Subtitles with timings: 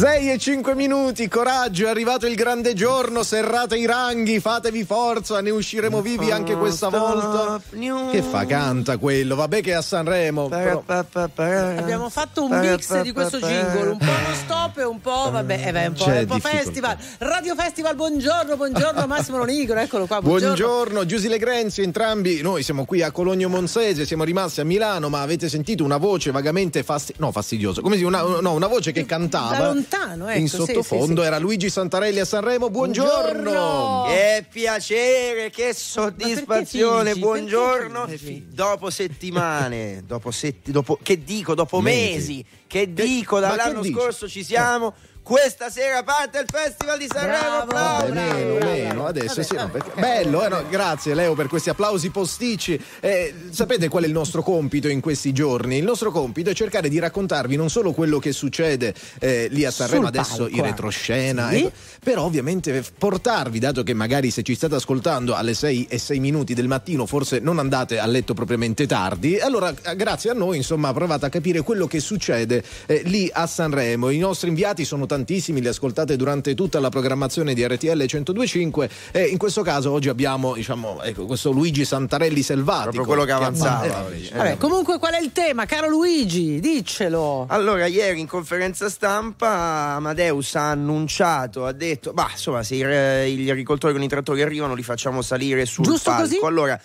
[0.00, 5.42] 6 e 5 minuti, coraggio, è arrivato il grande giorno, serrate i ranghi, fatevi forza,
[5.42, 7.60] ne usciremo vivi anche questa volta.
[7.68, 8.46] Che fa?
[8.46, 10.48] Canta quello, vabbè che è a Sanremo.
[10.48, 10.82] Però...
[10.86, 15.70] Abbiamo fatto un mix di questo jingle, un po' uno stop e un po', vabbè,
[15.70, 16.96] eh, un po', un po festival.
[17.18, 20.22] Radio Festival, buongiorno, buongiorno Massimo Lonigro, eccolo qua.
[20.22, 25.10] Buongiorno, buongiorno Giusile Grenzi, entrambi noi siamo qui a Cologno Monsese, siamo rimasti a Milano,
[25.10, 28.92] ma avete sentito una voce vagamente fasti- no, fastidiosa, come si una, no, una voce
[28.92, 32.70] che cantava lontano, ecco, in sottofondo sì, sì, era Luigi Santarelli a Sanremo.
[32.70, 33.42] Buongiorno!
[33.42, 34.04] buongiorno.
[34.06, 37.14] Che piacere, che soddisfazione.
[37.16, 38.08] Buongiorno.
[38.48, 44.44] Dopo settimane, dopo, setti, dopo che dico, dopo mesi, mesi che dico, dall'anno scorso ci
[44.44, 44.94] siamo.
[45.22, 47.64] Questa sera parte il Festival di Sanremo.
[47.64, 49.06] Bravo, bravo, meno, meno.
[49.06, 50.00] Adesso vabbè, sì, no, perché...
[50.00, 52.82] bello, eh, no, grazie Leo per questi applausi posticci.
[53.00, 55.76] Eh, sapete qual è il nostro compito in questi giorni?
[55.76, 59.70] Il nostro compito è cercare di raccontarvi non solo quello che succede eh, lì a
[59.70, 61.58] Sanremo, Sul adesso palco, in retroscena, sì?
[61.58, 66.18] ecco, però ovviamente portarvi, dato che magari se ci state ascoltando alle 6 e 6
[66.18, 70.56] minuti del mattino, forse non andate a letto propriamente tardi, allora eh, grazie a noi
[70.56, 74.10] insomma provate a capire quello che succede eh, lì a Sanremo.
[74.10, 79.24] I nostri inviati sono tantissimi, li ascoltate durante tutta la programmazione di RTL 1025 e
[79.24, 82.90] in questo caso oggi abbiamo diciamo, ecco, questo Luigi Santarelli selvatico.
[82.90, 84.06] Proprio quello che avanzava.
[84.08, 86.60] Che eh, Vabbè, comunque qual è il tema, caro Luigi?
[86.60, 87.46] Diccelo.
[87.48, 93.50] Allora, ieri in conferenza stampa Amadeus ha annunciato, ha detto, bah, insomma, se i, gli
[93.50, 96.22] agricoltori con i trattori arrivano li facciamo salire sul Giusto palco.
[96.22, 96.38] Così?
[96.44, 96.80] Allora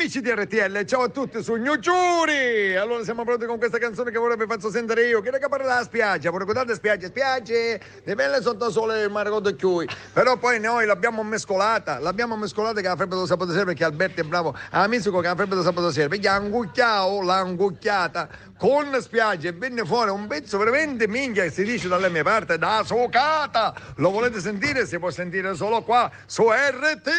[0.00, 2.76] Amici di RTL, ciao a tutti su New Giuri!
[2.76, 5.20] Allora siamo pronti con questa canzone che vorrebbe farci sentire io.
[5.20, 9.28] Che che parla della spiaggia, vorrei guardare spiagge, spiagge, le belle sotto sole il mare
[9.28, 9.88] con chiui.
[10.12, 14.20] Però poi noi l'abbiamo mescolata, l'abbiamo mescolata che la febbre dello sabato sera perché Alberto
[14.20, 18.96] è bravo, a musico che la febbre dello sabato sera, perché angucchiao l'ha angucchiata con
[19.00, 23.74] spiaggia e venne fuori un pezzo veramente minchia si dice dalle mie parti da socata.
[23.96, 24.86] Lo volete sentire?
[24.86, 27.16] Si può sentire solo qua su RTL!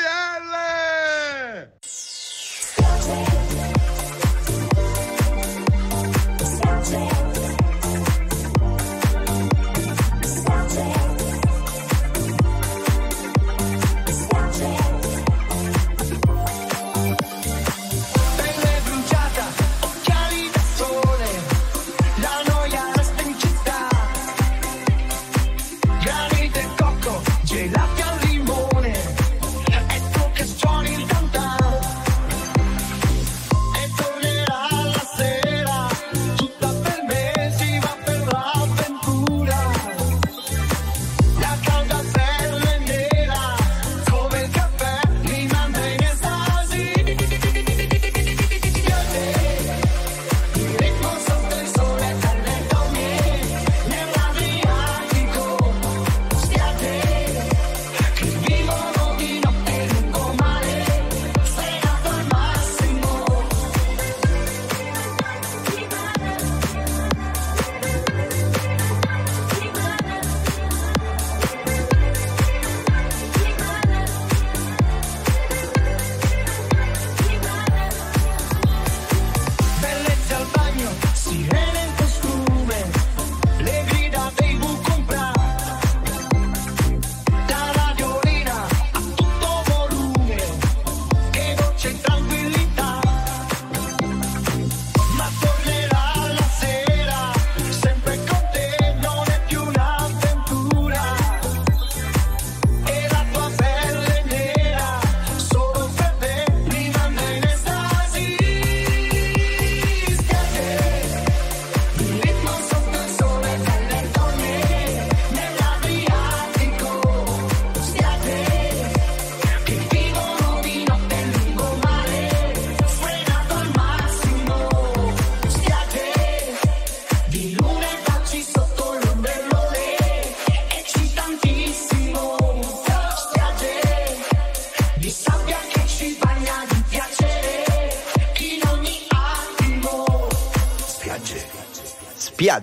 [6.79, 7.28] Scout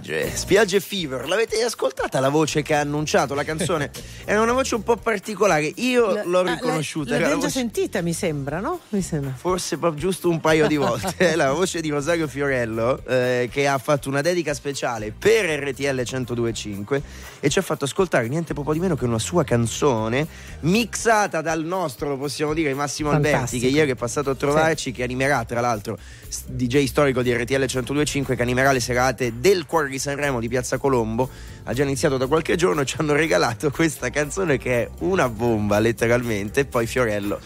[0.06, 3.90] Spiagge, Spiagge Fever, l'avete ascoltata la voce che ha annunciato la canzone?
[4.24, 7.10] Era una voce un po' particolare, io L- l'ho ah, riconosciuta.
[7.10, 7.58] L'abbiamo già voce...
[7.58, 8.80] sentita mi sembra, no?
[8.90, 9.34] Mi sembra.
[9.36, 11.14] Forse proprio giusto un paio di volte.
[11.16, 15.82] È la voce di Rosario Fiorello eh, che ha fatto una dedica speciale per RTL
[15.82, 17.02] 1025
[17.40, 20.26] e ci ha fatto ascoltare niente po' di meno che una sua canzone
[20.60, 23.36] mixata dal nostro, lo possiamo dire, Massimo Fantastico.
[23.38, 24.92] Alberti che ieri è passato a trovarci, sì.
[24.92, 25.98] che animerà tra l'altro
[26.46, 30.78] DJ storico di RTL 1025 che animerà le serate del Cuore di Sanremo di Piazza
[30.78, 31.28] Colombo.
[31.64, 35.78] Ha già iniziato da qualche giorno ci hanno regalato questa canzone che è una bomba
[35.78, 36.60] letteralmente.
[36.60, 37.40] E poi Fiorello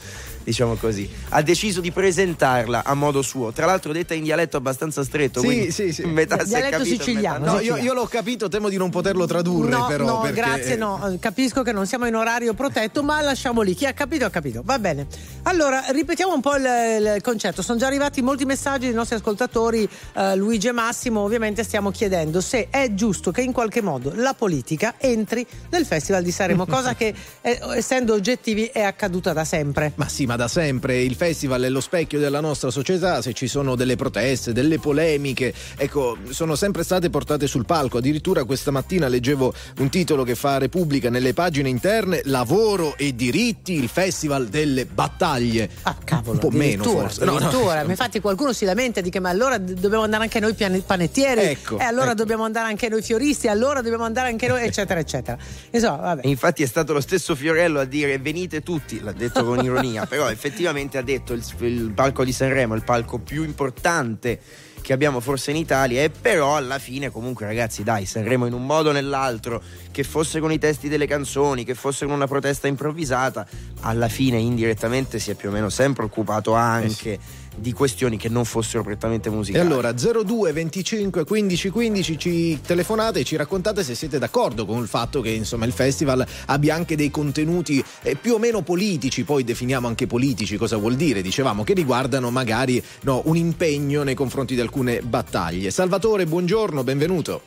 [0.51, 3.53] diciamo così, ha deciso di presentarla a modo suo.
[3.53, 6.05] Tra l'altro detta in dialetto abbastanza stretto, sì, sì, sì.
[6.05, 7.53] metà D- dialetto capito, siciliano.
[7.53, 10.05] No, io, io, l'ho capito, temo di non poterlo tradurre no, però.
[10.05, 10.41] No, perché...
[10.41, 13.75] grazie, no, capisco che non siamo in orario protetto, ma lasciamo lì.
[13.75, 14.63] Chi ha capito ha capito.
[14.65, 15.07] Va bene.
[15.43, 17.63] Allora, ripetiamo un po' il, il concetto.
[17.63, 22.41] Sono già arrivati molti messaggi dei nostri ascoltatori, uh, Luigi e Massimo, ovviamente stiamo chiedendo
[22.41, 26.95] se è giusto che in qualche modo la politica entri nel Festival di Sanremo, cosa
[26.97, 29.93] che eh, essendo oggettivi è accaduta da sempre.
[29.95, 33.47] Ma sì, ma da sempre il festival è lo specchio della nostra società, se ci
[33.47, 37.99] sono delle proteste, delle polemiche, ecco, sono sempre state portate sul palco.
[37.99, 43.75] Addirittura questa mattina leggevo un titolo che fa Repubblica nelle pagine interne, Lavoro e diritti,
[43.75, 45.69] il festival delle battaglie.
[45.83, 47.23] Ah, cavolo, un po' meno forse.
[47.27, 47.83] No, no.
[47.87, 51.85] infatti qualcuno si lamenta di che ma allora dobbiamo andare anche noi panettieri ecco, e
[51.85, 52.15] allora ecco.
[52.15, 55.37] dobbiamo andare anche noi fioristi, allora dobbiamo andare anche noi eccetera eccetera.
[55.71, 60.07] Insomma, Infatti è stato lo stesso Fiorello a dire venite tutti, l'ha detto con ironia,
[60.09, 64.41] però effettivamente effettivamente ha detto il, il palco di Sanremo è il palco più importante
[64.81, 68.65] che abbiamo forse in Italia e però alla fine comunque ragazzi dai Sanremo in un
[68.65, 72.67] modo o nell'altro che fosse con i testi delle canzoni che fosse con una protesta
[72.67, 73.47] improvvisata
[73.81, 78.17] alla fine indirettamente si è più o meno sempre occupato anche eh sì di questioni
[78.17, 79.65] che non fossero prettamente musicali.
[79.65, 84.81] E allora 02 25 15 15 ci telefonate e ci raccontate se siete d'accordo con
[84.81, 89.25] il fatto che insomma il festival abbia anche dei contenuti eh, più o meno politici,
[89.25, 94.15] poi definiamo anche politici cosa vuol dire, dicevamo che riguardano magari no, un impegno nei
[94.15, 95.71] confronti di alcune battaglie.
[95.71, 97.43] Salvatore, buongiorno, benvenuto.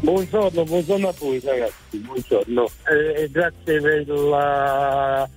[0.00, 2.70] Buongiorno, buongiorno a voi ragazzi, buongiorno.
[2.88, 5.28] Eh, grazie per la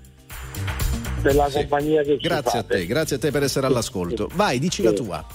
[1.23, 1.55] della sì.
[1.55, 4.29] compagnia che Grazie a te, grazie a te per essere all'ascolto.
[4.33, 4.83] Vai, dici sì.
[4.83, 5.25] la tua.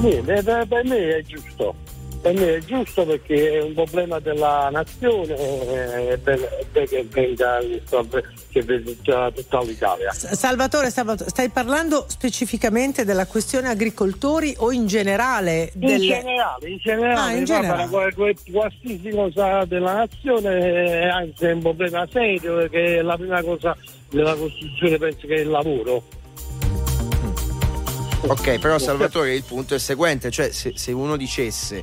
[0.00, 1.74] Niente, per, me è giusto
[2.22, 6.20] è giusto perché è un problema della nazione e
[6.72, 7.58] che venga
[8.50, 10.12] che venga tutta l'Italia.
[10.12, 15.72] Salvatore, stai parlando specificamente della questione agricoltori o in generale?
[15.80, 17.88] In generale, in generale, ah, in generale.
[17.88, 23.74] qualsiasi cosa della nazione anzi è un problema serio perché la prima cosa
[24.10, 26.02] della Costituzione penso che è il lavoro.
[28.22, 31.82] Ok, però Salvatore il punto è il seguente, cioè se, se uno dicesse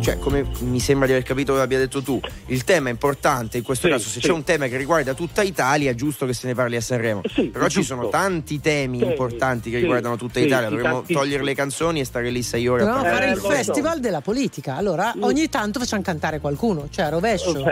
[0.00, 3.56] cioè come mi sembra di aver capito che abbia detto tu, il tema è importante
[3.58, 4.26] in questo sì, caso, se sì.
[4.26, 7.22] c'è un tema che riguarda tutta Italia è giusto che se ne parli a Sanremo,
[7.32, 12.00] sì, però ci sono tanti temi importanti che riguardano tutta Italia, dovremmo togliere le canzoni
[12.00, 14.00] e stare lì sei ore Dobbiamo a fare il festival so.
[14.00, 17.64] della politica, allora ogni tanto facciamo cantare qualcuno, cioè a rovescio.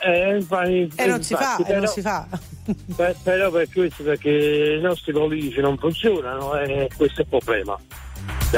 [0.00, 2.26] Eh, infatti, e non si fa, però, non si fa.
[3.22, 7.78] però per questo perché i nostri politici non funzionano e questo è il problema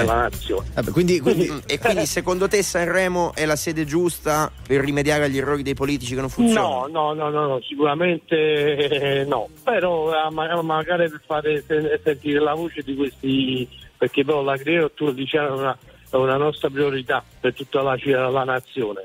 [0.01, 0.69] della nazione.
[0.75, 5.39] Vabbè, quindi, quindi, e quindi secondo te Sanremo è la sede giusta per rimediare agli
[5.39, 6.87] errori dei politici che non funzionano?
[6.89, 11.65] No, no, no, no, sicuramente eh, no, però eh, magari per fare
[12.03, 15.79] sentire la voce di questi, perché poi l'agricoltura diciamo, è una,
[16.11, 17.97] è una nostra priorità per tutta la,
[18.31, 19.05] la nazione.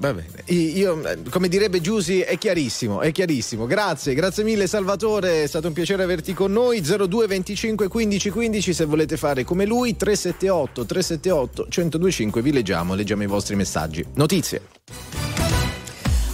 [0.00, 3.66] Va bene, io, come direbbe Giusy, è chiarissimo, è chiarissimo.
[3.66, 6.80] Grazie, grazie mille Salvatore, è stato un piacere averti con noi.
[6.80, 13.24] 02 25 15 15 se volete fare come lui, 378 378 1025, vi leggiamo, leggiamo
[13.24, 14.04] i vostri messaggi.
[14.14, 15.07] Notizie.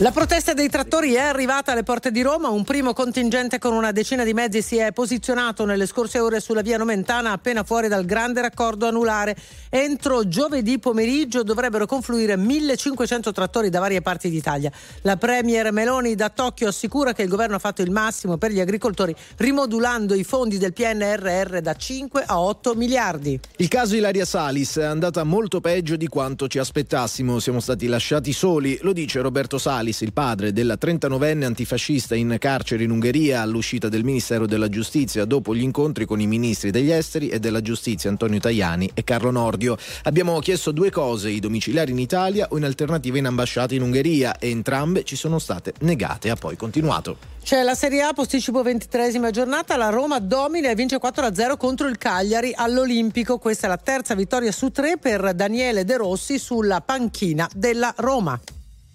[0.05, 2.51] La protesta dei trattori è arrivata alle porte di Roma.
[2.51, 6.61] Un primo contingente con una decina di mezzi si è posizionato nelle scorse ore sulla
[6.61, 9.35] via Nomentana, appena fuori dal grande raccordo anulare.
[9.71, 14.71] Entro giovedì pomeriggio dovrebbero confluire 1500 trattori da varie parti d'Italia.
[15.01, 18.61] La Premier Meloni da Tokyo assicura che il governo ha fatto il massimo per gli
[18.61, 23.41] agricoltori, rimodulando i fondi del PNRR da 5 a 8 miliardi.
[23.57, 27.39] Il caso Ilaria Salis è andata molto peggio di quanto ci aspettassimo.
[27.39, 32.37] Siamo stati lasciati soli, lo dice Roberto Salis Saris, il padre della 39enne antifascista in
[32.39, 36.91] carcere in Ungheria all'uscita del Ministero della Giustizia dopo gli incontri con i ministri degli
[36.91, 39.77] esteri e della giustizia Antonio Tajani e Carlo Nordio.
[40.03, 44.39] Abbiamo chiesto due cose, i domiciliari in Italia o in alternativa in ambasciata in Ungheria
[44.39, 46.31] e entrambe ci sono state negate.
[46.31, 47.33] Ha poi continuato.
[47.43, 51.99] C'è la Serie A, posticipo ventitresima giornata, la Roma domina e vince 4-0 contro il
[51.99, 53.39] Cagliari all'Olimpico.
[53.39, 58.41] Questa è la terza vittoria su tre per Daniele De Rossi sulla panchina della Roma.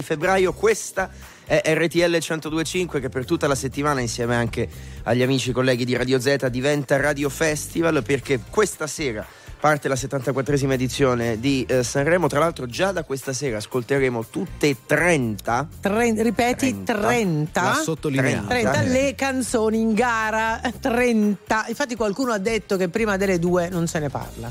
[0.01, 1.09] Febbraio questa
[1.45, 4.67] è RTL 1025 che per tutta la settimana insieme anche
[5.03, 9.25] agli amici e colleghi di Radio Z diventa Radio Festival perché questa sera
[9.59, 12.27] parte la 74esima edizione di eh, Sanremo.
[12.27, 15.67] Tra l'altro, già da questa sera ascolteremo tutte e 30.
[15.81, 16.93] Tre, ripeti, 30.
[16.93, 18.47] 30 La sottolineata.
[18.47, 20.61] 30 le canzoni in gara.
[20.79, 21.65] 30.
[21.67, 24.49] Infatti, qualcuno ha detto che prima delle due non se ne parla.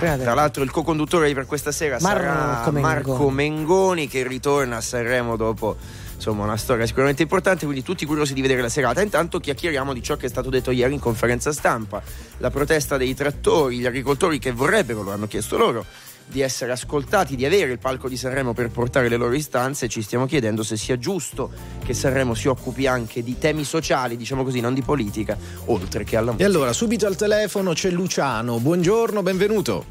[0.00, 2.80] Tra l'altro il co-conduttore per questa sera Marco sarà Mengoni.
[2.80, 5.76] Marco Mengoni che ritorna a Sanremo dopo
[6.14, 9.02] insomma una storia sicuramente importante, quindi tutti curiosi di vedere la serata.
[9.02, 12.02] Intanto chiacchieriamo di ciò che è stato detto ieri in conferenza stampa,
[12.38, 15.84] la protesta dei trattori, gli agricoltori che vorrebbero, lo hanno chiesto loro,
[16.26, 19.88] di essere ascoltati, di avere il palco di Sanremo per portare le loro istanze.
[19.88, 21.50] Ci stiamo chiedendo se sia giusto
[21.84, 26.16] che Sanremo si occupi anche di temi sociali, diciamo così, non di politica, oltre che
[26.16, 26.48] alla E musica.
[26.48, 28.58] allora, subito al telefono c'è Luciano.
[28.58, 29.84] Buongiorno, benvenuto.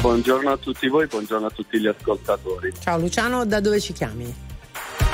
[0.00, 2.72] Buongiorno a tutti voi, buongiorno a tutti gli ascoltatori.
[2.80, 4.34] Ciao Luciano, da dove ci chiami?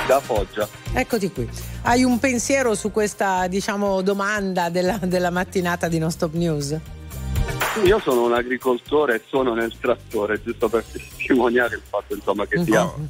[0.06, 0.66] Da Foggia.
[0.94, 1.46] Eccoti qui.
[1.82, 6.74] Hai un pensiero su questa, diciamo, domanda della, della mattinata di Non Stop News?
[7.84, 12.62] Io sono un agricoltore e sono nel trattore, giusto per testimoniare il fatto insomma, che
[12.64, 12.82] sia...
[12.84, 13.08] Mhm.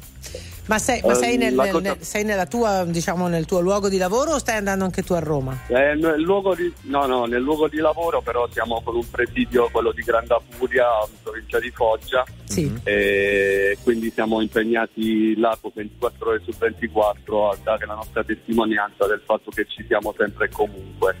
[0.67, 3.59] Ma sei, ma sei nel, la nel- cosa- nel- sei nella tua, diciamo, nel tuo
[3.59, 5.57] luogo di lavoro o stai andando anche tu a Roma?
[5.67, 9.67] Eh, nel luogo di, no, no, nel luogo di lavoro però siamo con un presidio,
[9.71, 12.71] quello di Granda Furia, in provincia di Foggia, Sì.
[12.83, 19.07] e quindi siamo impegnati là con 24 ore su 24 a dare la nostra testimonianza
[19.07, 21.15] del fatto che ci siamo sempre e comunque.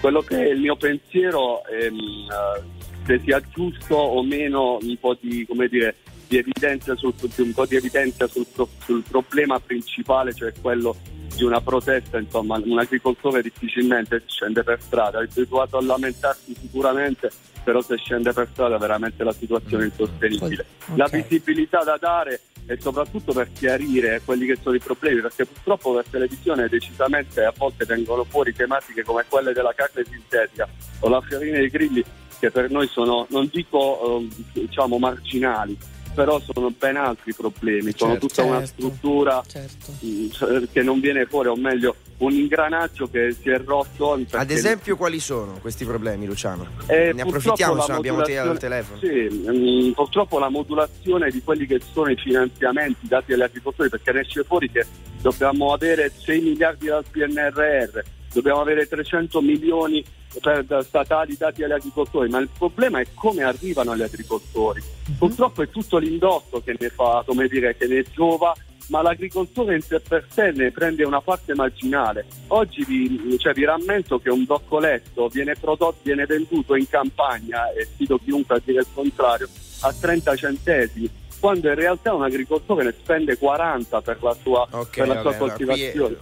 [0.00, 2.62] Quello che è il mio pensiero è mm, eh,
[3.04, 5.96] se sia giusto o meno un po' di, come dire,
[6.28, 8.46] di evidenza sul, un po' di evidenza sul,
[8.84, 10.96] sul problema principale, cioè quello
[11.34, 17.30] di una protesta, insomma, un agricoltore difficilmente scende per strada, è abituato a lamentarsi sicuramente,
[17.62, 20.66] però se scende per strada veramente la situazione è insostenibile.
[20.88, 20.96] Ok.
[20.96, 25.94] La visibilità da dare e soprattutto per chiarire quelli che sono i problemi, perché purtroppo
[25.94, 30.68] per televisione decisamente a volte vengono fuori tematiche come quelle della carne sintetica
[31.00, 32.04] o la fiorina dei grilli
[32.38, 35.76] che per noi sono, non dico ehm, diciamo marginali,
[36.18, 38.26] però sono ben altri problemi, sono Certo.
[38.26, 38.72] tutta una Certo.
[38.74, 39.92] struttura Certo.
[40.00, 44.18] mh, che non viene fuori, o meglio un ingranaggio che si è rotto.
[44.32, 46.66] Ad esempio, quali sono questi problemi, Luciano?
[46.88, 48.98] eh, ne approfittiamo, se abbiamo te al telefono.
[48.98, 54.10] Sì, mm, purtroppo la modulazione di quelli che sono i finanziamenti dati agli agricoltori, perché
[54.10, 54.84] ne esce fuori che
[55.20, 58.00] dobbiamo avere 6 miliardi dal PNRR,
[58.38, 60.04] dobbiamo avere 300 milioni
[60.40, 64.80] per- statali dati agli agricoltori, ma il problema è come arrivano agli agricoltori.
[65.18, 68.54] Purtroppo è tutto l'indotto che ne fa, come dire, che ne giova
[68.88, 72.24] ma l'agricoltore in sé per sé ne prende una parte marginale.
[72.46, 77.84] Oggi vi, cioè, vi rammento che un broccoletto viene prodotto, viene venduto in campagna, e
[77.84, 79.46] sfido chiunque a dire il contrario,
[79.80, 84.96] a 30 centesimi, quando in realtà un agricoltore ne spende 40 per la sua, Ok,
[84.96, 86.16] per la sua vabbè, coltivazione.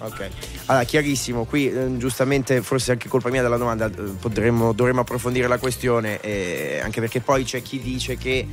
[0.00, 0.28] Ok,
[0.66, 5.46] allora chiarissimo, qui eh, giustamente forse anche colpa mia della domanda, eh, potremmo, dovremmo approfondire
[5.46, 8.46] la questione, eh, anche perché poi c'è chi dice che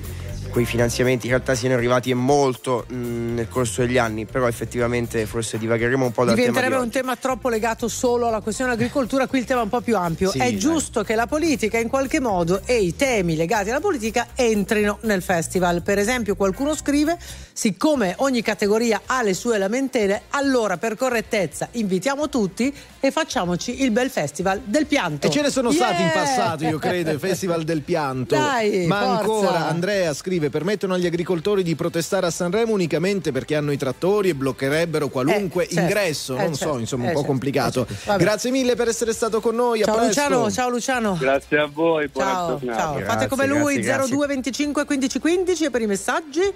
[0.52, 5.58] quei finanziamenti in realtà siano arrivati molto mh, nel corso degli anni, però effettivamente forse
[5.58, 9.26] divagheremo un po' dal tema di Diventerebbe un tema troppo legato solo alla questione agricoltura,
[9.26, 10.30] qui il tema è un po' più ampio.
[10.30, 10.60] Sì, è dai.
[10.60, 15.24] giusto che la politica in qualche modo e i temi legati alla politica entrino nel
[15.24, 15.82] festival.
[15.82, 17.18] Per esempio qualcuno scrive,
[17.54, 23.92] siccome ogni categoria ha le sue lamentele, allora per correttezza invitiamo tutti e facciamoci il
[23.92, 25.28] bel festival del pianto.
[25.28, 26.24] E ce ne sono stati in Yeah!
[26.24, 28.36] passato, io credo, il Festival del Pianto.
[28.36, 29.20] Dai, Ma forza.
[29.20, 34.30] ancora, Andrea scrive: permettono agli agricoltori di protestare a Sanremo unicamente perché hanno i trattori
[34.30, 36.34] e bloccherebbero qualunque Eh, certo, ingresso.
[36.36, 37.86] eh, non certo, so, insomma, eh, un po' certo, complicato.
[37.90, 38.18] eh, certo.
[38.24, 39.82] Grazie mille per essere stato con noi.
[39.82, 40.22] a Ciao presto.
[40.22, 41.18] Luciano, ciao Luciano.
[41.20, 42.94] Grazie a voi, Ciao, ciao.
[42.96, 44.16] Grazie, Fate come lui grazie, grazie.
[44.16, 46.54] 02 25 15 15 e per i messaggi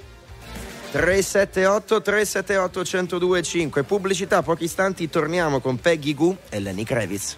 [0.91, 2.79] 378 378
[3.17, 7.37] 1025 pubblicità, pochi istanti torniamo con Peggy Goo e Lenny Kravitz.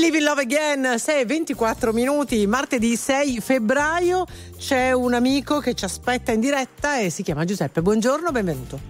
[0.00, 4.24] Believe in Love Again, 6 24 minuti, martedì 6 febbraio.
[4.56, 7.82] C'è un amico che ci aspetta in diretta e si chiama Giuseppe.
[7.82, 8.80] Buongiorno, benvenuto.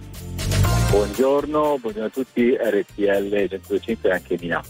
[0.89, 4.63] Buongiorno, buongiorno a tutti, RTL 105 e anche Milano.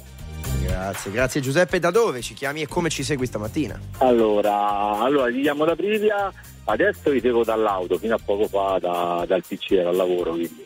[0.64, 1.78] Grazie, grazie Giuseppe.
[1.78, 3.80] Da dove ci chiami e come ci segui stamattina?
[4.00, 9.26] Allora, allora ti chiamo da Privia, adesso vi seguo dall'auto, fino a poco fa da,
[9.28, 10.32] dal PC al lavoro.
[10.32, 10.66] Quindi.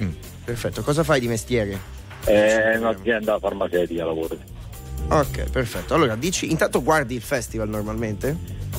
[0.00, 0.12] Mm,
[0.46, 1.78] perfetto, cosa fai di mestiere?
[2.24, 4.59] È un'azienda farmaceutica lavoro.
[5.08, 5.94] Ok, perfetto.
[5.94, 8.36] Allora, dici, intanto guardi il festival normalmente?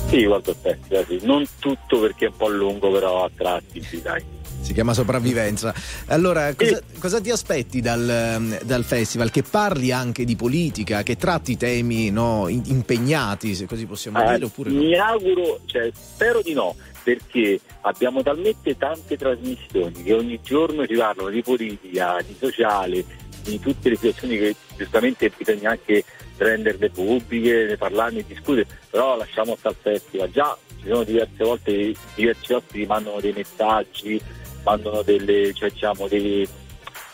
[0.08, 1.20] Sì, guardo il festival, sì.
[1.22, 4.22] Non tutto perché è un po' lungo, però a tratti, sì, dai.
[4.60, 5.74] Si chiama sopravvivenza.
[6.06, 9.30] Allora, cosa, cosa ti aspetti dal, dal, festival?
[9.30, 14.44] Che parli anche di politica, che tratti temi no, impegnati, se così possiamo eh, dire,
[14.44, 14.80] oppure no?
[14.80, 20.94] Mi auguro, cioè, spero di no, perché abbiamo talmente tante trasmissioni che ogni giorno ci
[20.94, 23.04] parlano di politica, di sociale,
[23.42, 26.04] di tutte le situazioni che giustamente bisogna anche
[26.36, 30.30] renderle pubbliche, ne parlarne, discutere, però lasciamo stare il.
[30.32, 34.20] Già ci sono diverse volte diversi ospiti mandano dei messaggi,
[34.64, 36.46] mandano delle, cioè, diciamo, dei,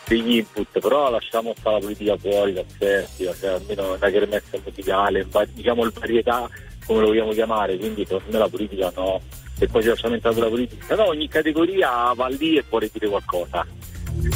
[0.07, 5.27] degli input, però lasciamo stare la politica fuori dal festival, cioè, almeno una kermessa musicale,
[5.53, 6.49] diciamo il varietà
[6.85, 9.21] come lo vogliamo chiamare, quindi secondo me la politica no,
[9.59, 13.07] e poi ci lasciamo entrare la politica, no, ogni categoria va lì e vuole dire
[13.07, 13.65] qualcosa,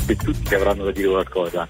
[0.08, 1.68] e tutti avranno da dire qualcosa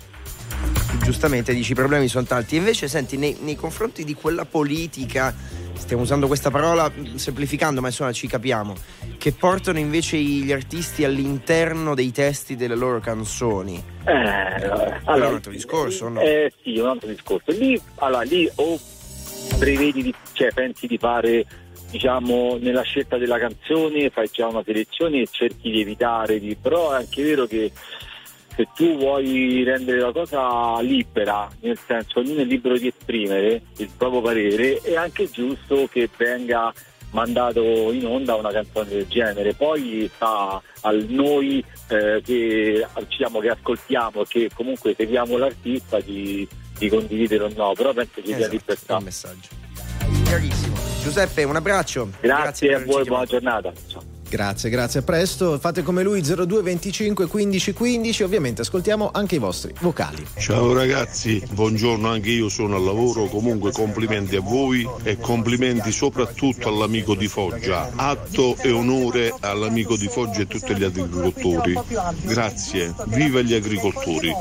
[1.04, 2.56] giustamente dici i problemi sono tanti.
[2.56, 5.34] Invece, senti, nei, nei, confronti di quella politica,
[5.74, 8.74] stiamo usando questa parola semplificando, ma insomma ci capiamo,
[9.18, 13.84] che portano invece gli artisti all'interno dei testi delle loro canzoni.
[14.06, 16.22] Eh, allora, è un altro discorso, no?
[16.22, 17.52] Eh sì, è un altro discorso.
[17.52, 18.80] Lì, allora, lì o
[19.58, 21.46] prevedi, di, cioè pensi di fare
[21.94, 26.92] diciamo nella scelta della canzone fai già una selezione e cerchi di evitare di, però
[26.92, 27.72] è anche vero che
[28.56, 33.90] se tu vuoi rendere la cosa libera, nel senso ognuno è libero di esprimere il
[33.96, 36.72] proprio parere, è anche giusto che venga
[37.12, 39.54] mandato in onda una canzone del genere.
[39.54, 46.90] Poi sta a noi eh, che, diciamo, che ascoltiamo, che comunque seguiamo l'artista di, di
[46.90, 48.98] condividere o no, però penso che sia esatto, libertà.
[48.98, 49.50] Un messaggio.
[50.26, 50.76] Chiarissimo.
[51.02, 52.10] Giuseppe, un abbraccio.
[52.20, 53.72] Grazie, Grazie a voi, buona giornata.
[53.88, 54.13] Ciao.
[54.34, 55.60] Grazie, grazie, a presto.
[55.60, 58.24] Fate come lui 02 25 15 15.
[58.24, 60.26] Ovviamente ascoltiamo anche i vostri vocali.
[60.40, 63.28] Ciao ragazzi, buongiorno, anche io sono al lavoro.
[63.28, 67.92] Comunque complimenti a voi e complimenti soprattutto all'amico di Foggia.
[67.96, 71.80] Atto e onore all'amico di Foggia e tutti gli agricoltori.
[72.24, 74.34] Grazie, viva gli agricoltori.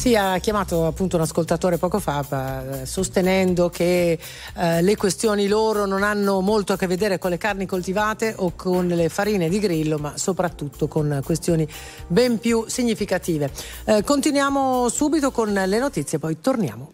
[0.00, 4.18] Sì, ha chiamato appunto un ascoltatore poco fa eh, sostenendo che
[4.56, 8.54] eh, le questioni loro non hanno molto a che vedere con le carni coltivate o
[8.56, 11.68] con le farine di grillo, ma soprattutto con questioni
[12.06, 13.50] ben più significative.
[13.84, 16.92] Eh, continuiamo subito con le notizie, poi torniamo.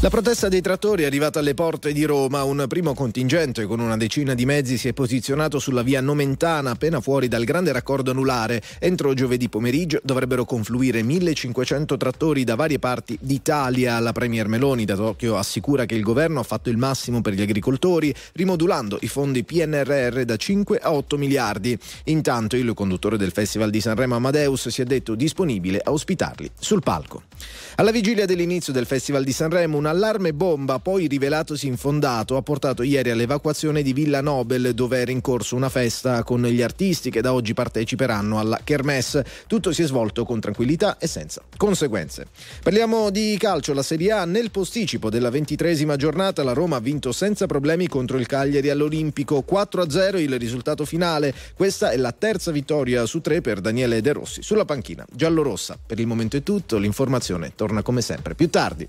[0.00, 2.44] La protesta dei trattori è arrivata alle porte di Roma.
[2.44, 7.00] Un primo contingente con una decina di mezzi si è posizionato sulla via Nomentana, appena
[7.00, 8.62] fuori dal grande raccordo anulare.
[8.78, 13.98] Entro giovedì pomeriggio dovrebbero confluire 1500 trattori da varie parti d'Italia.
[13.98, 17.42] La Premier Meloni da Tokyo assicura che il governo ha fatto il massimo per gli
[17.42, 21.76] agricoltori, rimodulando i fondi PNRR da 5 a 8 miliardi.
[22.04, 26.84] Intanto il conduttore del Festival di Sanremo Amadeus si è detto disponibile a ospitarli sul
[26.84, 27.24] palco.
[27.76, 32.82] Alla vigilia dell'inizio del Festival di Sanremo, un allarme bomba, poi rivelatosi infondato, ha portato
[32.82, 37.20] ieri all'evacuazione di Villa Nobel, dove era in corso una festa con gli artisti che
[37.20, 39.24] da oggi parteciperanno alla Kermesse.
[39.46, 42.26] Tutto si è svolto con tranquillità e senza conseguenze.
[42.62, 47.12] Parliamo di calcio, la Serie A nel posticipo della ventitresima giornata la Roma ha vinto
[47.12, 51.34] senza problemi contro il Cagliari all'Olimpico 4-0 il risultato finale.
[51.54, 55.78] Questa è la terza vittoria su tre per Daniele De Rossi sulla panchina giallorossa.
[55.84, 58.88] Per il momento è tutto, l'informazione torna come sempre più tardi.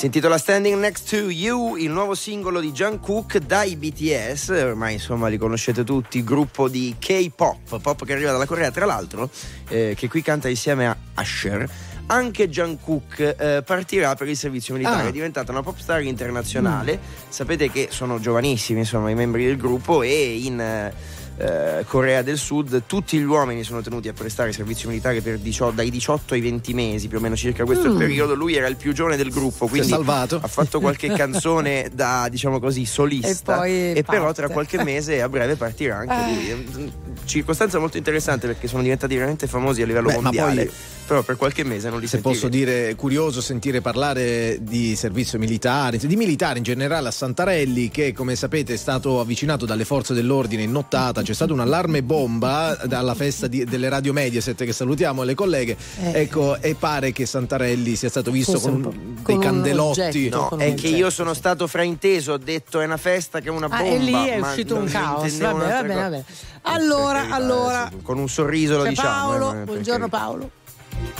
[0.00, 5.28] Si intitola Standing Next to You, il nuovo singolo di Jungkook dai BTS, ormai insomma
[5.28, 9.28] li conoscete tutti, gruppo di K-pop, pop che arriva dalla Corea, tra l'altro,
[9.68, 11.68] eh, che qui canta insieme a Usher.
[12.06, 15.08] Anche Jungkook eh, partirà per il servizio militare, Ah.
[15.08, 16.98] è diventata una pop star internazionale.
[17.28, 20.94] Sapete che sono giovanissimi, insomma, i membri del gruppo e in eh,
[21.40, 25.74] eh, Corea del Sud tutti gli uomini sono tenuti a prestare servizio militare per 18
[25.74, 27.96] dai 18 ai 20 mesi, più o meno circa questo Mm.
[27.98, 28.34] periodo.
[28.34, 32.84] Lui era il più giovane del gruppo, quindi ha fatto qualche canzone da diciamo così
[32.84, 36.54] solista E poi però tra qualche mese a breve partirà anche Eh.
[36.54, 36.92] lui.
[37.24, 40.64] Circostanza molto interessante perché sono diventati veramente famosi a livello Beh, ma mondiale.
[40.66, 40.74] poi-
[41.10, 45.40] però per qualche mese non li Se posso dire, è curioso sentire parlare di servizio
[45.40, 50.14] militare, di militari in generale a Santarelli, che come sapete è stato avvicinato dalle forze
[50.14, 51.20] dell'ordine in nottata.
[51.30, 55.76] C'è stato un allarme bomba alla festa di- delle radio Mediaset, che salutiamo le colleghe.
[56.02, 56.22] Eh.
[56.22, 60.00] Ecco, e pare che Santarelli sia stato visto Forse con con dei candelotti.
[60.00, 63.46] oggetto, No, con è che io sono stato frainteso, ho detto è una festa che
[63.46, 63.84] è una Ah, bomba.
[63.94, 65.38] e lì è ma uscito un caos.
[65.38, 66.24] Vabbè, va bene, va bene.
[66.62, 67.80] Allora, carità, allora.
[67.86, 69.08] adesso, con un sorriso lo C'è diciamo.
[69.08, 70.18] Paolo, eh, buongiorno carità.
[70.18, 70.50] Paolo.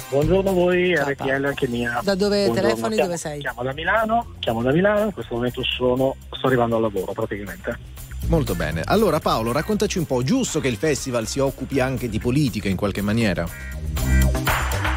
[0.08, 1.46] Buongiorno a voi, Ciao, RTL Paolo.
[1.46, 2.00] anche mia.
[2.02, 2.60] Da dove Buongiorno.
[2.68, 3.38] telefoni, Chiamo- dove sei?
[3.38, 7.78] Chiamo da Milano, chiamo da Milano, in questo momento sono, sto arrivando al lavoro praticamente.
[8.30, 8.82] Molto bene.
[8.84, 12.76] Allora Paolo, raccontaci un po', giusto che il festival si occupi anche di politica in
[12.76, 13.44] qualche maniera?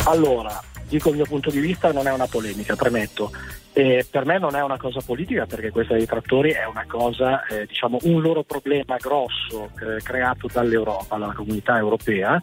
[0.05, 3.31] Allora, dico il mio punto di vista, non è una polemica, premetto.
[3.73, 7.43] Eh, per me non è una cosa politica perché questa dei trattori è una cosa,
[7.47, 12.39] eh, diciamo, un loro problema grosso eh, creato dall'Europa, dalla comunità europea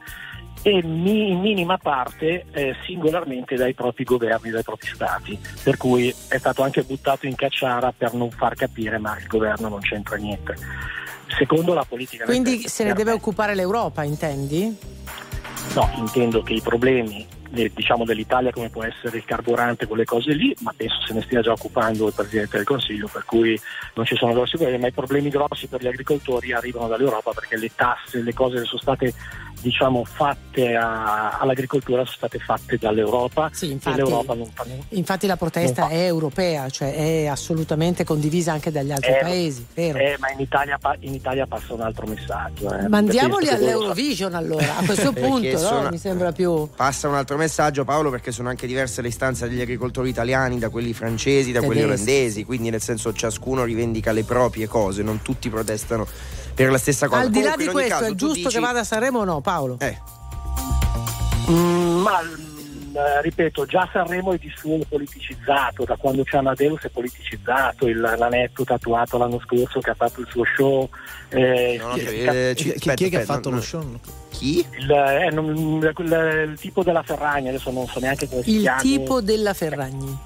[0.62, 6.38] e in minima parte eh, singolarmente dai propri governi, dai propri stati, per cui è
[6.38, 10.56] stato anche buttato in cacciara per non far capire ma il governo non c'entra niente.
[11.38, 12.24] Secondo la politica...
[12.24, 14.76] Quindi se ne deve occupare l'Europa, intendi?
[15.74, 20.32] No, intendo che i problemi eh, diciamo dell'Italia come può essere il carburante, quelle cose
[20.32, 23.58] lì, ma penso se ne stia già occupando il Presidente del Consiglio, per cui
[23.94, 27.56] non ci sono grossi problemi, ma i problemi grossi per gli agricoltori arrivano dall'Europa perché
[27.56, 29.14] le tasse, le cose che sono state
[29.60, 35.26] diciamo fatte a- all'agricoltura sono state fatte dall'Europa Sì, e infatti, l'Europa non fa infatti
[35.26, 39.98] la protesta è europea, cioè è assolutamente condivisa anche dagli altri Eh, paesi, vero?
[39.98, 42.72] Eh, ma in Italia, in Italia passa un altro messaggio.
[42.72, 42.88] eh.
[42.88, 45.58] Mandiamoli all'Eurovision allora, a questo punto no?
[45.58, 46.68] sono- mi sembra più...
[46.74, 50.68] Passa un altro messaggio Paolo perché sono anche diverse le istanze degli agricoltori italiani da
[50.70, 52.02] quelli francesi, da quelli Tedeschi.
[52.10, 56.06] olandesi, quindi nel senso ciascuno rivendica le proprie cose, non tutti protestano
[56.62, 57.20] per la stessa cosa.
[57.22, 59.24] Al di là Comunque, di questo, caso, è giusto dici- che vada a Sanremo o
[59.24, 59.76] no, Paolo?
[59.80, 59.98] Eh,
[61.50, 66.82] Mm, ma mm, eh, ripeto, già Sanremo è di suo politicizzato, da quando c'è Amadeus
[66.82, 70.88] è politicizzato, il, l'anetto tatuato l'anno scorso che ha fatto il suo show.
[71.30, 73.66] eh, No, no, il- eh, Chi, aspetta, è che ha fatto no, lo no.
[73.66, 73.98] show?
[74.30, 74.64] Chi?
[74.78, 78.60] il, eh, non- quel- il tipo della Ferragni, adesso non so neanche come si Il
[78.60, 78.80] chiama.
[78.80, 80.16] tipo della Ferragni.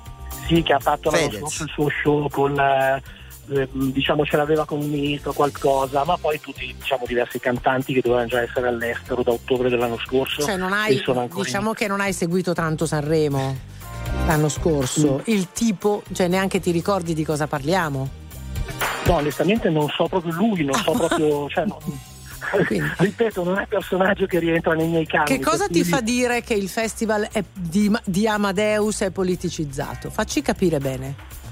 [0.46, 1.38] Sì, che ha fatto l'anno Fedez.
[1.40, 2.58] scorso il suo show con,
[3.48, 8.00] eh, diciamo ce l'aveva con un ministro qualcosa, ma poi tutti diciamo, diversi cantanti che
[8.00, 10.42] dovevano già essere all'estero da ottobre dell'anno scorso.
[10.42, 10.94] Cioè non hai,
[11.30, 11.74] diciamo in...
[11.74, 13.72] che non hai seguito tanto Sanremo
[14.26, 15.32] l'anno scorso, mm.
[15.32, 18.08] il tipo, cioè neanche ti ricordi di cosa parliamo?
[19.06, 21.48] No, onestamente non so proprio lui, non so proprio.
[21.48, 21.78] Cioè, no,
[22.98, 25.36] ripeto, non è personaggio che rientra nei miei canoni.
[25.36, 30.10] Che cosa ti fa dire che il festival di, di Amadeus è politicizzato?
[30.10, 31.42] Facci capire bene.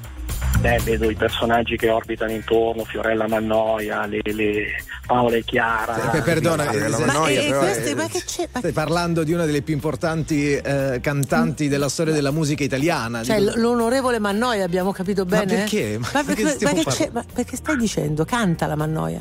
[0.63, 4.67] Beh, vedo i personaggi che orbitano intorno, Fiorella Mannoia, le, le
[5.05, 6.13] Paola e Chiara.
[6.13, 8.49] Eh, perdona, eh, ma, Mannoia, eh, queste, è, ma che c'è?
[8.49, 13.25] Stai parlando di una delle più importanti eh, cantanti della storia della musica italiana.
[13.25, 13.55] Cioè, dico...
[13.57, 15.47] l'onorevole Mannoia, abbiamo capito bene?
[15.47, 15.99] Ma perché?
[15.99, 18.25] Ma, ma, perché, perché, ma perché stai dicendo?
[18.25, 19.21] Canta la Mannoia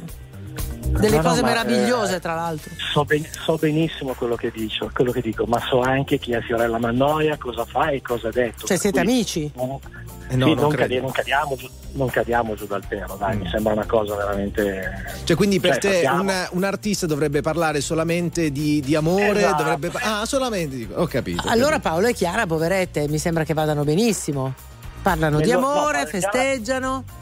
[0.92, 2.72] delle no, cose no, meravigliose, eh, tra l'altro.
[2.78, 6.42] So, ben, so, benissimo quello che, dico, quello che dico, ma so anche chi è
[6.42, 8.68] Fiorella Mannoia, cosa fa e cosa ha detto.
[8.68, 9.52] Cioè, siete cui, amici?
[9.56, 9.80] No,
[10.21, 13.36] eh no, sì, non, non, cadi- non, cadiamo giù, non, cadiamo giù, dal pero, dai,
[13.36, 13.40] mm.
[13.40, 15.04] mi sembra una cosa veramente.
[15.24, 19.40] Cioè, quindi per cioè, te un, un, artista dovrebbe parlare solamente di, di amore?
[19.40, 19.64] Esatto.
[19.64, 19.92] Dovrebbe...
[20.02, 20.88] Ah, solamente di...
[20.94, 21.48] Ho capito.
[21.48, 21.90] Allora, capito.
[21.90, 24.54] Paolo e Chiara, poverette, mi sembra che vadano benissimo.
[25.02, 27.04] Parlano Quello, di amore, festeggiano.
[27.06, 27.21] Chiara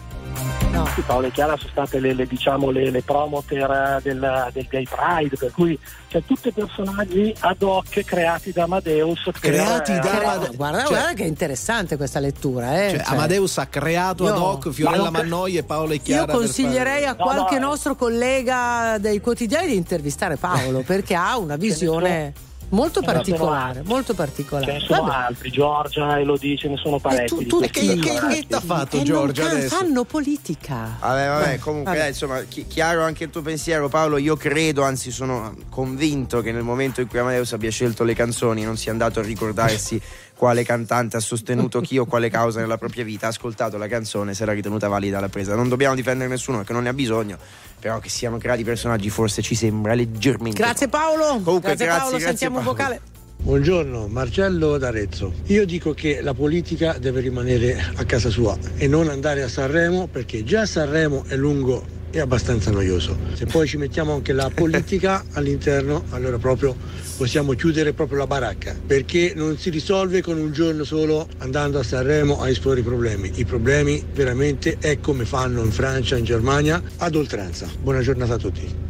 [0.72, 0.86] No.
[0.94, 4.86] Sì, Paolo e Chiara sono state le, le, diciamo, le, le promoter del, del, Gay
[4.86, 9.30] Pride, per cui cioè, tutti personaggi ad hoc creati da Amadeus.
[9.40, 10.56] Creati per, da eh, Amadeus.
[10.56, 12.86] Guarda, cioè, guarda, che interessante questa lettura.
[12.86, 12.90] Eh?
[12.92, 16.32] Cioè, cioè, Amadeus ha creato io, ad hoc Fiorella Mannoi e Paolo e Chiara.
[16.32, 21.38] Io consiglierei a qualche no, no, nostro collega dei quotidiani di intervistare Paolo perché ha
[21.38, 22.34] una visione
[22.70, 24.66] molto particolare, molto particolare.
[24.66, 25.16] Ce ne sono Vabbè.
[25.16, 27.46] altri, Giorgia, Elodie, ce ne sono parecchi.
[27.46, 29.76] Tu, tu, che, che, che ha fatto e Giorgia can, adesso?
[29.76, 30.98] Fanno politica.
[31.00, 32.06] Vabbè, vabbè, comunque vabbè.
[32.06, 36.52] Eh, insomma, chi, chiaro anche il tuo pensiero Paolo, io credo, anzi sono convinto che
[36.52, 40.02] nel momento in cui Amadeus abbia scelto le canzoni non sia andato a ricordarsi
[40.40, 44.34] quale cantante ha sostenuto chi o quale causa nella propria vita, ha ascoltato la canzone,
[44.34, 45.54] se l'ha ritenuta valida la presa.
[45.54, 47.38] Non dobbiamo difendere nessuno perché non ne ha bisogno,
[47.78, 50.58] però che siano creati personaggi forse ci sembra leggermente.
[50.58, 51.42] Grazie Paolo.
[51.44, 52.70] Comunque, grazie, grazie Paolo, grazie sentiamo Paolo.
[52.70, 53.19] un vocale.
[53.42, 55.34] Buongiorno, Marcello d'Arezzo.
[55.48, 60.08] Io dico che la politica deve rimanere a casa sua e non andare a Sanremo
[60.08, 63.18] perché già Sanremo è lungo e abbastanza noioso.
[63.34, 66.76] Se poi ci mettiamo anche la politica all'interno, allora proprio
[67.18, 71.84] possiamo chiudere proprio la baracca perché non si risolve con un giorno solo andando a
[71.84, 73.32] Sanremo a esporre i problemi.
[73.36, 77.68] I problemi veramente è come fanno in Francia, in Germania, ad oltranza.
[77.82, 78.89] Buona giornata a tutti.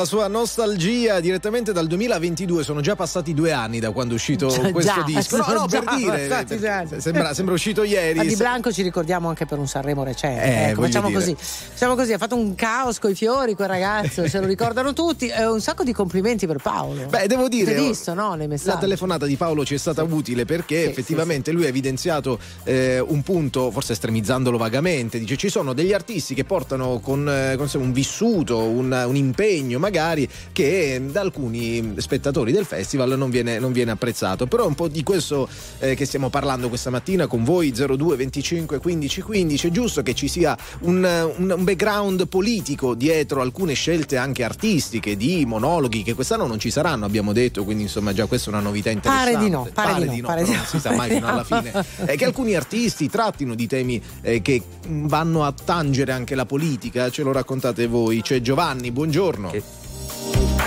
[0.00, 2.64] La sua nostalgia direttamente dal 2022.
[2.64, 5.36] Sono già passati due anni da quando è uscito Già, questo già, disco.
[5.36, 6.26] No, no, per già dire.
[6.28, 7.00] passati due anni.
[7.00, 8.16] Sembra, sembra uscito ieri.
[8.16, 10.42] Ma di Blanco ci ricordiamo anche per un Sanremo recente.
[10.42, 11.18] Eh, ecco, facciamo dire.
[11.18, 11.36] così.
[11.80, 15.28] Facciamo così, ha fatto un caos con i fiori, quel ragazzo, se lo ricordano tutti.
[15.28, 17.06] Eh, un sacco di complimenti per Paolo.
[17.06, 18.34] Beh, devo dire, Hai visto, no?
[18.34, 18.68] Nei messaggi.
[18.68, 23.22] La telefonata di Paolo ci è stata utile perché effettivamente lui ha evidenziato eh, un
[23.22, 27.78] punto, forse estremizzandolo vagamente, dice ci sono degli artisti che portano con, eh, con sé
[27.78, 33.72] un vissuto, un, un impegno magari che da alcuni spettatori del festival non viene, non
[33.72, 34.46] viene apprezzato.
[34.46, 38.16] Però è un po' di questo eh, che stiamo parlando questa mattina con voi 02
[38.16, 43.74] 25 15 15, è giusto che ci sia un, un- un background politico dietro alcune
[43.74, 48.26] scelte anche artistiche di monologhi che quest'anno non ci saranno, abbiamo detto, quindi insomma già
[48.26, 49.32] questa è una novità interessante.
[49.32, 50.64] Pare di no, pare di no, pare di non no.
[50.64, 51.72] si sa mai fino alla fine.
[52.06, 57.08] Eh, che alcuni artisti trattino di temi eh, che vanno a tangere anche la politica,
[57.08, 58.20] ce lo raccontate voi.
[58.20, 59.52] C'è Giovanni, buongiorno.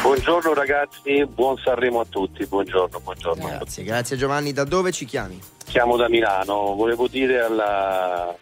[0.04, 3.46] Buongiorno ragazzi, buon Sanremo a tutti, buongiorno, buongiorno.
[3.46, 4.54] Grazie, grazie Giovanni.
[4.54, 5.40] Da dove ci chiami?
[5.66, 8.36] Chiamo da Milano, volevo dire al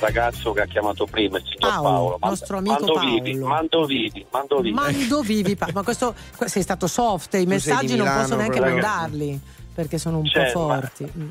[0.00, 3.10] ragazzo che ha chiamato prima, il signor Paolo, Paolo, mando- nostro amico mando Paolo.
[3.22, 4.74] vivi, mando vivi, mando vivi.
[4.74, 8.36] Mando vivi, pa- ma questo que- sei stato soft, i messaggi di non Milano, posso
[8.36, 8.80] neanche ragazzi.
[8.80, 9.40] mandarli
[9.74, 11.12] perché sono un Cioè, po' ma- forti.
[11.18, 11.28] Mm.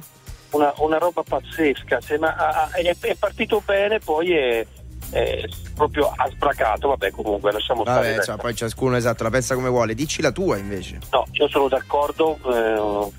[0.51, 4.65] una, una roba pazzesca, se- ma, ah, ah, è, è partito bene, poi è,
[5.09, 5.43] è
[5.75, 8.23] proprio ha sbracato, vabbè comunque lasciamo Vabbè, stare.
[8.23, 9.93] cioè, poi ciascuno esatto la pensa come vuole.
[9.95, 10.99] Dici la tua invece.
[11.11, 13.11] No, io sono d'accordo eh,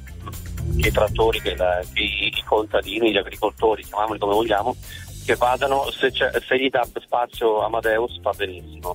[0.81, 4.77] che i trattori, che, la- che i, i contadini, gli agricoltori, chiamiamoli come vogliamo,
[5.25, 8.95] che vadano, se, c'è- se gli dà spazio Amadeus va benissimo.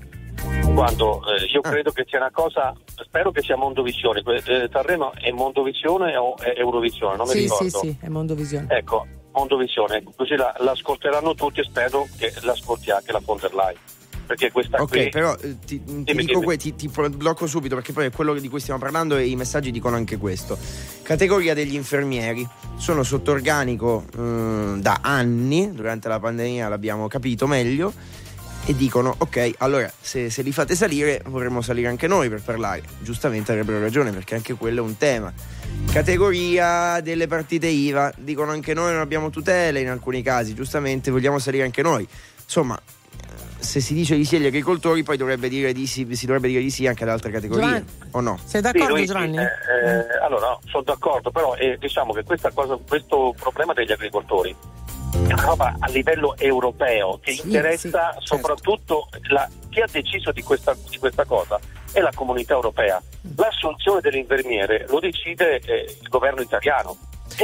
[0.73, 2.73] Quando eh, io credo che sia una cosa,
[3.03, 7.65] spero che sia Mondovisione, eh, Sanremo è Mondovisione o è Eurovisione, non mi Sì, ricordo.
[7.65, 8.67] sì, sì, è Mondovisione.
[8.69, 13.77] Ecco, Mondovisione, così la, l'ascolteranno tutti e spero che l'ascolti anche la von der Leyen.
[14.29, 15.09] Perché questa Ok, qui...
[15.09, 16.57] però eh, ti, ti Dimmi, dico dimmi.
[16.57, 19.71] ti, ti blocco subito perché poi è quello di cui stiamo parlando e i messaggi
[19.71, 20.55] dicono anche questo.
[21.01, 27.91] Categoria degli infermieri sono sotto organico eh, da anni, durante la pandemia l'abbiamo capito meglio
[28.65, 32.83] e dicono ok, allora se, se li fate salire vorremmo salire anche noi per parlare.
[32.99, 35.33] Giustamente avrebbero ragione perché anche quello è un tema.
[35.91, 41.39] Categoria delle partite IVA, dicono anche noi non abbiamo tutele in alcuni casi, giustamente vogliamo
[41.39, 42.07] salire anche noi.
[42.43, 42.79] Insomma,
[43.59, 46.61] se si dice di sì agli agricoltori, poi dovrebbe dire di sì, si dovrebbe dire
[46.61, 48.37] di sì anche ad altre categorie, Giovanni, o no?
[48.43, 49.37] Sei Sì, d'accordo Luigi, Giovanni?
[49.37, 53.91] eh, eh, allora, no, sono d'accordo, però eh, diciamo che questa cosa, questo problema degli
[53.91, 54.55] agricoltori
[55.11, 60.31] è una roba a livello europeo che Sì, interessa sì, soprattutto la- chi ha deciso
[60.31, 61.59] di questa, di questa cosa
[61.91, 63.01] è la comunità europea.
[63.35, 66.95] L'assunzione dell'infermiere lo decide eh, il governo italiano.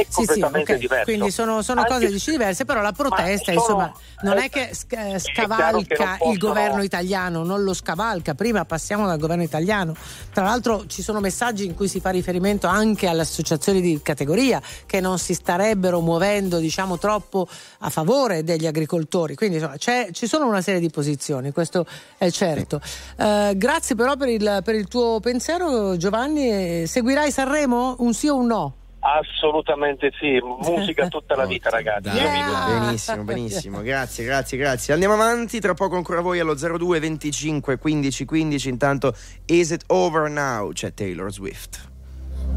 [0.02, 0.78] È Sì, sì, completamente ok.
[0.78, 1.04] diverso.
[1.04, 3.92] Quindi sono, sono Anche cose se- dici diverse, però la protesta, sono- insomma,
[4.22, 8.34] non è che eh, sc- eh, che scavalca possono- il governo italiano, non lo scavalca.
[8.34, 9.94] Prima passiamo dal governo italiano.
[10.32, 14.60] Tra l'altro ci sono messaggi in cui si fa riferimento anche alle associazioni di categoria
[14.86, 19.34] che non si starebbero muovendo, diciamo, troppo a favore degli agricoltori.
[19.34, 21.86] Quindi insomma, c'è- ci sono una serie di posizioni, questo
[22.18, 22.80] è certo.
[23.16, 26.50] Eh, grazie però per il, per il tuo pensiero, Giovanni.
[26.50, 27.94] Eh, Seguirai Sanremo?
[27.98, 28.74] Un sì o un no?
[29.06, 32.08] Assolutamente sì, musica tutta la vita ragazzi.
[32.08, 34.92] Io vi- Benissimo, benissimo, grazie, grazie, grazie.
[34.92, 38.68] Andiamo avanti, tra poco ancora voi allo 02 25 15 15.
[38.68, 39.14] Intanto,
[39.46, 40.72] Is It Over Now?
[40.72, 41.88] C'è Taylor Swift.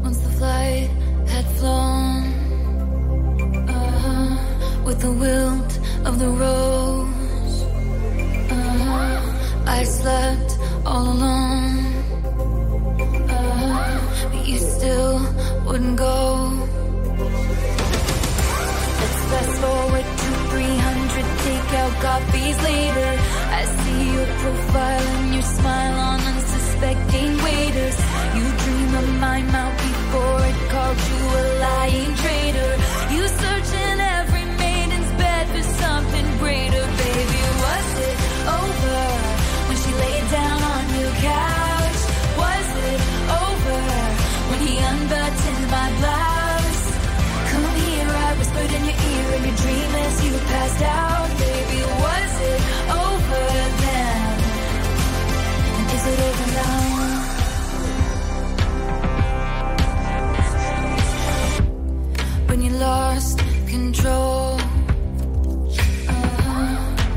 [0.02, 0.90] Once the flight
[1.28, 2.24] had flown
[3.68, 7.64] uh-huh, with the wilt of the rose,
[8.50, 9.20] uh-huh,
[9.66, 11.78] I slept all alone.
[14.80, 15.20] Still
[15.66, 16.16] wouldn't go.
[18.98, 23.10] Let's fast forward to 300 takeout coffees later.
[23.58, 27.98] I see your profile and your smile on unsuspecting waiters.
[28.36, 32.72] You dream of my mouth before it called you a lying traitor.
[50.82, 51.28] Out.
[51.38, 52.60] Baby, was it
[53.04, 53.46] over
[53.84, 54.20] then?
[55.76, 56.84] And is it over now?
[62.48, 64.58] When you lost control,
[66.08, 66.76] uh-huh.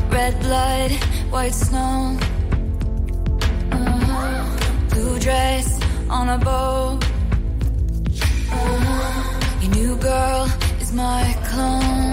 [0.09, 0.91] red blood,
[1.32, 2.18] white snow,
[3.72, 4.89] uh-huh.
[4.89, 6.99] blue dress on a boat.
[8.51, 9.61] Uh-huh.
[9.61, 10.47] Your new girl
[10.82, 12.12] is my clone.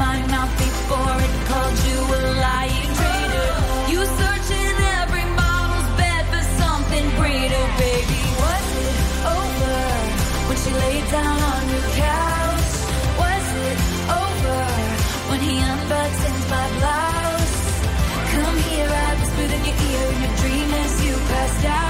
[0.00, 3.50] my mouth before it called you a lying traitor.
[3.92, 8.22] You search in every model's bed for something greater, baby.
[8.40, 8.96] Was it
[9.38, 9.76] over
[10.48, 12.72] when she laid down on your couch?
[13.22, 13.78] Was it
[14.24, 14.60] over
[15.28, 17.58] when he unbuttons my blouse?
[18.34, 21.89] Come here, I whispered in your ear in your dream as you passed out,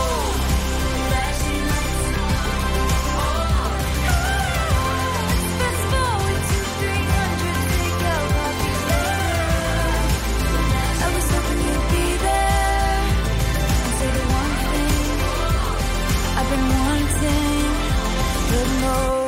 [18.61, 19.20] But no.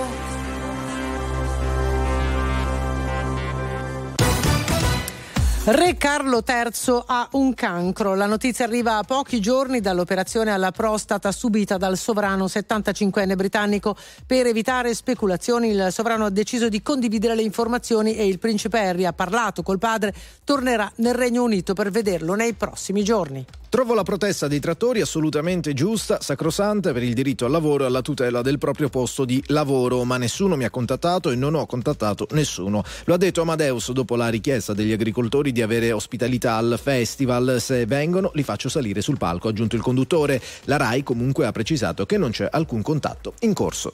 [5.65, 8.15] Re Carlo III ha un cancro.
[8.15, 13.95] La notizia arriva a pochi giorni dall'operazione alla prostata subita dal sovrano 75enne britannico.
[14.27, 19.05] Per evitare speculazioni, il sovrano ha deciso di condividere le informazioni e il principe Harry
[19.05, 20.13] ha parlato col padre.
[20.43, 23.45] Tornerà nel Regno Unito per vederlo nei prossimi giorni.
[23.69, 28.03] Trovo la protesta dei trattori assolutamente giusta, sacrosanta per il diritto al lavoro e alla
[28.03, 32.27] tutela del proprio posto di lavoro, ma nessuno mi ha contattato e non ho contattato
[32.33, 32.83] nessuno.
[33.05, 37.61] Lo ha detto Amadeus dopo la richiesta degli agricoltori di avere ospitalità al festival.
[37.61, 40.41] Se vengono li faccio salire sul palco, ha aggiunto il conduttore.
[40.65, 43.91] La RAI comunque ha precisato che non c'è alcun contatto in corso.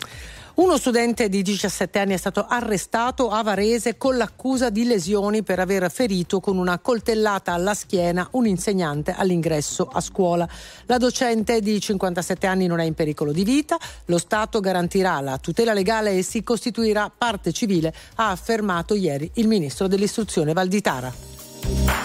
[0.60, 5.58] Uno studente di 17 anni è stato arrestato a Varese con l'accusa di lesioni per
[5.58, 10.46] aver ferito con una coltellata alla schiena un insegnante all'ingresso a scuola.
[10.88, 15.38] La docente di 57 anni non è in pericolo di vita, lo Stato garantirà la
[15.38, 21.39] tutela legale e si costituirà parte civile, ha affermato ieri il ministro dell'istruzione Valditara.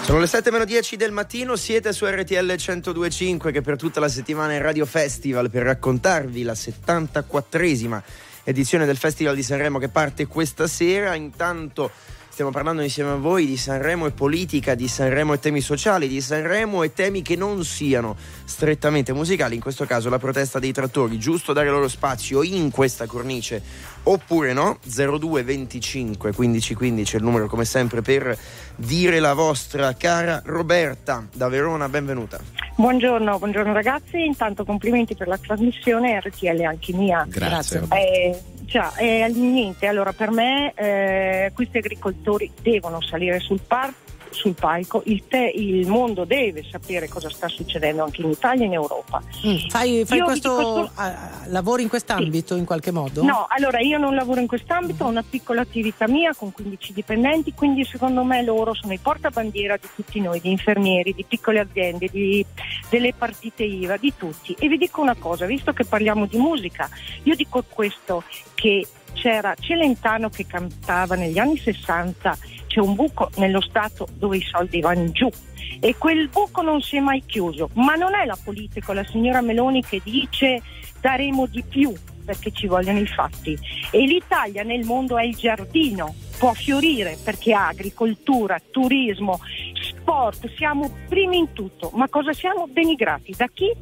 [0.03, 4.09] Sono le 7 meno 10 del mattino, siete su RTL 1025 che per tutta la
[4.09, 8.03] settimana è Radio Festival per raccontarvi la 74esima
[8.45, 11.15] edizione del Festival di Sanremo che parte questa sera.
[11.15, 11.91] Intanto
[12.29, 16.21] stiamo parlando insieme a voi di Sanremo e politica, di Sanremo e temi sociali, di
[16.21, 21.19] Sanremo e temi che non siano strettamente musicali, in questo caso la protesta dei trattori,
[21.19, 23.63] giusto dare loro spazio in questa cornice
[24.05, 24.79] oppure no?
[24.85, 28.37] 02 25 15 15 è il numero come sempre per
[28.77, 32.39] dire la vostra cara Roberta da Verona, benvenuta.
[32.77, 37.25] Buongiorno, buongiorno ragazzi, intanto complimenti per la trasmissione RTL anche mia.
[37.29, 37.83] Grazie.
[37.91, 44.05] Eh, già, eh, niente, allora per me eh, questi agricoltori devono salire sul parco
[44.45, 48.66] sul palco, il, te, il, mondo deve sapere cosa sta succedendo anche in Italia e
[48.66, 49.22] in Europa.
[49.47, 49.68] Mm.
[49.68, 50.90] Fai, fai questo, questo...
[50.95, 52.61] Uh, lavori in quest'ambito sì.
[52.61, 53.22] in qualche modo?
[53.22, 57.55] No, allora io non lavoro in quest'ambito, ho una piccola attività mia con 15 dipendenti,
[57.55, 62.09] quindi secondo me loro sono i portabandiera di tutti noi, di infermieri, di piccole aziende,
[62.11, 62.45] di,
[62.90, 64.55] delle partite IVA, di tutti.
[64.59, 66.86] E vi dico una cosa, visto che parliamo di musica,
[67.22, 68.22] io dico questo
[68.55, 72.36] che c'era Celentano che cantava negli anni 60
[72.75, 75.31] c'è un buco nello Stato dove i soldi vanno giù
[75.79, 77.70] e quel buco non si è mai chiuso.
[77.75, 80.61] Ma non è la politica, la signora Meloni che dice
[81.01, 81.95] daremo di più
[82.25, 83.57] perché ci vogliono i fatti.
[83.93, 89.39] E l'Italia nel mondo è il giardino, può fiorire perché ha agricoltura, turismo,
[89.80, 91.91] sport, siamo primi in tutto.
[91.95, 92.66] Ma cosa siamo?
[92.70, 93.35] Denigrati.
[93.37, 93.72] Da chi?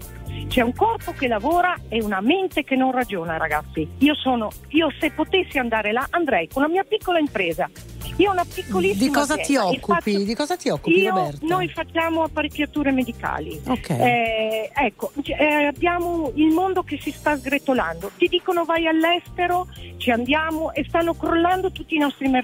[0.49, 3.87] C'è un corpo che lavora e una mente che non ragiona, ragazzi.
[3.99, 7.69] Io sono, io se potessi andare là andrei con la mia piccola impresa
[8.17, 10.13] Io ho una piccolissima Di cosa ti occupi?
[10.13, 11.47] faccio- Di cosa ti occupi, Io- Roberta?
[11.47, 13.61] Noi facciamo apparecchiature medicali.
[13.67, 13.91] Ok.
[13.91, 18.11] Eh, ecco, eh, abbiamo il mondo che si sta sgretolando.
[18.17, 19.67] Ti dicono vai all'estero,
[19.99, 22.41] ci andiamo e stanno crollando tutti i nostri mercati.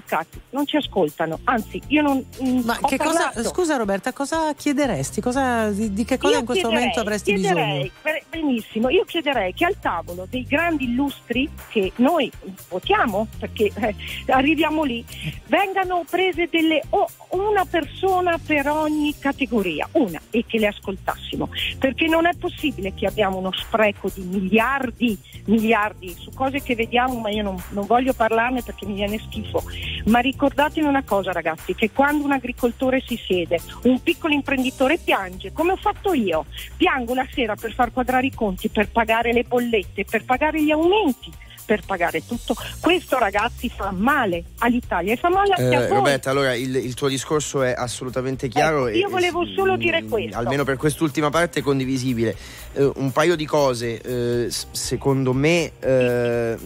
[0.51, 1.39] Non ci ascoltano.
[1.45, 2.23] Anzi, io non.
[2.43, 5.21] mm, Ma che cosa, scusa Roberta, cosa chiederesti?
[5.21, 7.91] Cosa- di, di che cosa Io in questo chiederei- momento avresti chiederei, bisogno?
[8.01, 12.31] be- Benissimo, io chiederei che al tavolo dei grandi illustri che noi
[12.69, 13.95] votiamo, perché eh,
[14.27, 15.03] arriviamo lì,
[15.47, 22.07] vengano prese delle o una persona per ogni categoria, una, e che le ascoltassimo, perché
[22.07, 27.29] non è possibile che abbiamo uno spreco di miliardi, miliardi su cose che vediamo, ma
[27.29, 29.63] io non, non voglio parlarne perché mi viene schifo.
[30.05, 35.51] Ma ricordatevi una cosa ragazzi, che quando un agricoltore si siede, un piccolo imprenditore piange,
[35.51, 36.45] come ho fatto io,
[36.77, 40.71] piango la sera per far quadrare i conti, per pagare le bollette, per pagare gli
[40.71, 41.31] aumenti,
[41.65, 42.55] per pagare tutto.
[42.81, 45.97] Questo ragazzi fa male all'Italia e fa male anche a Eh, voi.
[45.97, 48.87] Roberta, allora il, il tuo discorso è assolutamente chiaro.
[48.87, 50.37] Ecco, io e- volevo solo mm, dire questo.
[50.37, 52.35] Almeno per quest'ultima parte è condivisibile.
[52.73, 56.57] Eh, un paio di cose, eh, secondo me, eh,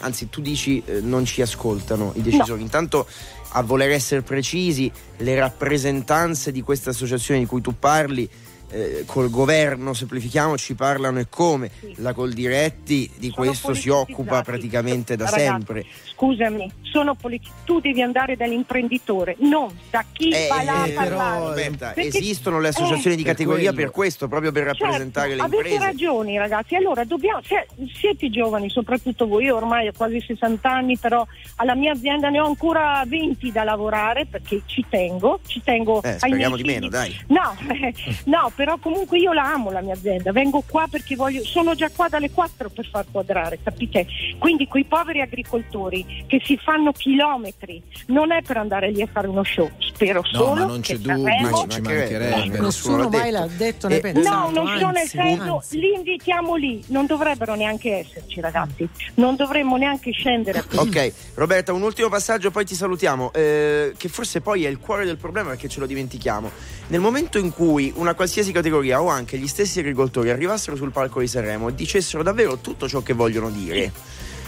[0.00, 2.62] anzi tu dici eh, non ci ascoltano i decisori.
[2.62, 3.06] Intanto
[3.50, 8.28] a voler essere precisi, le rappresentanze di queste associazioni di cui tu parli
[8.68, 11.70] eh, col governo, semplifichiamo, ci parlano e come.
[11.96, 15.86] La Coldiretti di Sono questo si occupa praticamente da Ragazzi, sempre.
[16.16, 20.92] Scusami, sono politi- tu devi andare dall'imprenditore, non da chi Eh, va là a eh,
[20.92, 21.44] parlare.
[21.48, 23.84] Roberta, Perché- esistono le associazioni eh, di Per categoria quello.
[23.84, 25.84] per questo, proprio per rappresentare Certo, le avete imprese.
[25.92, 30.96] ragioni ragazzi, allora dobbiamo, se- siete giovani, soprattutto voi, io ormai ho quasi 60 anni,
[30.96, 36.02] però alla mia azienda ne ho ancora 20 da lavorare perché ci tengo, ci tengo
[36.02, 37.14] Eh, ai speriamo miei di meno, dai.
[37.26, 37.54] No,
[38.24, 41.90] no, però comunque io la amo la mia azienda, vengo qua perché voglio, sono già
[41.90, 44.06] qua dalle 4 per far quadrare, capite?
[44.38, 49.28] Quindi quei poveri agricoltori che si fanno chilometri, non è per andare lì a fare
[49.28, 52.58] uno show, spero No, solo ma non c'è che dubbio, Sanremo- ci mancherebbe.
[52.60, 54.36] Nessuno mai l'ha detto né Eh, pensato.
[54.36, 55.78] No, non sono nel senso, anzi.
[55.78, 61.82] li invitiamo lì, non dovrebbero neanche esserci ragazzi, non dovremmo neanche scendere Ok, Roberta, un
[61.82, 63.32] ultimo passaggio, poi ti salutiamo.
[63.32, 66.50] eh, che forse poi è il cuore del problema perché ce lo dimentichiamo.
[66.88, 71.20] Nel momento in cui una qualsiasi categoria o anche gli stessi agricoltori arrivassero sul palco
[71.20, 73.92] di Sanremo e dicessero davvero tutto ciò che vogliono dire,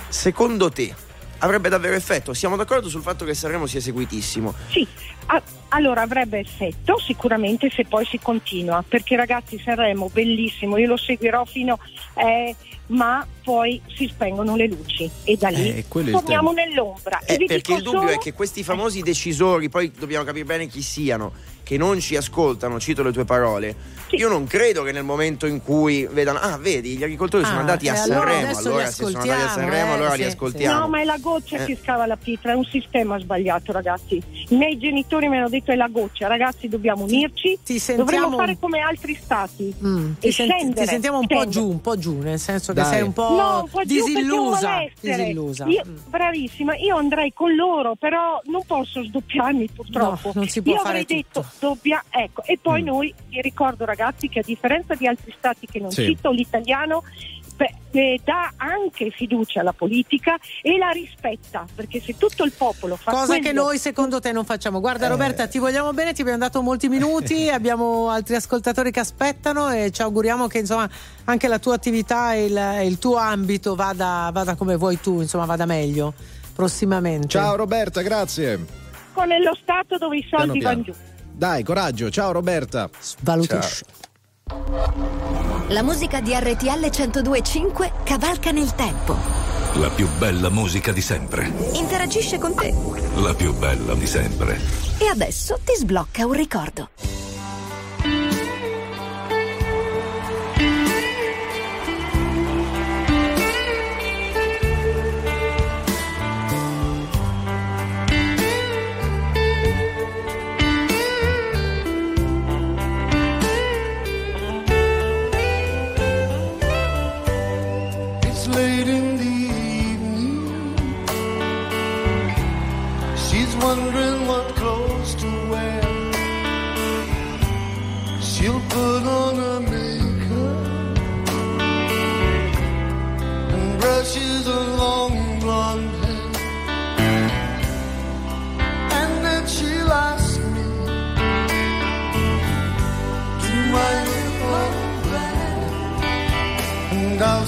[0.08, 0.94] secondo te
[1.38, 2.34] avrebbe davvero effetto?
[2.34, 4.54] Siamo d'accordo sul fatto che Sanremo sia seguitissimo.
[4.70, 4.86] Sì,
[5.26, 10.96] a- allora avrebbe effetto sicuramente se poi si continua, perché ragazzi Sanremo bellissimo, io lo
[10.96, 11.78] seguirò fino
[12.14, 12.54] eh,
[12.88, 17.20] ma poi si spengono le luci e da lì Eh, torniamo nell'ombra.
[17.26, 20.80] Eh, perché il dubbio solo- è che questi famosi decisori, poi dobbiamo capire bene chi
[20.80, 21.32] siano,
[21.68, 23.96] che non ci ascoltano, cito le tue parole.
[24.12, 27.60] Io non credo che nel momento in cui vedano, ah, vedi, gli agricoltori sono Ah,
[27.60, 30.16] andati a allora Sanremo, allora li se sono andati a ascoltiamo, Sanremo, eh, allora sì,
[30.16, 30.78] li ascoltiamo.
[30.78, 31.64] No, ma è la goccia Eh.
[31.66, 34.14] che scava la pietra, è un sistema sbagliato, ragazzi.
[34.48, 38.56] I miei genitori mi hanno detto è la goccia, ragazzi, dobbiamo unirci, sentiamo- dovremmo fare
[38.58, 40.80] come altri stati Mm, ti, senti- scendere.
[40.80, 41.60] ti sentiamo un po' scendere.
[41.60, 42.90] giù, un po' giù, nel senso che Dai.
[42.90, 44.84] sei un po', No, un po' disillusa.
[44.98, 45.66] disillusa.
[45.66, 50.28] Io- bravissima, io andrei con loro, però non posso sdoppiarmi purtroppo.
[50.28, 53.84] No, non si può io fare avrei detto doppia, ecco, e poi noi vi ricordo
[53.84, 56.04] ragazzi che a differenza di altri stati che non Sì.
[56.04, 57.02] cito, l'italiano
[57.56, 62.94] beh, eh, dà anche fiducia alla politica e la rispetta, perché se tutto il popolo
[62.96, 64.78] fa Cosa quello che noi secondo te non facciamo.
[64.80, 65.08] Guarda Eh.
[65.08, 69.90] Roberta, ti vogliamo bene, ti abbiamo dato molti minuti, abbiamo altri ascoltatori che aspettano e
[69.90, 70.88] ci auguriamo che insomma
[71.24, 75.44] anche la tua attività e il, il tuo ambito vada, vada come vuoi tu, insomma
[75.44, 76.14] vada meglio
[76.54, 77.28] prossimamente.
[77.28, 78.64] Ciao Roberta, grazie.
[79.12, 80.92] con nello stato dove i soldi Piano, vanno giù.
[81.38, 82.10] Dai, coraggio.
[82.10, 82.90] Ciao Roberta.
[83.20, 83.84] Valutisci.
[85.68, 89.14] La musica di RTL 1025 cavalca nel tempo.
[89.74, 91.48] La più bella musica di sempre.
[91.74, 92.74] Interagisce con te.
[93.20, 94.58] La più bella di sempre.
[94.98, 96.88] E adesso ti sblocca un ricordo.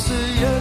[0.01, 0.60] 誓言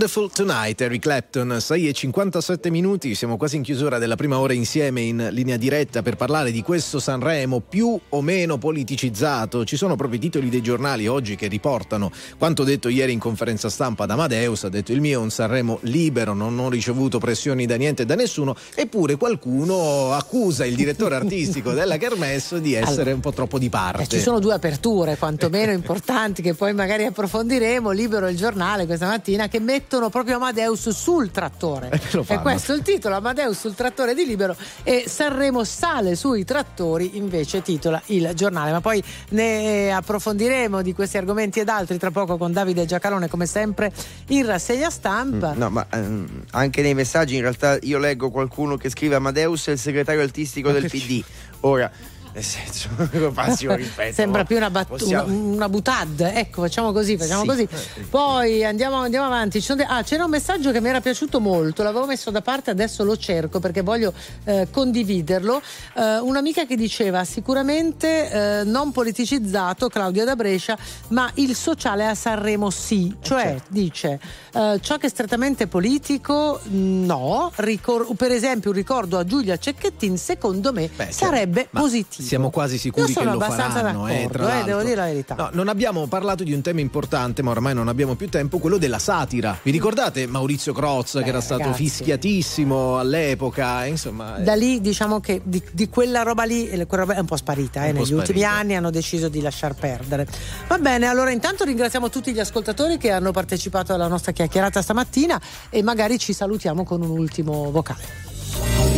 [0.00, 0.28] wonderful.
[0.32, 5.02] Tonight, Eric Clapton, 6 e 57 minuti, siamo quasi in chiusura della prima ora insieme
[5.02, 9.66] in linea diretta per parlare di questo Sanremo più o meno politicizzato.
[9.66, 13.68] Ci sono proprio i titoli dei giornali oggi che riportano quanto detto ieri in conferenza
[13.68, 17.66] stampa da Amadeus, ha detto il mio è un Sanremo libero, non ho ricevuto pressioni
[17.66, 23.02] da niente e da nessuno, eppure qualcuno accusa il direttore artistico della Kermesse di essere
[23.02, 24.04] Allora, un po' troppo di parte.
[24.04, 27.90] Eh, ci sono due aperture quantomeno importanti che poi magari approfondiremo.
[27.90, 29.60] Libero il giornale questa mattina che
[29.90, 31.90] mettono proprio Amadeus sul trattore.
[31.90, 32.42] e fanno.
[32.42, 37.60] questo è il titolo: Amadeus sul trattore di Libero e Sanremo sale sui trattori, invece
[37.60, 38.70] titola il giornale.
[38.70, 43.46] Ma poi ne approfondiremo di questi argomenti ed altri tra poco con Davide Giacalone, come
[43.46, 43.90] sempre,
[44.28, 45.54] in rassegna stampa.
[45.54, 49.72] No, ma ehm, anche nei messaggi in realtà io leggo qualcuno che scrive Amadeus è
[49.72, 51.20] il segretario artistico del PD.
[51.62, 51.90] Ora,
[52.32, 52.88] nel senso,
[53.34, 54.14] massimo rispetto.
[54.20, 57.46] Sembra più una, battuta, Possiamo- una, butad, ecco, facciamo così, facciamo Sì.
[57.66, 57.68] così.
[58.08, 59.58] Poi andiamo, andiamo avanti.
[59.74, 63.04] De- ah, c'era un messaggio che mi era piaciuto molto, l'avevo messo da parte, adesso
[63.04, 64.12] lo cerco perché voglio
[64.44, 65.60] eh, condividerlo.
[65.94, 70.76] Eh, un'amica che diceva sicuramente eh, non politicizzato, Claudia da Brescia,
[71.08, 73.14] ma il sociale a Sanremo sì.
[73.20, 73.64] Cioè, certo.
[73.68, 74.20] dice,
[74.52, 77.50] eh, ciò che è strettamente politico no.
[77.56, 82.19] Ricor- per esempio un ricordo a Giulia Cecchettin, secondo me sarebbe Ma positivo.
[82.20, 85.34] Siamo quasi sicuri che lo faranno, eh, eh, devo dire la verità.
[85.36, 88.78] No, non abbiamo parlato di un tema importante, ma ormai non abbiamo più tempo, quello
[88.78, 89.58] della satira.
[89.62, 91.82] Vi ricordate Maurizio Crozza che era stato ragazzi.
[91.84, 97.04] fischiatissimo all'epoca, insomma, eh, Da lì diciamo che di, di quella roba lì eh, quella
[97.04, 97.84] roba è un po' sparita.
[97.84, 98.60] eh, Un po' negli ultimi sparita.
[98.60, 100.26] anni hanno deciso di lasciar perdere.
[100.68, 105.40] Va bene, allora intanto ringraziamo tutti gli ascoltatori che hanno partecipato alla nostra chiacchierata stamattina
[105.68, 108.28] e magari ci salutiamo con un ultimo vocale.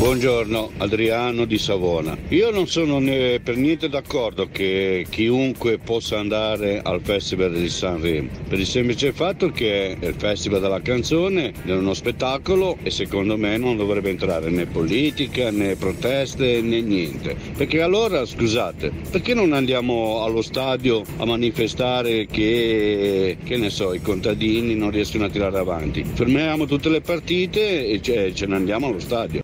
[0.03, 2.18] Buongiorno, Adriano di Savona.
[2.30, 2.98] Io non sono
[3.40, 9.50] per niente d'accordo che chiunque possa andare al Festival di Sanremo, per il semplice fatto
[9.50, 14.50] che è il Festival della canzone, è uno spettacolo e secondo me non dovrebbe entrare
[14.50, 17.36] né politica né proteste né niente.
[17.57, 24.03] Perché allora, scusate, perché non andiamo allo stadio a manifestare che, che ne so, i
[24.03, 26.03] contadini non riescono a tirare avanti?
[26.03, 29.41] Fermiamo tutte le partite e ce- ce ne andiamo allo stadio.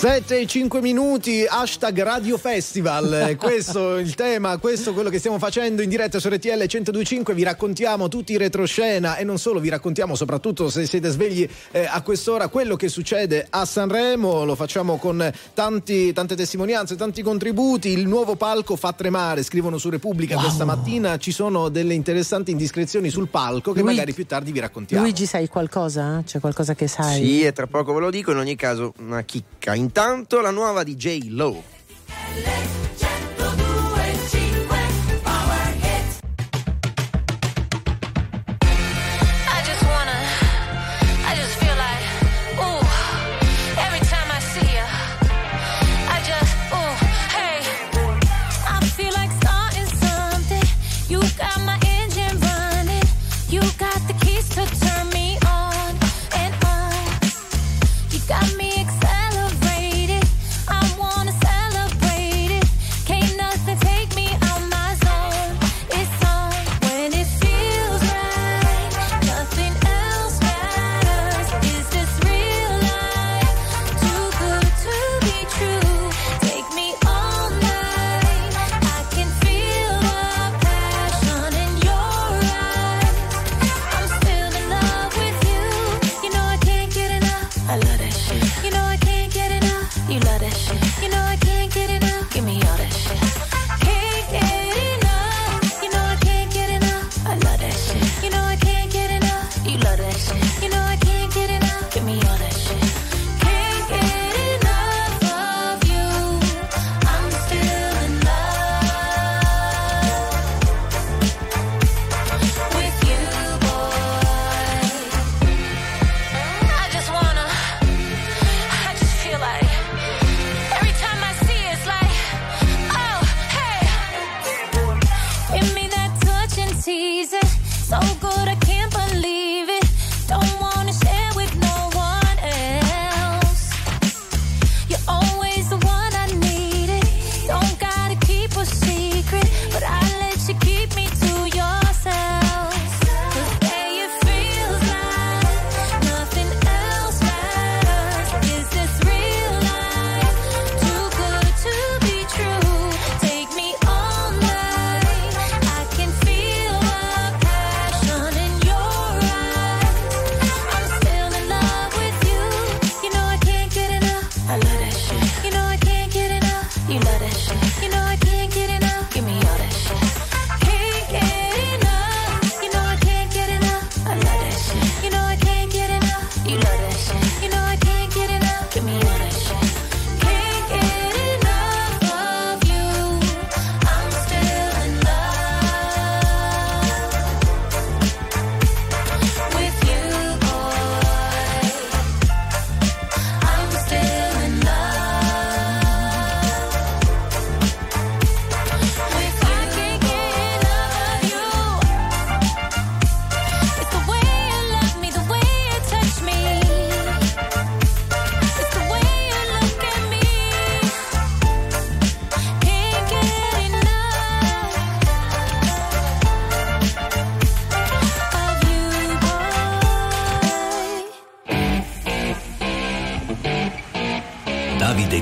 [0.00, 3.36] 7 e 5 minuti, hashtag Radio Festival.
[3.38, 7.34] Questo il tema, questo quello che stiamo facendo in diretta su RTL 1025.
[7.34, 11.84] Vi raccontiamo tutti i retroscena e non solo, vi raccontiamo soprattutto se siete svegli eh,
[11.84, 14.46] a quest'ora quello che succede a Sanremo.
[14.46, 17.90] Lo facciamo con tanti, tante testimonianze, tanti contributi.
[17.90, 21.18] Il nuovo palco fa tremare, scrivono su Repubblica questa mattina.
[21.18, 25.02] Ci sono delle interessanti indiscrezioni sul palco che Luigi- magari più tardi vi raccontiamo.
[25.02, 26.22] Luigi, sai qualcosa?
[26.24, 27.22] C'è qualcosa che sai?
[27.22, 29.74] Sì, e tra poco ve lo dico, in ogni caso una chicca.
[29.90, 31.30] Intanto la nuova di J.
[31.30, 31.64] Lo.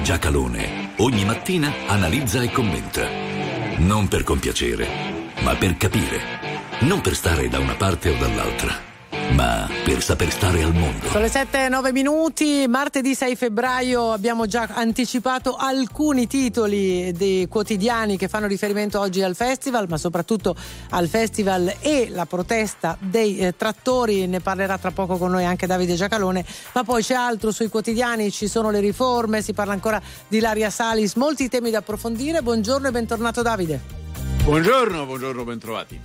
[0.09, 3.07] Giacalone ogni mattina analizza e commenta.
[3.77, 4.89] Non per compiacere,
[5.43, 6.19] ma per capire.
[6.81, 8.88] Non per stare da una parte o dall'altra
[9.33, 11.09] ma per saper stare al mondo.
[11.09, 17.49] Sono le 7 e 9 minuti, martedì 6 febbraio abbiamo già anticipato alcuni titoli dei
[17.49, 20.55] quotidiani che fanno riferimento oggi al festival, ma soprattutto
[20.91, 25.67] al festival e la protesta dei eh, trattori, ne parlerà tra poco con noi anche
[25.67, 30.01] Davide Giacalone, ma poi c'è altro sui quotidiani, ci sono le riforme, si parla ancora
[30.27, 32.43] di Laria Salis, molti temi da approfondire.
[32.43, 33.81] Buongiorno e bentornato Davide.
[34.45, 36.01] Buongiorno, buongiorno, bentrovati.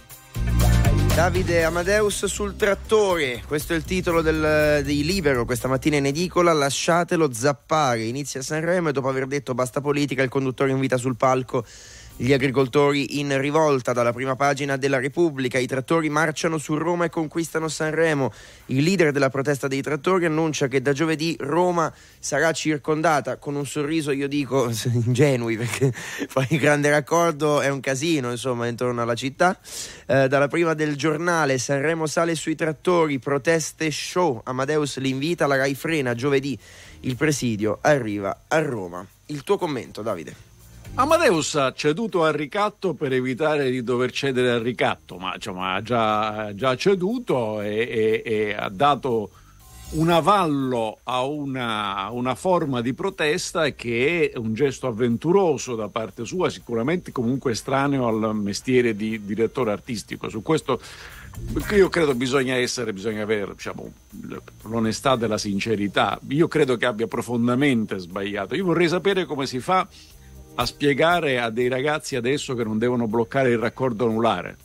[1.15, 6.53] Davide Amadeus sul trattore, questo è il titolo del, di Libero questa mattina in edicola,
[6.53, 11.63] lasciatelo zappare, inizia Sanremo e dopo aver detto basta politica il conduttore invita sul palco
[12.15, 17.09] gli agricoltori in rivolta dalla prima pagina della Repubblica, i trattori marciano su Roma e
[17.09, 18.31] conquistano Sanremo.
[18.67, 23.65] Il leader della protesta dei trattori annuncia che da giovedì Roma sarà circondata con un
[23.65, 25.91] sorriso, io dico ingenui, perché
[26.31, 29.57] poi il grande raccordo è un casino, insomma, intorno alla città.
[30.05, 34.39] Eh, dalla prima del giornale Sanremo sale sui trattori, proteste show.
[34.43, 36.57] Amadeus l'invita, la Rai frena giovedì.
[37.01, 39.05] Il presidio arriva a Roma.
[39.25, 40.52] Il tuo commento, Davide.
[40.95, 45.81] Amadeus ha ceduto al ricatto per evitare di dover cedere al ricatto, ma insomma, ha
[45.81, 49.31] già, già ceduto e, e, e, ha dato
[49.93, 56.25] un avallo a una, una, forma di protesta che è un gesto avventuroso da parte
[56.25, 60.29] sua, sicuramente comunque estraneo al mestiere di direttore artistico.
[60.29, 60.79] Su questo
[61.71, 63.91] io credo bisogna essere, bisogna avere diciamo,
[64.63, 66.19] l'onestà della sincerità.
[66.29, 68.53] Io credo che abbia profondamente sbagliato.
[68.53, 69.87] Io vorrei sapere come si fa
[70.55, 74.57] a spiegare a dei ragazzi adesso che non devono bloccare il raccordo anulare.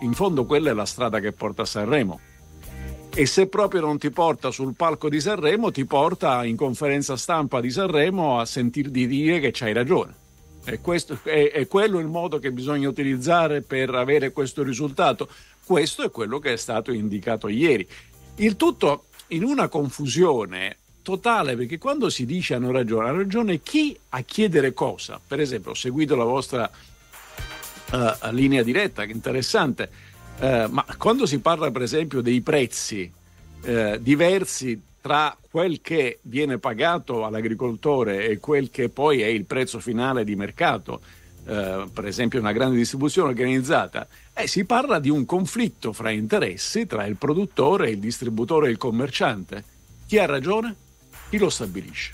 [0.00, 2.20] In fondo quella è la strada che porta a Sanremo.
[3.14, 7.60] E se proprio non ti porta sul palco di Sanremo, ti porta in conferenza stampa
[7.60, 10.14] di Sanremo a sentirti dire che c'hai ragione.
[10.64, 15.28] E questo è, è quello il modo che bisogna utilizzare per avere questo risultato.
[15.64, 17.88] Questo è quello che è stato indicato ieri.
[18.36, 23.96] Il tutto in una confusione totale perché quando si dice hanno ragione, ha ragione chi
[24.08, 25.20] a chiedere cosa.
[25.24, 26.68] Per esempio, ho seguito la vostra
[27.92, 29.88] uh, linea diretta, che interessante,
[30.40, 33.08] uh, ma quando si parla per esempio dei prezzi
[33.62, 39.78] uh, diversi tra quel che viene pagato all'agricoltore e quel che poi è il prezzo
[39.78, 41.00] finale di mercato,
[41.46, 47.06] per esempio una grande distribuzione organizzata, eh, si parla di un conflitto fra interessi tra
[47.06, 49.62] il produttore, il distributore e il commerciante.
[50.08, 50.74] Chi ha ragione?
[51.28, 52.12] Chi lo stabilisce?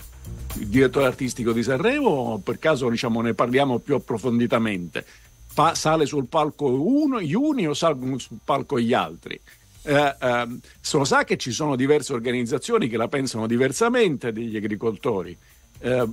[0.55, 5.05] Il direttore artistico di Sanremo o per caso diciamo, ne parliamo più approfonditamente?
[5.45, 9.39] Fa, sale sul palco uno, gli uni o salgono sul palco gli altri?
[9.85, 10.47] Eh, eh,
[10.79, 15.37] se lo sa che ci sono diverse organizzazioni che la pensano diversamente degli agricoltori.
[15.79, 16.07] Eh,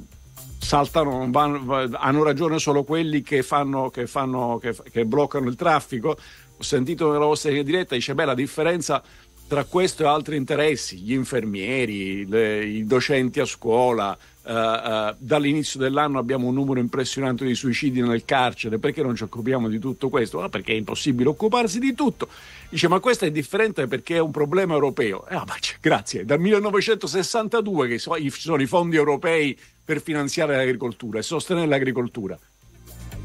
[0.58, 6.10] saltano, vanno, hanno ragione solo quelli che, fanno, che, fanno, che, che bloccano il traffico.
[6.56, 9.02] Ho sentito nella vostra diretta, dice beh la differenza
[9.50, 14.16] tra questo e altri interessi, gli infermieri, le, i docenti a scuola.
[14.42, 18.78] Uh, uh, dall'inizio dell'anno abbiamo un numero impressionante di suicidi nel carcere.
[18.78, 20.40] Perché non ci occupiamo di tutto questo?
[20.40, 22.28] Ah, perché è impossibile occuparsi di tutto.
[22.68, 25.26] Dice, ma questo è differente perché è un problema europeo.
[25.26, 31.18] Eh, ma grazie, dal 1962 che so, ci sono i fondi europei per finanziare l'agricoltura
[31.18, 32.38] e sostenere l'agricoltura.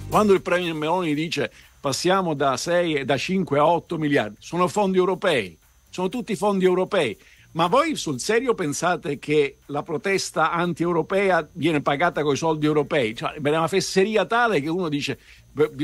[0.09, 4.97] Quando il Premier Meloni dice passiamo da, 6, da 5 a 8 miliardi, sono fondi
[4.97, 5.55] europei
[5.96, 7.18] sono tutti fondi europei.
[7.52, 13.16] Ma voi sul serio pensate che la protesta anti-europea viene pagata con i soldi europei?
[13.16, 15.18] Cioè, è una fesseria tale che uno dice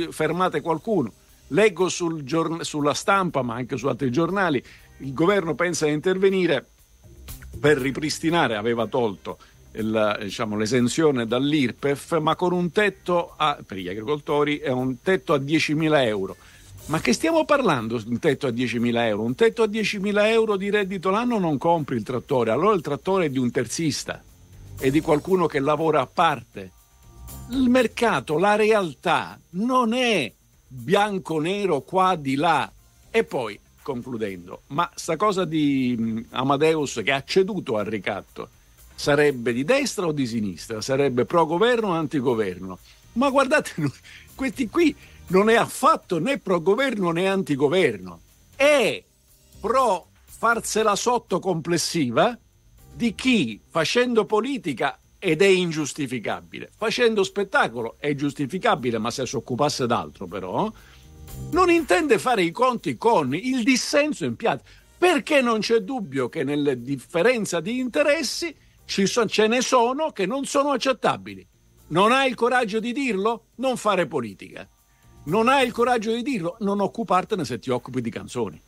[0.09, 1.13] fermate qualcuno.
[1.47, 4.61] Leggo sul giorn- sulla stampa, ma anche su altri giornali,
[4.97, 6.65] il governo pensa di intervenire
[7.57, 9.37] per ripristinare, aveva tolto
[9.73, 15.33] il, diciamo, l'esenzione dall'IRPEF, ma con un tetto a, per gli agricoltori è un tetto
[15.33, 16.35] a 10.000 euro.
[16.87, 19.23] Ma che stiamo parlando un tetto a 10.000 euro?
[19.23, 23.25] Un tetto a 10.000 euro di reddito l'anno non compri il trattore, allora il trattore
[23.25, 24.21] è di un terzista,
[24.77, 26.71] è di qualcuno che lavora a parte.
[27.51, 30.31] Il mercato, la realtà non è
[30.67, 32.69] bianco-nero qua di là.
[33.09, 38.49] E poi, concludendo, ma sta cosa di Amadeus che ha ceduto al ricatto
[38.95, 40.81] sarebbe di destra o di sinistra?
[40.81, 42.77] Sarebbe pro governo o antigoverno?
[43.13, 43.73] Ma guardate,
[44.35, 44.95] questi qui
[45.31, 48.19] non è affatto né pro governo né antigoverno,
[48.55, 49.01] è
[49.59, 52.37] pro farsela sotto complessiva
[52.93, 59.87] di chi facendo politica ed è ingiustificabile, facendo spettacolo è giustificabile, ma se si occupasse
[59.87, 60.71] d'altro però,
[61.51, 64.63] non intende fare i conti con il dissenso in piazza,
[64.97, 68.53] perché non c'è dubbio che nelle differenze di interessi
[68.85, 71.47] so, ce ne sono che non sono accettabili.
[71.87, 73.45] Non hai il coraggio di dirlo?
[73.55, 74.67] Non fare politica.
[75.23, 76.55] Non hai il coraggio di dirlo?
[76.59, 78.59] Non occupartene se ti occupi di canzoni.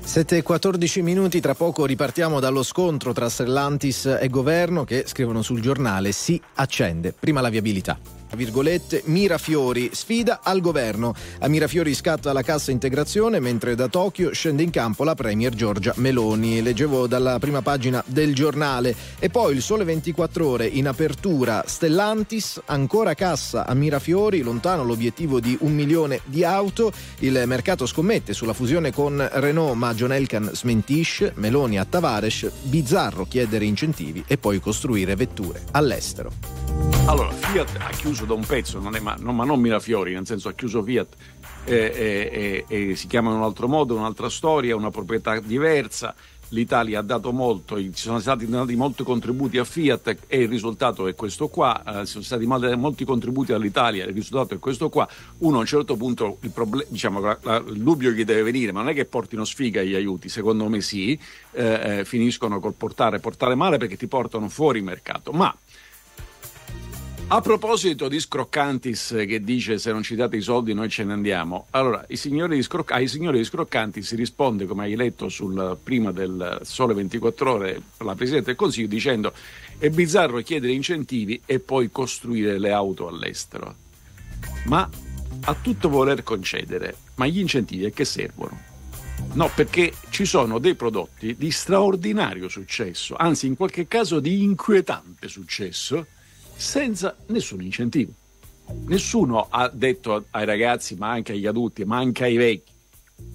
[0.00, 5.42] 7 e 14 minuti, tra poco ripartiamo dallo scontro tra Stellantis e governo che scrivono
[5.42, 7.12] sul giornale si accende.
[7.12, 11.14] Prima la viabilità virgolette, Mirafiori sfida al governo.
[11.40, 15.92] A Mirafiori scatta la cassa integrazione mentre da Tokyo scende in campo la premier Giorgia
[15.96, 16.62] Meloni.
[16.62, 18.94] Leggevo dalla prima pagina del giornale.
[19.18, 25.40] E poi il sole 24 ore in apertura Stellantis, ancora cassa a Mirafiori, lontano l'obiettivo
[25.40, 26.92] di un milione di auto.
[27.20, 33.26] Il mercato scommette sulla fusione con Renault ma John Elkan smentisce, Meloni a Tavares, bizzarro
[33.26, 36.32] chiedere incentivi e poi costruire vetture all'estero.
[37.06, 40.26] Allora, Fiat ha chiuso da un pezzo, non è, ma, non, ma non Mirafiori, nel
[40.26, 41.14] senso ha chiuso Fiat
[41.64, 46.14] e, e, e si chiama in un altro modo, un'altra storia, una proprietà diversa.
[46.50, 51.08] L'Italia ha dato molto, ci sono stati dati molti contributi a Fiat e il risultato
[51.08, 55.08] è questo qua, eh, sono stati molti contributi all'Italia e il risultato è questo qua.
[55.38, 58.70] Uno a un certo punto il, problem- diciamo, la, la, il dubbio gli deve venire,
[58.70, 61.18] ma non è che portino sfiga gli aiuti, secondo me sì,
[61.50, 65.32] eh, eh, finiscono col portare, portare male perché ti portano fuori mercato.
[65.32, 65.52] Ma
[67.28, 71.12] a proposito di Scroccantis che dice se non ci date i soldi noi ce ne
[71.12, 76.12] andiamo, allora signori Scroc- ai signori di Scroccantis si risponde come hai letto sul, prima
[76.12, 79.32] del Sole 24 Ore la Presidente del Consiglio dicendo
[79.76, 83.74] è bizzarro chiedere incentivi e poi costruire le auto all'estero.
[84.66, 84.88] Ma
[85.40, 88.56] a tutto voler concedere, ma gli incentivi a che servono?
[89.32, 95.26] No, perché ci sono dei prodotti di straordinario successo, anzi in qualche caso di inquietante
[95.26, 96.06] successo,
[96.56, 98.12] senza nessun incentivo.
[98.86, 102.72] Nessuno ha detto ai ragazzi, ma anche agli adulti, ma anche ai vecchi,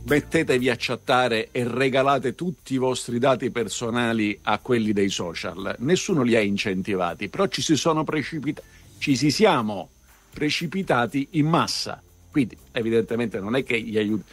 [0.04, 5.76] mettetevi a chattare e regalate tutti i vostri dati personali a quelli dei social.
[5.80, 8.68] Nessuno li ha incentivati, però ci si sono precipitati,
[8.98, 9.90] ci si siamo
[10.34, 12.02] precipitati in massa.
[12.30, 14.24] Quindi evidentemente non è che gli aiuti.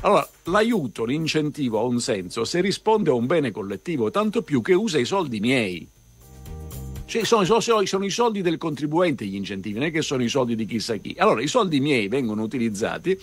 [0.00, 4.74] Allora, l'aiuto, l'incentivo ha un senso se risponde a un bene collettivo, tanto più che
[4.74, 5.88] usa i soldi miei.
[7.06, 10.28] Cioè, sono, sono, sono, i soldi del contribuente gli incentivi, non è che sono i
[10.28, 11.14] soldi di chissà chi.
[11.18, 13.18] Allora, i soldi miei vengono utilizzati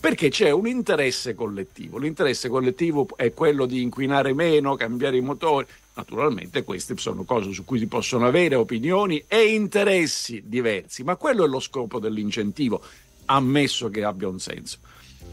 [0.00, 1.98] perché c'è un interesse collettivo.
[1.98, 5.66] L'interesse collettivo è quello di inquinare meno, cambiare i motori.
[5.94, 11.44] Naturalmente queste sono cose su cui si possono avere opinioni e interessi diversi, ma quello
[11.44, 12.80] è lo scopo dell'incentivo,
[13.26, 14.78] ammesso che abbia un senso.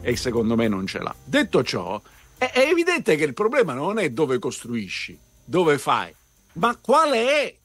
[0.01, 1.15] E secondo me non ce l'ha.
[1.23, 2.01] Detto ciò,
[2.37, 6.13] è, è evidente che il problema non è dove costruisci, dove fai,
[6.53, 7.55] ma quale è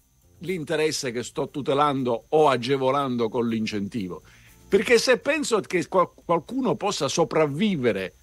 [0.41, 4.23] l'interesse che sto tutelando o agevolando con l'incentivo.
[4.69, 8.15] Perché se penso che qualcuno possa sopravvivere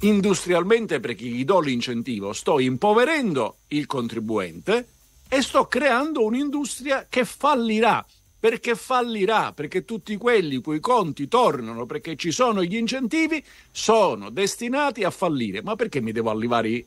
[0.00, 4.86] industrialmente perché gli do l'incentivo, sto impoverendo il contribuente
[5.28, 8.04] e sto creando un'industria che fallirà.
[8.38, 9.52] Perché fallirà?
[9.54, 15.62] Perché tutti quelli cui conti tornano perché ci sono gli incentivi sono destinati a fallire.
[15.62, 16.84] Ma perché mi devo allevare,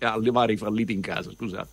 [0.52, 1.32] i falliti in casa?
[1.32, 1.70] Scusate.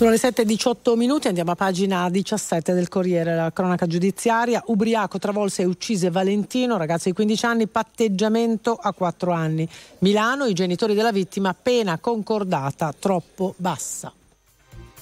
[0.00, 4.62] Sono le 7.18 minuti, andiamo a pagina 17 del Corriere, la cronaca giudiziaria.
[4.68, 9.68] Ubriaco travolse e uccise Valentino, ragazzo di 15 anni, patteggiamento a 4 anni.
[9.98, 14.10] Milano, i genitori della vittima, pena concordata troppo bassa.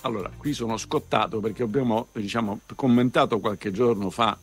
[0.00, 4.36] Allora, qui sono scottato perché abbiamo diciamo, commentato qualche giorno fa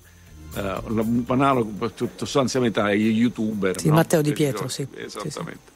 [0.53, 3.77] uh, un analogo sostanzialmente agli youtuber.
[3.77, 3.95] Sì, no?
[3.95, 4.87] Matteo Di Pietro, sì.
[4.95, 5.59] Esattamente.
[5.65, 5.74] Sì, sì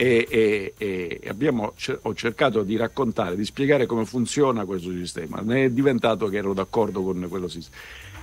[0.00, 5.42] e, e, e abbiamo, ho cercato di raccontare, di spiegare come funziona questo sistema.
[5.42, 7.76] Ne è diventato che ero d'accordo con quello sistema.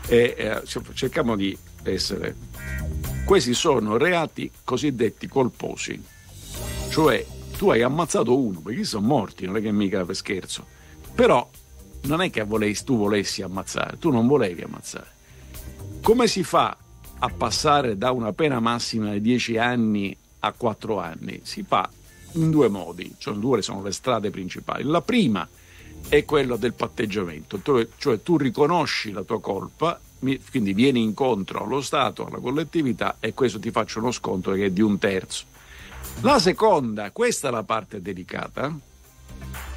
[0.07, 0.61] E, eh,
[0.93, 2.35] cerchiamo di essere.
[3.23, 6.03] Questi sono reati cosiddetti colposi,
[6.89, 7.23] cioè
[7.55, 10.65] tu hai ammazzato uno, perché sono morti, non è che mica per scherzo.
[11.13, 11.47] Però
[12.03, 15.11] non è che volessi, tu volessi ammazzare, tu non volevi ammazzare.
[16.01, 16.75] Come si fa
[17.19, 20.17] a passare da una pena massima di 10 anni
[20.47, 21.89] a quattro anni si fa
[22.33, 24.83] in due modi, cioè due sono le strade principali.
[24.83, 25.47] La prima
[26.09, 27.61] è quella del patteggiamento,
[27.97, 33.59] cioè tu riconosci la tua colpa, quindi vieni incontro allo Stato, alla collettività e questo
[33.59, 35.45] ti faccio uno sconto che è di un terzo.
[36.21, 38.75] La seconda, questa è la parte delicata,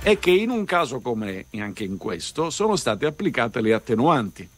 [0.03, 4.49] è che in un caso come anche in questo sono state applicate le attenuanti,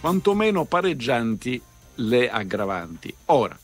[0.00, 1.60] quantomeno pareggianti
[1.96, 3.14] le aggravanti.
[3.26, 3.58] Ora,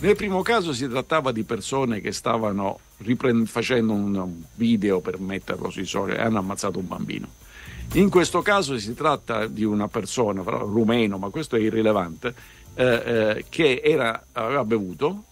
[0.00, 5.70] nel primo caso si trattava di persone che stavano riprend- facendo un video per metterlo
[5.70, 7.28] sui social e hanno ammazzato un bambino.
[7.92, 12.34] In questo caso si tratta di una persona, rumeno, ma questo è irrilevante,
[12.74, 15.24] eh, eh, che era, aveva bevuto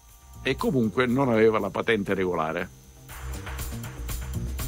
[0.43, 2.81] e comunque non aveva la patente regolare.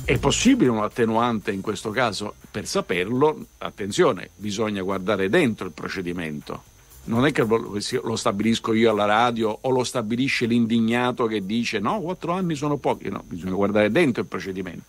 [0.05, 2.35] È possibile un attenuante in questo caso?
[2.51, 6.74] Per saperlo, attenzione, bisogna guardare dentro il procedimento.
[7.05, 12.01] Non è che lo stabilisco io alla radio o lo stabilisce l'indignato che dice no,
[12.01, 13.11] quattro anni sono pochi.
[13.11, 14.85] No, bisogna guardare dentro il procedimento.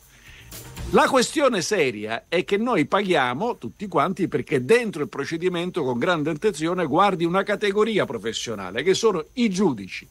[0.92, 6.30] La questione seria è che noi paghiamo tutti quanti perché dentro il procedimento con grande
[6.30, 10.08] attenzione guardi una categoria professionale che sono i giudici.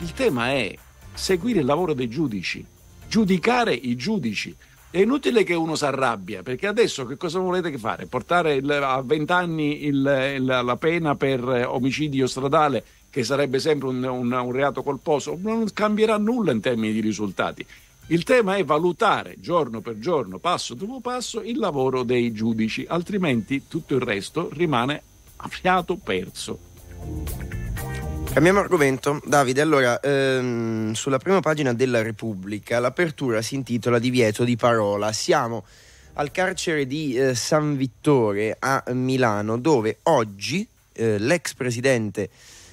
[0.00, 0.74] Il tema è
[1.14, 2.66] seguire il lavoro dei giudici
[3.10, 4.56] giudicare i giudici.
[4.92, 8.06] È inutile che uno si arrabbia, perché adesso che cosa volete fare?
[8.06, 13.86] Portare il, a 20 anni il, il, la pena per omicidio stradale, che sarebbe sempre
[13.86, 15.38] un, un, un reato colposo?
[15.40, 17.64] Non cambierà nulla in termini di risultati.
[18.08, 23.68] Il tema è valutare giorno per giorno, passo dopo passo, il lavoro dei giudici, altrimenti
[23.68, 25.02] tutto il resto rimane
[25.36, 26.58] a fiato perso.
[28.32, 29.60] Cambiamo argomento, Davide.
[29.60, 35.12] Allora, ehm, sulla prima pagina della Repubblica l'apertura si intitola Divieto di parola.
[35.12, 35.64] Siamo
[36.14, 42.30] al carcere di eh, San Vittore a Milano, dove oggi eh, l'ex presidente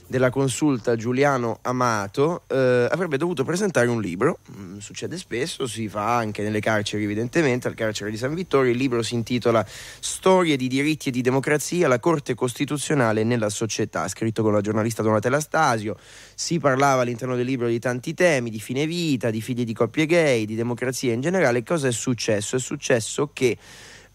[0.07, 6.15] della consulta Giuliano Amato eh, avrebbe dovuto presentare un libro, mm, succede spesso, si fa
[6.15, 9.65] anche nelle carceri evidentemente, al carcere di San Vittorio, il libro si intitola
[9.99, 15.03] Storie di diritti e di democrazia, la Corte Costituzionale nella società, scritto con la giornalista
[15.03, 15.97] Donatella Stasio,
[16.33, 20.05] si parlava all'interno del libro di tanti temi, di fine vita, di figli di coppie
[20.05, 22.55] gay, di democrazia in generale, cosa è successo?
[22.55, 23.57] È successo che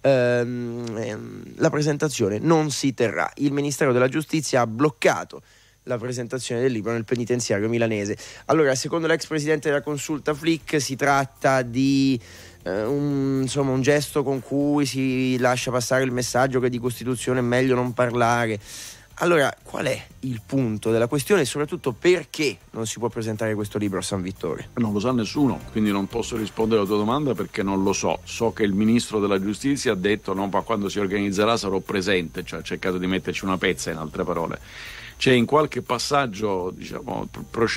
[0.00, 5.42] ehm, ehm la presentazione non si terrà, il Ministero della Giustizia ha bloccato
[5.84, 8.16] la presentazione del libro nel penitenziario milanese.
[8.46, 12.18] Allora, secondo l'ex presidente della consulta Flick, si tratta di
[12.62, 17.40] eh, un, insomma, un gesto con cui si lascia passare il messaggio che di Costituzione
[17.40, 18.60] è meglio non parlare.
[19.16, 23.78] Allora, qual è il punto della questione e soprattutto perché non si può presentare questo
[23.78, 24.64] libro a San Vittorio?
[24.74, 28.20] Non lo sa nessuno, quindi non posso rispondere alla tua domanda perché non lo so.
[28.24, 32.60] So che il ministro della giustizia ha detto no, quando si organizzerà sarò presente, cioè
[32.60, 34.58] ha cercato di metterci una pezza in altre parole
[35.22, 37.28] c'è in qualche passaggio diciamo,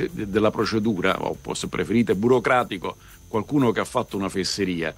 [0.09, 2.95] della procedura, o se preferite burocratico,
[3.27, 4.91] qualcuno che ha fatto una fesseria.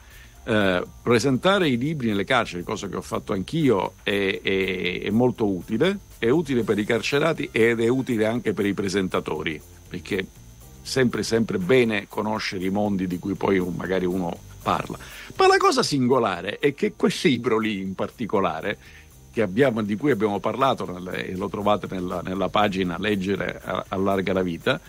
[0.46, 5.46] Eh, presentare i libri nelle carceri, cosa che ho fatto anch'io, è, è, è, molto
[5.46, 10.26] utile, è utile per i carcerati ed è utile anche per i presentatori, perché
[10.82, 14.98] sempre sempre bene conoscere i mondi di cui poi magari uno parla.
[15.36, 18.78] Ma la cosa singolare è che quel libro lì in particolare
[19.42, 24.80] abbiamo, di cui abbiamo parlato e lo trovate nella, nella pagina Leggere allarga la vita.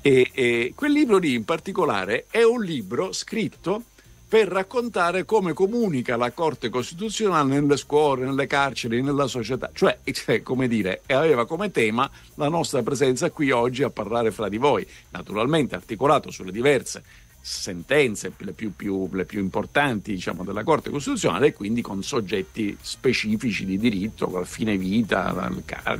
[0.00, 3.82] E, e quel libro lì in particolare è un libro scritto
[4.28, 9.70] per raccontare come comunica la Corte Costituzionale nelle scuole, nelle carceri, nella società.
[9.72, 14.48] Cioè, cioè, come dire, aveva come tema la nostra presenza qui oggi a parlare fra
[14.48, 17.02] di voi, naturalmente articolato sulle diverse
[17.48, 22.76] sentenze, le più, più, le più importanti diciamo, della Corte Costituzionale, e quindi con soggetti
[22.80, 25.48] specifici di diritto, con fine vita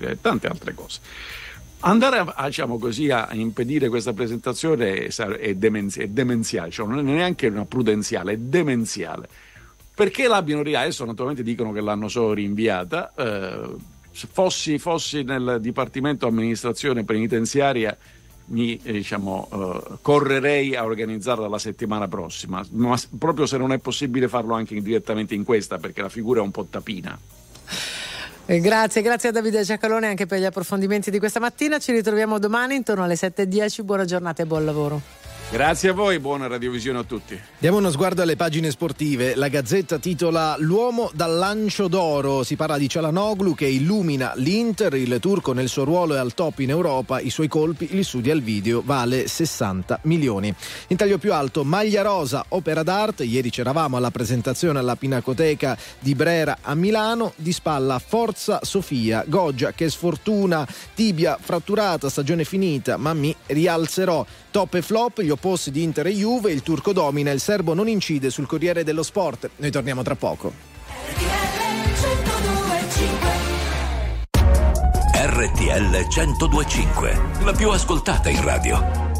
[0.00, 0.98] e tante altre cose.
[1.80, 7.02] Andare a, diciamo così, a impedire questa presentazione è, demenzi- è demenziale, cioè non è
[7.02, 9.28] neanche una prudenziale, è demenziale.
[9.94, 10.86] Perché l'abbiano rinviata?
[10.86, 13.14] Adesso naturalmente dicono che l'hanno solo rinviata.
[13.16, 13.74] Eh,
[14.10, 17.96] fossi, fossi nel Dipartimento Amministrazione Penitenziaria
[18.46, 23.78] mi eh, diciamo, uh, correrei a organizzarla la settimana prossima, ma proprio se non è
[23.78, 27.18] possibile farlo anche direttamente in questa, perché la figura è un po' tapina.
[28.48, 31.78] Eh, grazie, grazie a Davide Giacalone anche per gli approfondimenti di questa mattina.
[31.80, 33.82] Ci ritroviamo domani intorno alle 7.10.
[33.82, 35.02] Buona giornata e buon lavoro.
[35.48, 37.40] Grazie a voi, buona radiovisione a tutti.
[37.56, 39.36] Diamo uno sguardo alle pagine sportive.
[39.36, 42.42] La Gazzetta titola L'uomo dal lancio d'oro.
[42.42, 46.58] Si parla di Cialanoglu che illumina l'Inter, il turco nel suo ruolo è al top
[46.58, 50.52] in Europa, i suoi colpi li studi al video, vale 60 milioni.
[50.88, 53.22] In taglio più alto, maglia rosa, opera d'arte.
[53.22, 57.34] Ieri c'eravamo alla presentazione alla Pinacoteca di Brera a Milano.
[57.36, 64.26] Di spalla Forza Sofia, Goggia che sfortuna, tibia fratturata, stagione finita, ma mi rialzerò.
[64.56, 67.88] Top e flop, gli opposti di Inter e Juve, il turco domina, il serbo non
[67.88, 69.50] incide sul Corriere dello Sport.
[69.56, 70.50] Noi torniamo tra poco.
[75.12, 78.78] RTL 1025, la più ascoltata in radio.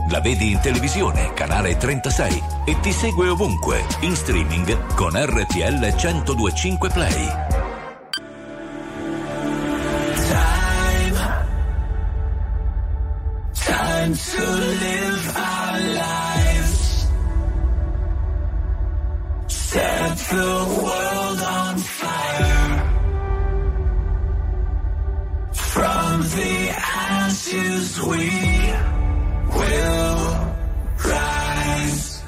[0.09, 6.89] La vedi in televisione, canale 36 e ti segue ovunque, in streaming con RTL 1025
[6.89, 7.29] Play.
[10.31, 11.19] Time,
[13.53, 14.41] time to
[14.81, 15.16] live
[19.49, 22.93] Set the world on fire.
[25.53, 28.31] From the ashes we
[29.57, 30.57] will
[31.05, 32.23] rise.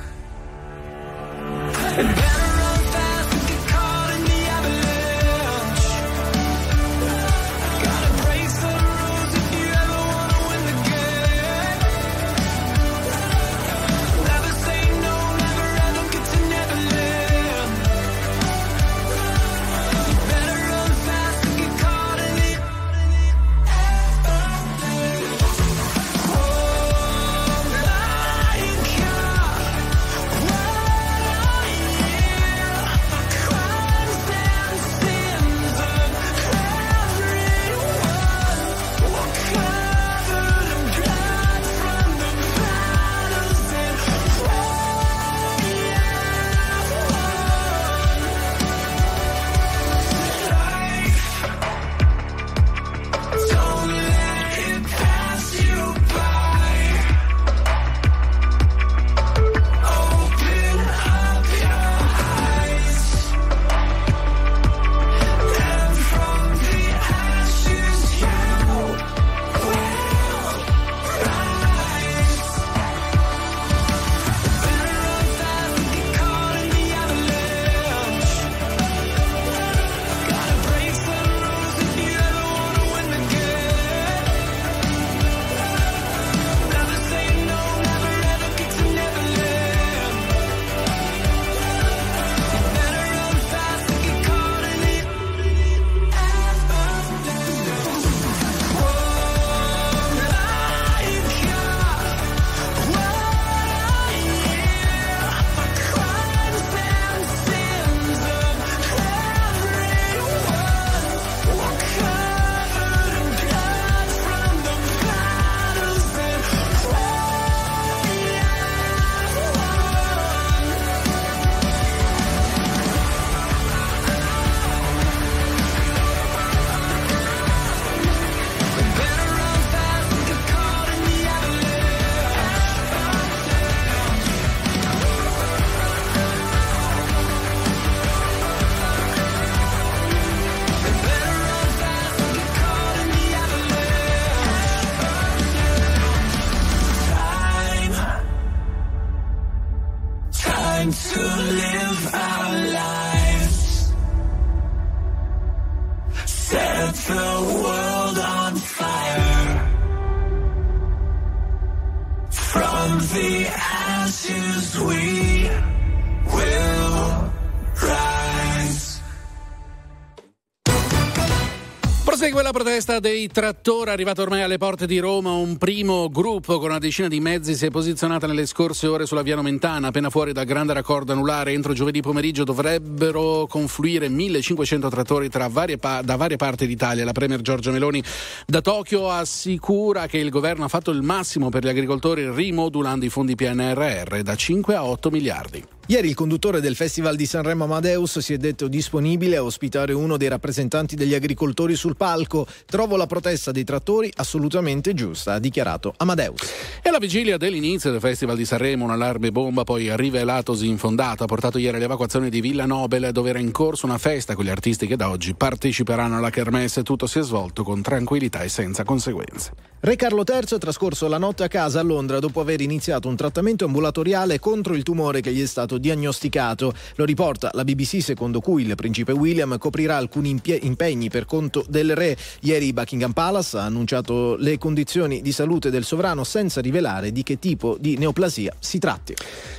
[172.78, 177.08] Protesta dei trattori, arrivato ormai alle porte di Roma, un primo gruppo con una decina
[177.08, 180.74] di mezzi si è posizionata nelle scorse ore sulla via Nomentana, appena fuori dal grande
[180.74, 181.52] raccordo anulare.
[181.52, 187.04] Entro giovedì pomeriggio dovrebbero confluire 1500 trattori varie pa- da varie parti d'Italia.
[187.04, 188.00] La Premier Giorgia Meloni
[188.46, 193.08] da Tokyo assicura che il governo ha fatto il massimo per gli agricoltori rimodulando i
[193.08, 195.77] fondi PNRR da 5 a 8 miliardi.
[195.90, 200.18] Ieri il conduttore del Festival di Sanremo Amadeus si è detto disponibile a ospitare uno
[200.18, 202.46] dei rappresentanti degli agricoltori sul palco.
[202.66, 206.42] Trovo la protesta dei trattori assolutamente giusta, ha dichiarato Amadeus.
[206.82, 211.26] E alla vigilia dell'inizio del Festival di Sanremo, un allarme bomba poi rivelatosi infondato ha
[211.26, 214.86] portato ieri all'evacuazione di Villa Nobel dove era in corso una festa con gli artisti
[214.86, 216.82] che da oggi parteciperanno alla kermesse.
[216.82, 219.52] Tutto si è svolto con tranquillità e senza conseguenze.
[219.80, 223.16] Re Carlo III è trascorso la notte a casa a Londra dopo aver iniziato un
[223.16, 226.72] trattamento ambulatoriale contro il tumore che gli è stato diagnosticato.
[226.96, 231.64] Lo riporta la BBC secondo cui il principe William coprirà alcuni impie- impegni per conto
[231.68, 232.16] del re.
[232.40, 237.38] Ieri Buckingham Palace ha annunciato le condizioni di salute del sovrano senza rivelare di che
[237.38, 239.14] tipo di neoplasia si tratti.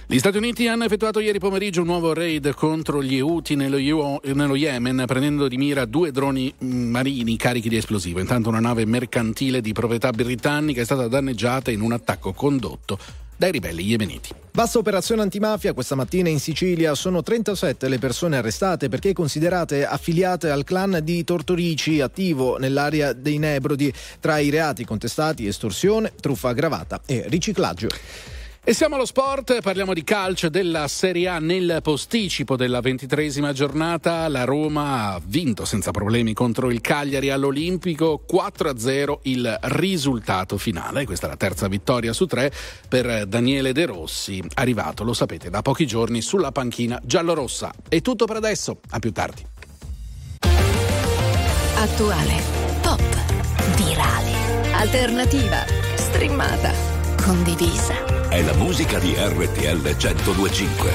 [0.05, 3.77] Gli Stati Uniti hanno effettuato ieri pomeriggio un nuovo raid contro gli Houthi nello,
[4.23, 8.19] nello Yemen prendendo di mira due droni mm, marini carichi di esplosivo.
[8.19, 12.97] Intanto una nave mercantile di proprietà britannica è stata danneggiata in un attacco condotto
[13.39, 14.35] dai ribelli yemeniti.
[14.51, 16.93] Bassa operazione antimafia questa mattina in Sicilia.
[16.93, 23.37] Sono 37 le persone arrestate perché considerate affiliate al clan di Tortorici attivo nell'area dei
[23.37, 23.93] Nebrodi.
[24.19, 27.87] Tra i reati contestati estorsione, truffa aggravata e riciclaggio.
[28.61, 34.27] E siamo allo sport, parliamo di calcio della Serie A nel posticipo della ventitresima giornata.
[34.27, 41.05] La Roma ha vinto senza problemi contro il Cagliari all'Olimpico 4-0 il risultato finale.
[41.05, 42.51] Questa è la terza vittoria su tre
[42.87, 47.71] per Daniele De Rossi, arrivato, lo sapete, da pochi giorni sulla panchina giallorossa.
[47.87, 49.43] È tutto per adesso, a più tardi.
[51.75, 52.41] Attuale,
[52.81, 53.01] pop,
[53.77, 55.63] virale, alternativa,
[55.95, 56.71] streamata,
[57.23, 60.91] condivisa è la musica di RTL 1025.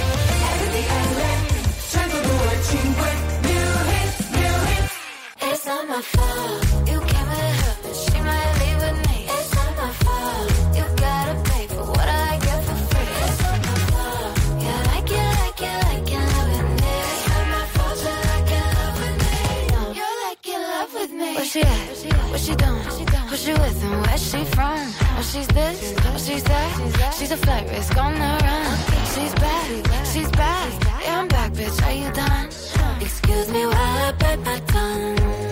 [5.40, 9.26] It's not my fault, you came at her, she might leave with me.
[9.26, 13.10] It's not my fault, you gotta pay for what I get for free.
[13.26, 14.30] It's not my fault,
[14.62, 17.04] yeah, like it, like it, like it, loving it.
[17.10, 19.98] It's not my fault, you like it, love with me.
[19.98, 21.34] You're like in.
[21.34, 21.70] Where she at?
[22.30, 23.03] What she doing?
[23.34, 24.78] Who she with and where she from?
[24.78, 27.14] Oh, she's this, oh, she's that.
[27.18, 28.78] She's a flight risk on the run.
[29.12, 31.02] She's back, she's back.
[31.02, 31.82] Yeah, I'm back, bitch.
[31.84, 32.46] Are you done?
[33.02, 35.43] Excuse me while I bite my tongue.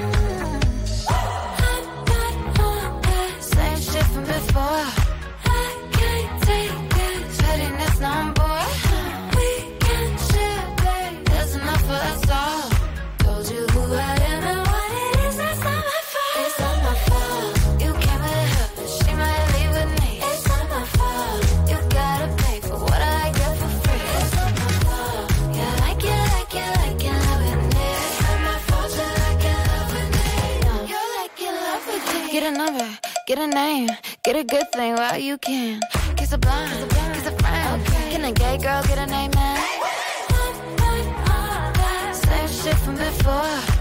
[32.53, 33.89] A number, get a name,
[34.24, 35.81] get a good thing while you can.
[36.16, 37.85] Kiss a blind, kiss a friend.
[38.11, 39.59] Can a gay girl get a name, man?
[42.15, 43.72] Same shit from before.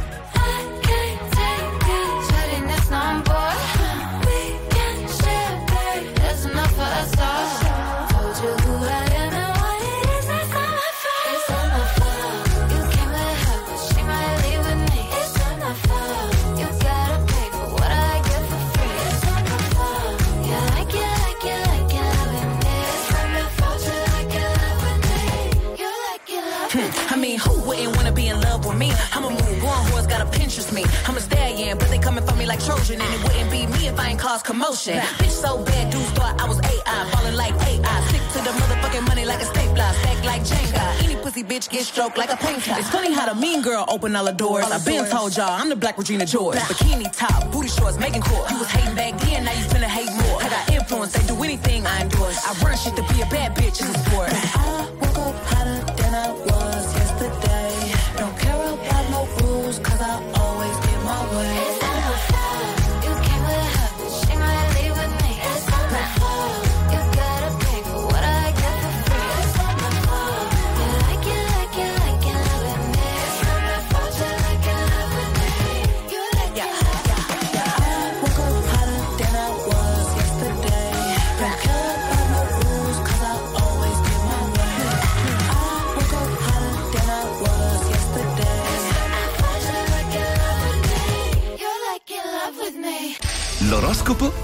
[42.67, 44.65] It's funny how the mean girl open all the doors.
[44.65, 46.57] I've been told y'all I'm the black Regina George.
[46.57, 48.49] Bikini top, booty shorts, making court.
[48.51, 50.41] You was hating back then, now you finna hate more.
[50.41, 52.38] I got influence, they do anything I endorse.
[52.45, 54.29] I run shit to be a bad bitch in the sport.
[54.29, 54.91] I uh-huh.
[55.01, 56.00] woke up hotter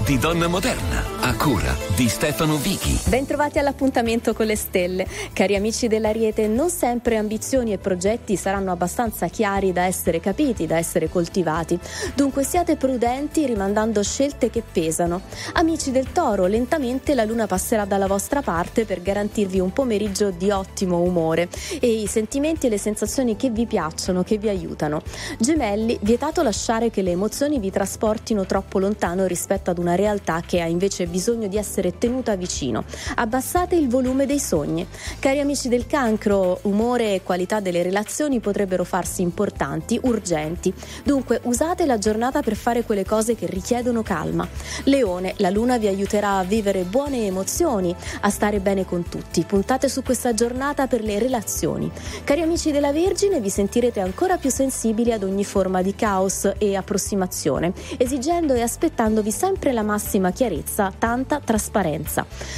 [0.08, 2.96] di Donna Moderna, a cura di Stefano Vichi.
[3.08, 5.04] Bentrovati all'appuntamento con le stelle.
[5.32, 10.76] Cari amici dell'Ariete, non sempre ambizioni e progetti saranno abbastanza chiari da essere capiti, da
[10.76, 11.76] essere coltivati.
[12.14, 15.22] Dunque siate prudenti rimandando scelte che pesano.
[15.54, 20.52] Amici del Toro, lentamente la luna passerà dalla vostra parte per garantirvi un pomeriggio di
[20.52, 21.48] ottimo umore
[21.80, 25.02] e i sentimenti e le sensazioni che vi piacciono, che vi aiutano.
[25.40, 30.60] Gemelli, vietato lasciare che le emozioni vi trasportino troppo lontano rispetto ad una realtà che
[30.60, 32.84] ha invece bisogno di essere tenuta vicino.
[33.14, 34.86] Abbassate il volume dei sogni.
[35.18, 40.72] Cari amici del cancro, umore e qualità delle relazioni potrebbero farsi importanti, urgenti.
[41.04, 44.46] Dunque usate la giornata per fare quelle cose che richiedono calma.
[44.84, 49.44] Leone, la luna vi aiuterà a vivere buone emozioni, a stare bene con tutti.
[49.44, 51.90] Puntate su questa giornata per le relazioni.
[52.24, 56.76] Cari amici della Vergine, vi sentirete ancora più sensibili ad ogni forma di caos e
[56.76, 61.77] approssimazione, esigendo e aspettandovi sempre la massima chiarezza, tanta trasparenza.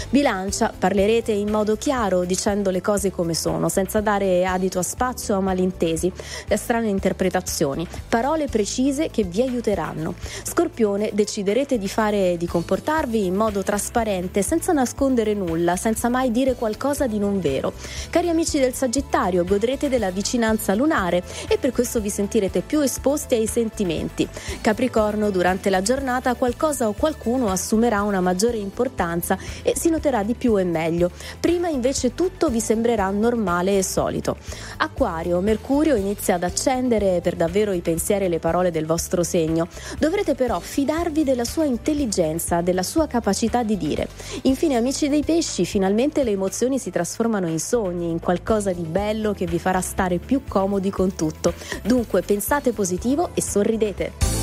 [0.09, 5.35] Bilancia, parlerete in modo chiaro, dicendo le cose come sono, senza dare adito a spazio
[5.35, 6.11] o a malintesi,
[6.49, 10.15] e strane interpretazioni, parole precise che vi aiuteranno.
[10.43, 16.55] Scorpione, deciderete di fare di comportarvi in modo trasparente, senza nascondere nulla, senza mai dire
[16.55, 17.73] qualcosa di non vero.
[18.09, 23.35] Cari amici del Sagittario, godrete della vicinanza lunare e per questo vi sentirete più esposti
[23.35, 24.29] ai sentimenti.
[24.61, 29.09] Capricorno, durante la giornata qualcosa o qualcuno assumerà una maggiore importanza
[29.63, 31.11] e si noterà di più e meglio.
[31.39, 34.37] Prima invece tutto vi sembrerà normale e solito.
[34.79, 39.69] Acquario, Mercurio inizia ad accendere per davvero i pensieri e le parole del vostro segno.
[39.99, 44.09] Dovrete però fidarvi della sua intelligenza, della sua capacità di dire.
[44.43, 49.33] Infine, amici dei pesci, finalmente le emozioni si trasformano in sogni, in qualcosa di bello
[49.33, 51.53] che vi farà stare più comodi con tutto.
[51.83, 54.40] Dunque pensate positivo e sorridete.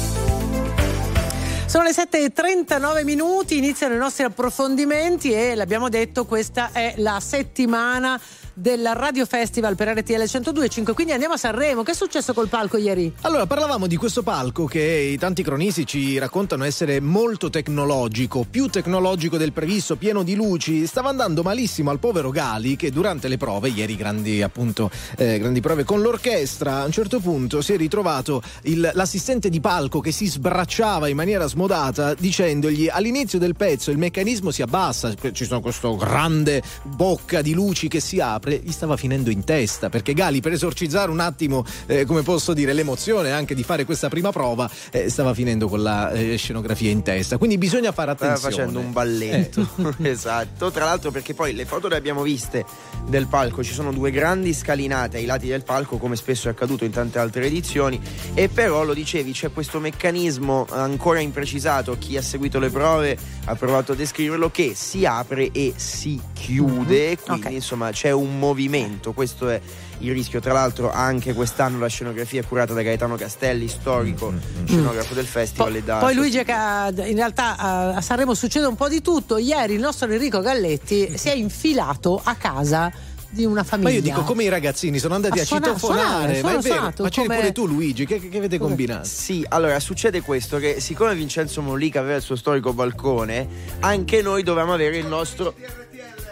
[1.67, 8.17] Sono le 7.39 minuti, iniziano i nostri approfondimenti e l'abbiamo detto, questa è la settimana
[8.57, 10.93] del Radio Festival per RTL 102.5.
[10.93, 11.83] Quindi andiamo a Sanremo.
[11.83, 13.13] Che è successo col palco ieri?
[13.21, 18.67] Allora, parlavamo di questo palco che i tanti cronisti ci raccontano essere molto tecnologico, più
[18.67, 20.87] tecnologico del previsto, pieno di luci.
[20.87, 25.61] Stava andando malissimo al povero Gali che durante le prove, ieri grandi appunto eh, grandi
[25.61, 30.11] prove con l'orchestra, a un certo punto si è ritrovato il, l'assistente di palco che
[30.11, 35.61] si sbracciava in maniera smodata dicendogli all'inizio del pezzo il meccanismo si abbassa, ci sono
[35.61, 40.41] questo grande bocca di luci che si apre, gli stava finendo in testa perché Gali
[40.41, 44.69] per esorcizzare un attimo, eh, come posso dire, l'emozione anche di fare questa prima prova,
[44.91, 47.37] eh, stava finendo con la eh, scenografia in testa.
[47.37, 48.37] Quindi bisogna fare attenzione.
[48.37, 49.67] Stava facendo un balletto.
[50.03, 50.71] esatto.
[50.71, 52.65] Tra l'altro perché poi le foto le abbiamo viste
[53.07, 56.83] del palco, ci sono due grandi scalinate ai lati del palco come spesso è accaduto
[56.83, 57.99] in tante altre edizioni
[58.33, 63.55] e però lo dicevi c'è questo meccanismo ancora imprecisato, chi ha seguito le prove ha
[63.55, 67.53] provato a descriverlo che si apre e si chiude, quindi okay.
[67.55, 69.59] insomma c'è un movimento, questo è
[69.99, 70.39] il rischio.
[70.39, 74.65] Tra l'altro, anche quest'anno la scenografia è curata da Gaetano Castelli, storico mm.
[74.65, 75.73] scenografo del festival.
[75.73, 79.37] Po- da poi lui dice che in realtà a Sanremo succede un po' di tutto.
[79.37, 82.91] Ieri il nostro Enrico Galletti si è infilato a casa
[83.29, 83.89] di una famiglia.
[83.89, 86.81] Ma io dico come i ragazzini sono andati a, a citofonare, suonare, ma è vero,
[86.81, 87.39] ma c'eri come...
[87.39, 89.05] pure tu Luigi, che, che avete combinato?
[89.07, 93.47] Sì, allora succede questo che siccome Vincenzo Mollica aveva il suo storico balcone,
[93.79, 95.53] anche noi dovevamo avere il nostro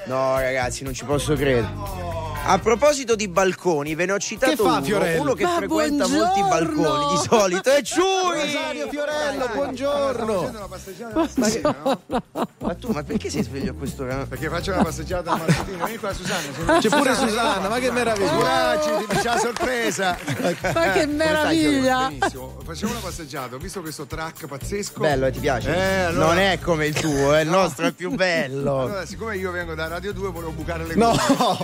[0.06, 1.68] No, ragazzi, non ci posso credere.
[2.48, 6.26] A proposito di balconi, ve ne ho citato fa, uno, uno che Ma frequenta buongiorno.
[6.26, 7.72] molti balconi di solito.
[7.72, 8.40] È Ciuri!
[8.40, 10.70] Rosario Fiorello, buongiorno!
[11.36, 12.02] Ma, che, no?
[12.60, 14.28] ma tu, ma perché sei sveglio a questo orario?
[14.28, 15.86] Perché faccio una passeggiata al mattino.
[15.86, 16.78] Vieni qua, Susanna.
[16.78, 18.30] C'è pure Susanna, ma che meraviglia!
[18.30, 20.18] Curaci, ti c'è la sorpresa!
[20.72, 22.10] Ma che meraviglia!
[22.10, 23.56] Benissimo, facciamo una passeggiata.
[23.56, 25.00] Ho visto questo track pazzesco.
[25.00, 25.76] Bello, eh, ti piace?
[25.76, 26.26] Eh, allora...
[26.28, 28.82] Non è come il tuo, eh, il nostro è più bello.
[28.82, 31.14] Allora, siccome io vengo da Radio 2, volevo bucare le no.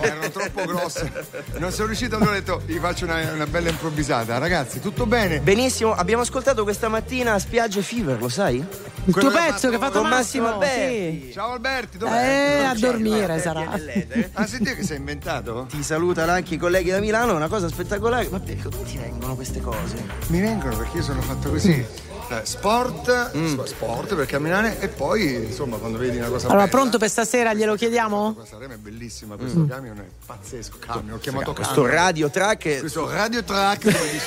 [0.02, 1.12] erano troppo grosse.
[1.58, 4.38] Non sono riuscito, allora ho detto, gli faccio una, una, bella improvvisata.
[4.38, 5.40] Ragazzi, tutto bene?
[5.40, 8.66] Benissimo, abbiamo ascoltato questa mattina Spiagge Fever, lo sai?
[9.06, 11.32] Il tuo pezzo che ha fatto Massimo, Massimo Alberti.
[11.32, 12.60] Ciao Alberti, dov'è?
[12.60, 13.80] Eh, a dormire sarà.
[14.34, 15.66] Ah, senti che sei inventato?
[15.70, 18.28] Ti salutano anche i colleghi da Milano, una cosa spettacolare.
[18.30, 19.96] Ma perché come ti vengono queste cose?
[20.28, 22.10] Mi vengono perché io sono fatto così.
[22.32, 23.60] Eh, sport, mm.
[23.64, 27.54] sport per camminare e poi insomma quando vedi una cosa allora bella, pronto per stasera
[27.54, 28.34] glielo chiediamo?
[28.34, 29.68] questa Rema è bellissima questo mm.
[29.68, 31.94] camion è pazzesco camion, ho chiamato questo camion.
[31.94, 33.84] radio track questo radio track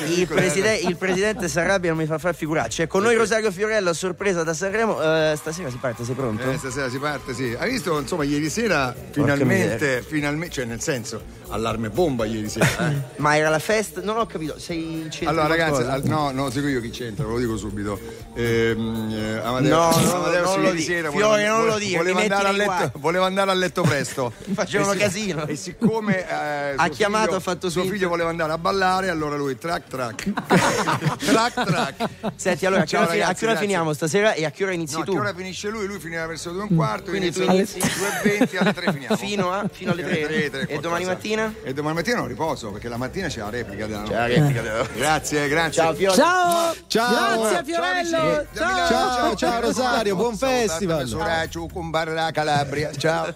[0.06, 3.88] il, preside- il, presidente Sarabia non mi fa far figuracci è con noi Rosario Fiorello
[3.88, 6.42] a sorpresa da Sanremo uh, stasera si parte sei pronto?
[6.42, 11.22] Eh, stasera si parte sì hai visto insomma ieri sera finalmente finalmente cioè nel senso
[11.48, 13.00] allarme bomba ieri sera eh?
[13.16, 16.50] ma era la festa non ho capito sei in centro allora ragazzi al- no no
[16.50, 17.93] seguo io chi c'entra ve lo dico subito
[18.34, 21.96] eh, ehm, Amadeo, no, Amadeo non, lo sera, Fiore, non lo dire.
[21.98, 24.32] Voleva andare, a letto, voleva andare a letto presto.
[24.52, 25.46] Facevano e casino.
[25.46, 29.36] E siccome eh, ha chiamato, figlio, ha fatto suo figlio voleva andare a ballare, allora
[29.36, 30.32] lui track track.
[31.24, 32.08] track track.
[32.34, 34.72] Senti, allora Ciao, a, che ora, a che ora finiamo stasera e a che ora
[34.72, 35.10] inizi no, tu?
[35.12, 35.86] A che ora finisce lui?
[35.86, 38.56] Lui finirà verso le 2 e un quarto, Quindi tu inizi alle 2 e 20
[38.56, 39.16] alle 3 finiamo.
[39.16, 40.26] Fino, a, fino alle 3.
[40.26, 41.52] 3, 3 e domani mattina?
[41.62, 44.62] E domani mattina non riposo perché la mattina c'è la replica della C'è la replica
[44.94, 45.82] Grazie, grazie.
[45.82, 46.16] Ciao Fiore.
[46.16, 46.74] Ciao.
[46.86, 47.40] Ciao.
[47.40, 48.46] Grazie Fiorello.
[48.54, 48.88] Ciao.
[48.88, 51.06] Ciao, ciao Rosario, buon festival.
[51.06, 52.90] Soraccio con Barra Calabria.
[52.96, 53.34] Ciao.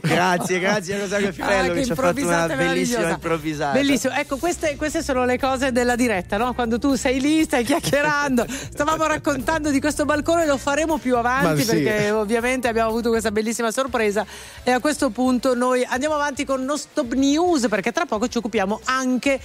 [0.00, 3.72] grazie, grazie Rosario Fiorello ah, che, che ci ha fatto una bellissima improvvisata.
[3.72, 4.14] Bellissimo.
[4.14, 6.54] Ecco, queste, queste, sono le cose della diretta, no?
[6.54, 8.46] Quando tu sei lì, stai chiacchierando.
[8.48, 11.66] Stavamo raccontando di questo balcone, lo faremo più avanti sì.
[11.66, 14.26] perché ovviamente abbiamo avuto questa bellissima sorpresa.
[14.62, 18.38] E a questo punto noi andiamo avanti con No Stop News perché tra poco ci
[18.38, 19.40] occupiamo anche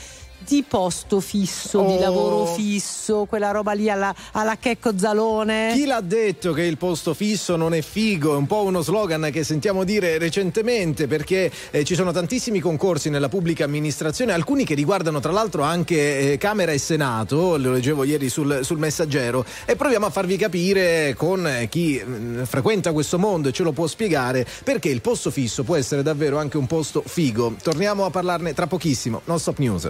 [0.46, 1.92] di posto fisso, oh.
[1.92, 5.72] di lavoro fisso, quella roba lì alla, alla Checco Zalone.
[5.74, 8.34] Chi l'ha detto che il posto fisso non è figo?
[8.34, 13.10] È un po' uno slogan che sentiamo dire recentemente perché eh, ci sono tantissimi concorsi
[13.10, 18.04] nella pubblica amministrazione, alcuni che riguardano tra l'altro anche eh, Camera e Senato, lo leggevo
[18.04, 23.18] ieri sul, sul, messaggero, e proviamo a farvi capire con chi mh, mm, frequenta questo
[23.18, 26.68] mondo e ce lo può spiegare perché il posto fisso può essere davvero anche un
[26.68, 27.56] posto figo.
[27.62, 29.22] Torniamo a parlarne tra pochissimo.
[29.26, 29.90] Non stop news.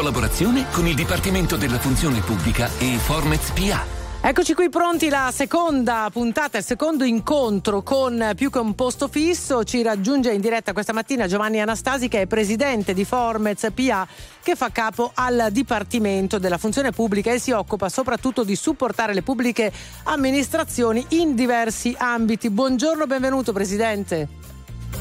[0.00, 3.84] Collaborazione con il Dipartimento della Funzione Pubblica e Formez PA.
[4.22, 9.62] Eccoci qui pronti, la seconda puntata, il secondo incontro con più che un posto fisso.
[9.62, 14.08] Ci raggiunge in diretta questa mattina Giovanni Anastasi che è presidente di Formez PA
[14.42, 19.20] che fa capo al Dipartimento della Funzione Pubblica e si occupa soprattutto di supportare le
[19.20, 19.70] pubbliche
[20.04, 22.48] amministrazioni in diversi ambiti.
[22.48, 24.28] Buongiorno, benvenuto Presidente.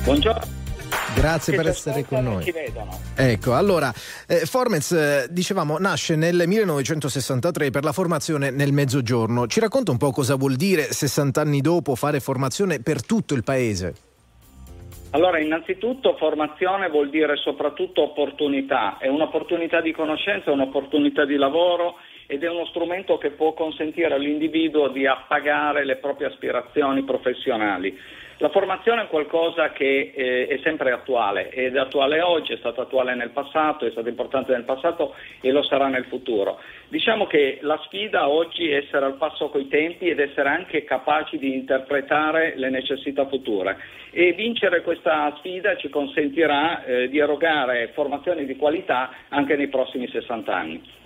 [0.04, 0.59] Buongiorno.
[1.20, 2.46] Grazie per essere con noi.
[3.14, 3.92] Ecco, allora,
[4.26, 9.46] eh, Formez, eh, dicevamo, nasce nel 1963 per la formazione nel Mezzogiorno.
[9.46, 13.44] Ci racconta un po' cosa vuol dire 60 anni dopo fare formazione per tutto il
[13.44, 13.94] paese?
[15.12, 21.96] Allora, innanzitutto formazione vuol dire soprattutto opportunità, è un'opportunità di conoscenza, è un'opportunità di lavoro
[22.28, 27.98] ed è uno strumento che può consentire all'individuo di appagare le proprie aspirazioni professionali.
[28.42, 32.80] La formazione è qualcosa che eh, è sempre attuale ed è attuale oggi, è stato
[32.80, 36.58] attuale nel passato, è stato importante nel passato e lo sarà nel futuro.
[36.88, 41.38] Diciamo che la sfida oggi è essere al passo coi tempi ed essere anche capaci
[41.38, 43.78] di interpretare le necessità future
[44.12, 50.08] e vincere questa sfida ci consentirà eh, di erogare formazioni di qualità anche nei prossimi
[50.08, 50.99] 60 anni.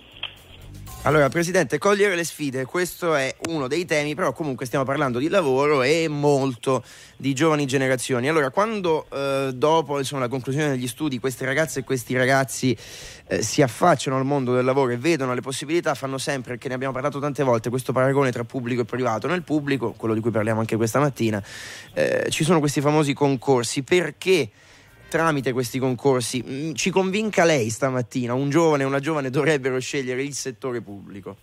[1.06, 5.28] Allora, Presidente, cogliere le sfide, questo è uno dei temi, però comunque stiamo parlando di
[5.28, 6.82] lavoro e molto
[7.18, 8.26] di giovani generazioni.
[8.26, 12.74] Allora, quando eh, dopo insomma, la conclusione degli studi queste ragazze e questi ragazzi
[13.26, 16.74] eh, si affacciano al mondo del lavoro e vedono le possibilità, fanno sempre, perché ne
[16.74, 19.26] abbiamo parlato tante volte, questo paragone tra pubblico e privato.
[19.26, 21.42] Nel pubblico, quello di cui parliamo anche questa mattina,
[21.92, 23.82] eh, ci sono questi famosi concorsi.
[23.82, 24.48] Perché?
[25.14, 26.42] Tramite questi concorsi.
[26.44, 31.36] Mm, ci convinca lei stamattina, un giovane e una giovane dovrebbero scegliere il settore pubblico?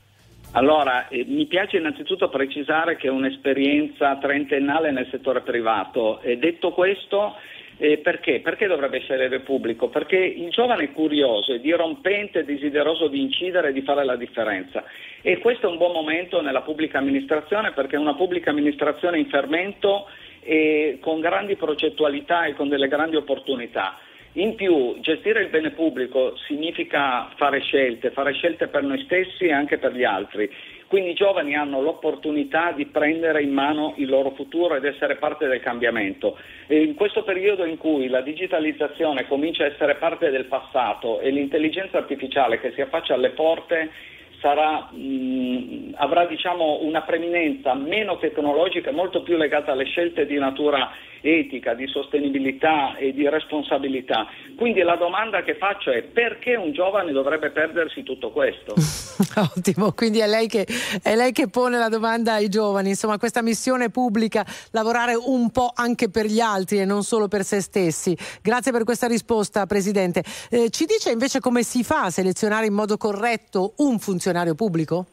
[0.51, 6.19] Allora, eh, mi piace innanzitutto precisare che è un'esperienza trentennale nel settore privato.
[6.19, 7.35] E detto questo,
[7.77, 8.41] eh, perché?
[8.41, 9.87] Perché dovrebbe scegliere il pubblico?
[9.87, 14.17] Perché il giovane è curioso, è dirompente, è desideroso di incidere e di fare la
[14.17, 14.83] differenza.
[15.21, 20.07] E questo è un buon momento nella pubblica amministrazione perché una pubblica amministrazione in fermento
[20.41, 23.97] e con grandi progettualità e con delle grandi opportunità.
[24.35, 29.51] In più, gestire il bene pubblico significa fare scelte, fare scelte per noi stessi e
[29.51, 30.49] anche per gli altri.
[30.87, 35.47] Quindi i giovani hanno l'opportunità di prendere in mano il loro futuro ed essere parte
[35.47, 36.37] del cambiamento.
[36.67, 41.29] E in questo periodo in cui la digitalizzazione comincia a essere parte del passato e
[41.29, 43.89] l'intelligenza artificiale che si affaccia alle porte
[44.41, 50.37] sarà, mh, avrà diciamo, una preminenza meno tecnologica e molto più legata alle scelte di
[50.37, 50.91] natura
[51.21, 54.27] etica, di sostenibilità e di responsabilità.
[54.55, 58.73] Quindi la domanda che faccio è perché un giovane dovrebbe perdersi tutto questo?
[59.55, 60.67] Ottimo, quindi è lei, che,
[61.01, 65.71] è lei, che, pone la domanda ai giovani, insomma questa missione pubblica, lavorare un po'
[65.73, 68.15] anche per gli altri e non solo per se stessi.
[68.41, 70.23] Grazie per questa risposta Presidente.
[70.49, 75.05] Eh, ci dice invece come si fa a selezionare in modo corretto un funzionario pubblico?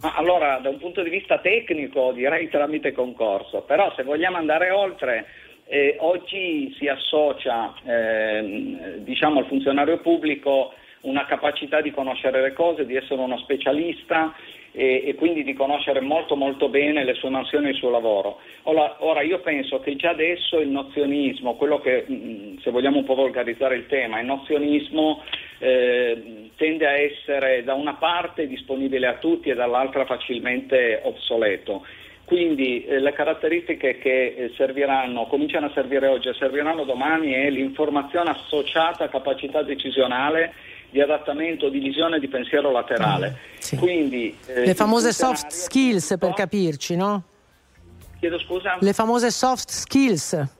[0.00, 5.26] Allora, da un punto di vista tecnico direi tramite concorso, però se vogliamo andare oltre,
[5.66, 12.86] eh, oggi si associa eh, diciamo, al funzionario pubblico una capacità di conoscere le cose,
[12.86, 14.34] di essere uno specialista
[14.78, 18.38] e, e, quindi di conoscere molto molto bene le sue mansioni e il suo lavoro.
[18.62, 23.04] Ora, ora, io penso che già adesso il nozionismo, quello che mm, se vogliamo un
[23.04, 25.24] po' volgarizzare il tema, il nozionismo
[25.58, 31.84] eh, tende a essere da una parte disponibile a tutti e dall'altra facilmente obsoleto.
[32.24, 37.50] Quindi eh, le caratteristiche che eh, serviranno, cominciano a servire oggi e serviranno domani è
[37.50, 40.52] l'informazione associata a capacità decisionale
[40.90, 43.36] di adattamento, di visione di pensiero laterale.
[43.58, 43.76] Sì.
[43.76, 47.22] Quindi, eh, Le famose soft skills per capirci, no?
[48.18, 48.76] Chiedo scusa?
[48.80, 50.57] Le famose soft skills.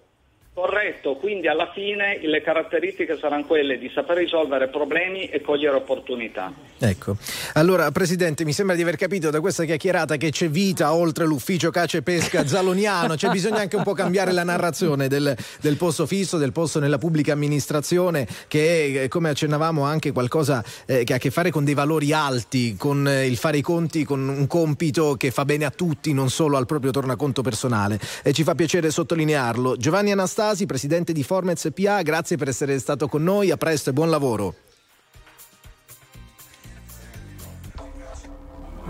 [0.58, 6.52] Corretto, quindi alla fine le caratteristiche saranno quelle di saper risolvere problemi e cogliere opportunità.
[6.80, 7.16] Ecco,
[7.52, 11.70] allora Presidente mi sembra di aver capito da questa chiacchierata che c'è vita oltre l'ufficio
[11.70, 16.38] cace pesca zaloniano, c'è bisogno anche un po' cambiare la narrazione del, del posto fisso,
[16.38, 21.20] del posto nella pubblica amministrazione che è come accennavamo anche qualcosa eh, che ha a
[21.20, 25.14] che fare con dei valori alti, con eh, il fare i conti, con un compito
[25.14, 28.90] che fa bene a tutti, non solo al proprio tornaconto personale e ci fa piacere
[28.90, 29.76] sottolinearlo.
[29.76, 33.90] Giovanni Anastasio Stasi, presidente di Formez PA, grazie per essere stato con noi, a presto
[33.90, 34.54] e buon lavoro.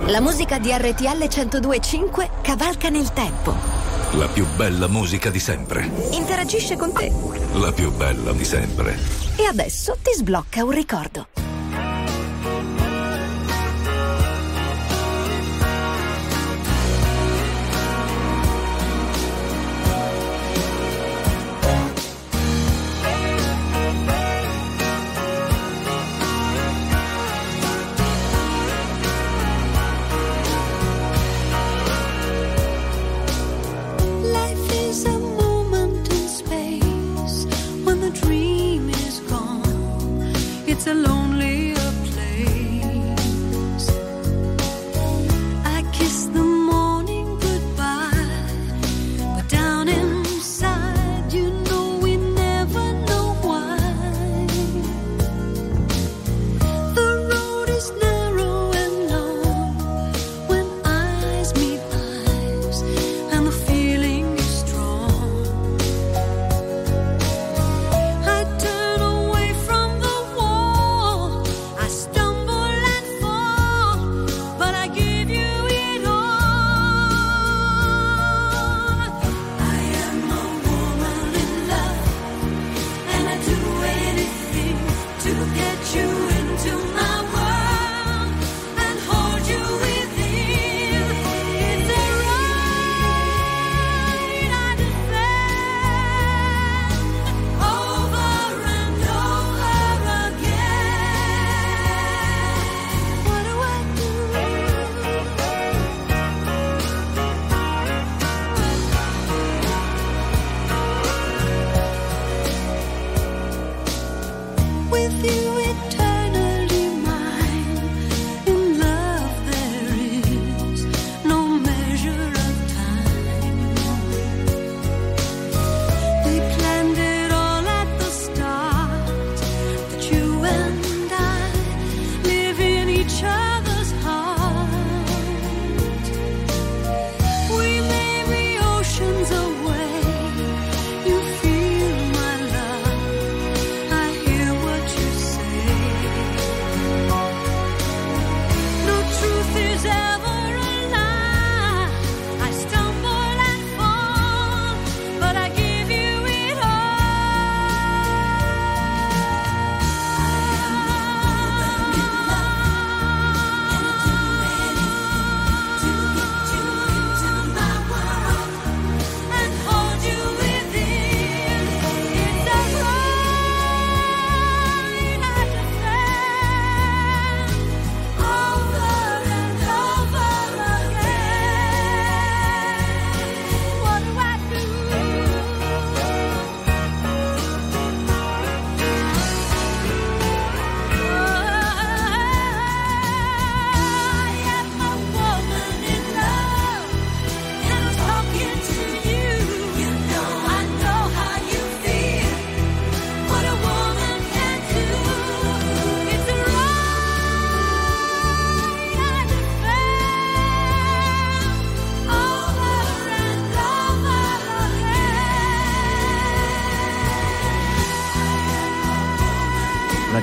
[0.06, 3.56] La musica di RTL 1025 cavalca nel tempo.
[4.12, 5.90] La più bella musica di sempre.
[6.12, 7.10] Interagisce con te.
[7.55, 8.97] La più bella di sempre.
[9.36, 11.47] E adesso ti sblocca un ricordo.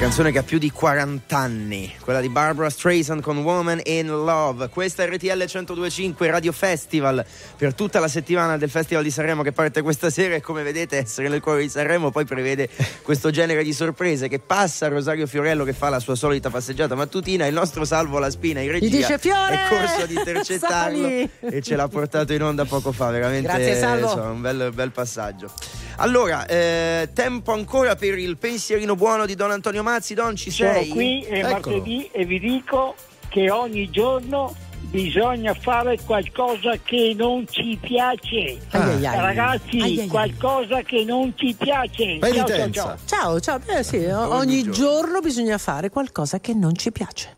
[0.05, 4.69] Canzone che ha più di 40 anni, quella di Barbara Streisand con Woman in Love.
[4.69, 7.25] Questa è RTL 1025 Radio Festival
[7.57, 10.97] per tutta la settimana del Festival di Sanremo che parte questa sera e come vedete
[10.97, 12.69] essere nel cuore di Sanremo poi prevede
[13.01, 17.47] questo genere di sorprese che passa Rosario Fiorello che fa la sua solita passeggiata mattutina,
[17.47, 21.29] il nostro Salvo La Spina in regia Gli dice, "Fiore, è corso ad intercettarlo sali!"
[21.39, 24.05] e ce l'ha portato in onda poco fa, veramente Grazie, Salvo.
[24.05, 25.51] insomma, un bel, bel passaggio.
[25.97, 30.13] Allora, eh, tempo ancora per il pensierino buono di Don Antonio Mazzi.
[30.13, 30.87] Don, ci Sono sei?
[30.89, 31.51] qui è Eccolo.
[31.51, 32.95] martedì e vi dico
[33.29, 38.57] che ogni giorno bisogna fare qualcosa che non ci piace.
[38.71, 39.01] Ai.
[39.01, 40.07] Ragazzi, Ai, ai, ai.
[40.07, 42.19] qualcosa che non ci piace.
[42.19, 42.97] Ciao, ciao, ciao.
[43.05, 43.59] Ciao, ciao.
[43.59, 47.37] Beh, sì, ogni, giorno bisogna fare qualcosa che non ci piace.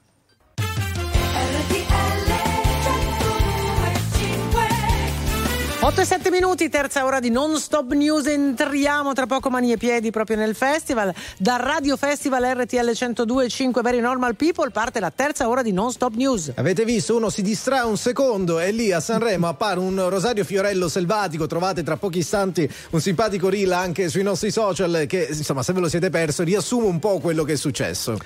[5.88, 8.26] 8 e 7 minuti, terza ora di non stop news.
[8.26, 11.16] Entriamo tra poco mani e piedi proprio nel festival.
[11.38, 16.16] Dal Radio Festival RTL 102.5 Very Normal People parte la terza ora di non stop
[16.16, 16.52] news.
[16.56, 17.16] Avete visto?
[17.16, 21.48] Uno si distrae un secondo e lì a Sanremo appare un Rosario Fiorello selvatico.
[21.48, 25.80] Trovate tra pochi istanti un simpatico reel anche sui nostri social che, insomma, se ve
[25.80, 28.18] lo siete perso, riassume un po' quello che è successo.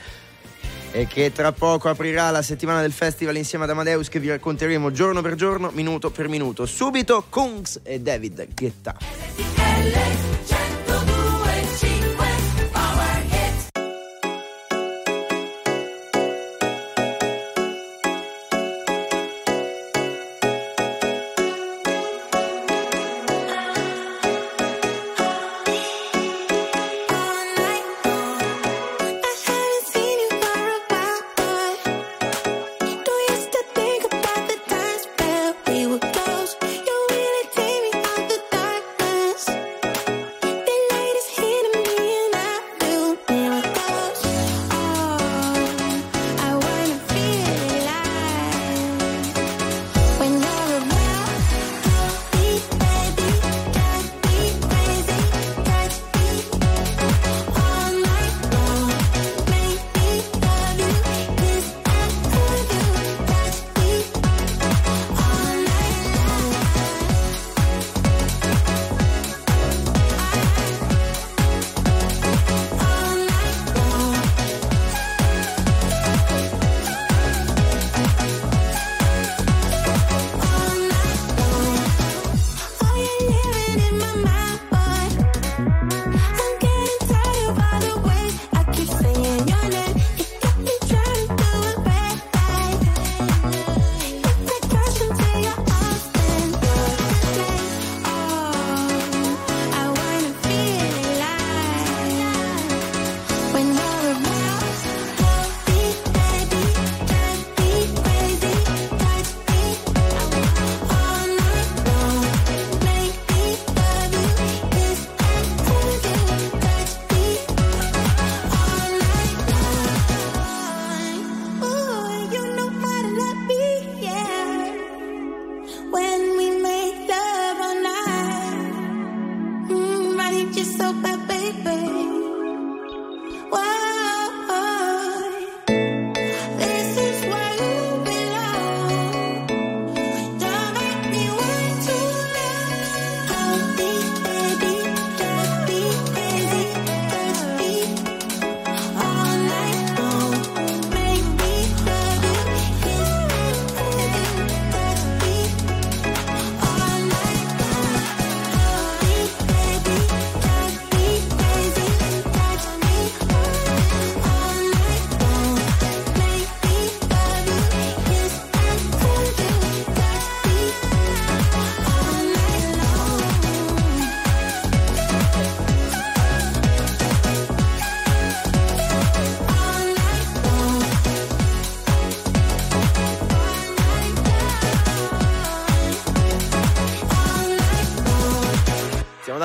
[0.93, 4.91] E che tra poco aprirà la settimana del festival insieme ad Amadeus che vi racconteremo
[4.91, 6.65] giorno per giorno, minuto per minuto.
[6.65, 8.97] Subito Kungs e David Guetta.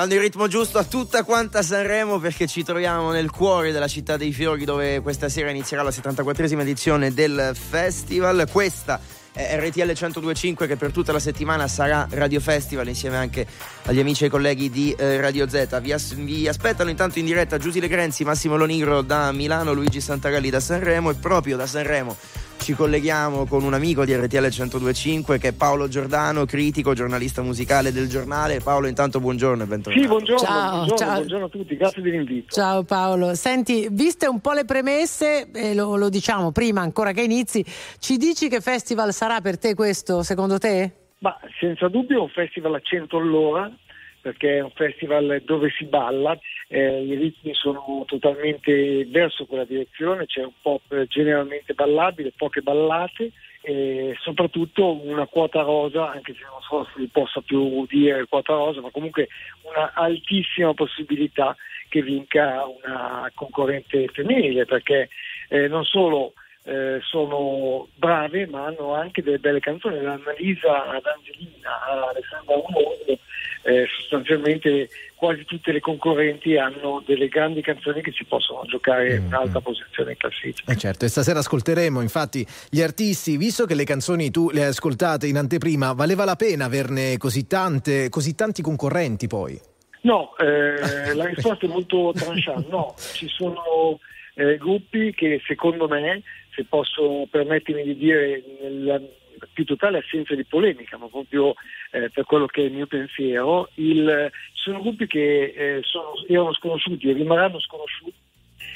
[0.07, 4.15] Dando il ritmo giusto a tutta quanta Sanremo perché ci troviamo nel cuore della città
[4.15, 8.47] dei fiori dove questa sera inizierà la 74esima edizione del festival.
[8.49, 9.01] Questa
[9.33, 13.45] è RTL 1025 che per tutta la settimana sarà Radio Festival insieme anche
[13.83, 15.81] agli amici e colleghi di eh, Radio Z.
[15.81, 20.49] Vi, as- vi aspettano intanto in diretta Giusy Legrenzi, Massimo Lonigro da Milano, Luigi Santarelli
[20.49, 22.15] da Sanremo e proprio da Sanremo
[22.67, 27.93] ci colleghiamo con un amico di RTL 1025 che è Paolo Giordano, critico, giornalista musicale
[27.93, 28.59] del giornale.
[28.59, 30.01] Paolo, intanto buongiorno e bentornato.
[30.01, 31.15] Sì, buongiorno, Ciao, buongiorno, ciao.
[31.15, 32.53] buongiorno a tutti, grazie dell'invito.
[32.53, 37.21] Ciao Paolo, senti, viste un po' le premesse, e lo, lo diciamo prima ancora che
[37.21, 37.63] inizi,
[37.99, 40.91] ci dici che festival sarà per te questo, secondo te?
[41.19, 43.71] Ma senza dubbio è un festival a 100 all'ora,
[44.27, 46.37] perché è un festival dove si balla,
[46.67, 53.31] eh, i ritmi sono totalmente verso quella direzione, c'è un pop generalmente ballabile, poche ballate
[53.61, 58.81] e soprattutto una quota rosa, anche se non so se possa più dire quota rosa,
[58.81, 59.29] ma comunque
[59.61, 61.55] una altissima possibilità
[61.87, 65.07] che vinca una concorrente femminile, perché
[65.47, 66.33] eh, non solo
[66.63, 72.55] eh, sono brave ma hanno anche delle belle canzoni, da Annalisa ad Angelina a Alessandra
[72.55, 73.19] Umondo,
[73.67, 79.25] eh, sostanzialmente quasi tutte le concorrenti hanno delle grandi canzoni che si possono giocare in
[79.25, 80.71] un'alta posizione in classifica.
[80.71, 84.69] Eh certo, e stasera ascolteremo infatti gli artisti, visto che le canzoni tu le hai
[84.69, 89.59] ascoltate in anteprima, valeva la pena averne così tante, così tanti concorrenti poi?
[90.01, 92.69] No, eh, la risposta è molto tranchant.
[92.69, 93.99] No, ci sono
[94.35, 96.21] eh, gruppi che secondo me,
[96.55, 99.01] se posso permettermi di dire nella
[99.57, 101.55] più totale assenza di polemica, ma proprio
[101.89, 106.11] eh, per quello che è il mio pensiero, il, ci sono gruppi che eh, sono,
[106.27, 108.13] erano sconosciuti e rimarranno sconosciuti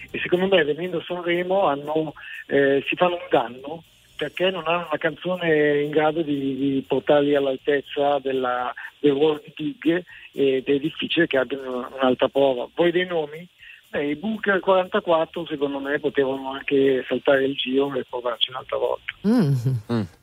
[0.10, 2.14] e secondo me venendo a Sanremo hanno,
[2.48, 3.84] eh, si fanno un danno
[4.18, 9.53] perché non hanno una canzone in grado di, di portarli all'altezza della, del ruolo di
[9.56, 10.03] Big
[10.34, 12.68] ed è difficile che abbiano un'altra prova.
[12.74, 13.48] Voi dei nomi?
[13.90, 19.14] Beh, i Booker 44 secondo me potevano anche saltare il giro e provarci un'altra volta.
[19.28, 20.20] Mm.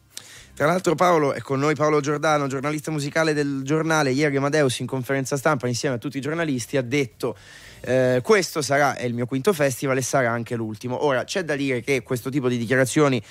[0.59, 4.11] Tra l'altro Paolo è con noi Paolo Giordano, giornalista musicale del giornale.
[4.11, 7.37] Ieri Amadeus in conferenza stampa insieme a tutti i giornalisti ha detto
[7.83, 11.05] eh, questo sarà il mio quinto festival e sarà anche l'ultimo.
[11.05, 13.23] Ora c'è da dire che questo tipo di dichiarazioni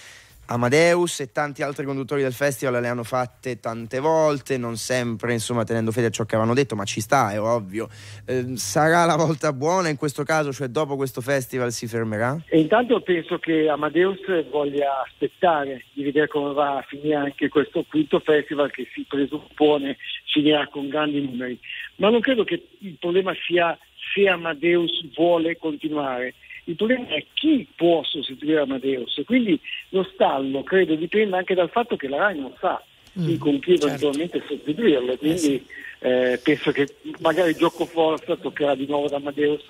[0.50, 5.64] Amadeus e tanti altri conduttori del festival le hanno fatte tante volte, non sempre insomma
[5.66, 7.90] tenendo fede a ciò che avevano detto, ma ci sta, è ovvio.
[8.26, 12.42] Eh, sarà la volta buona in questo caso, cioè dopo questo festival si fermerà?
[12.48, 17.84] E intanto penso che Amadeus voglia aspettare di vedere come va a finire anche questo
[17.88, 19.98] quinto festival che si presuppone
[20.32, 21.60] finirà con grandi numeri.
[21.98, 23.78] Ma non credo che il problema sia
[24.14, 26.36] se Amadeus vuole continuare.
[26.68, 29.22] Il problema è chi può sostituire Amadeus.
[29.26, 32.82] Quindi lo stallo credo dipenda anche dal fatto che la RAI non sa
[33.14, 35.18] chi con chi eventualmente sostituirlo.
[35.18, 35.66] Quindi
[36.00, 36.88] eh, penso che
[37.20, 39.64] magari gioco forza toccherà di nuovo ad Amadeus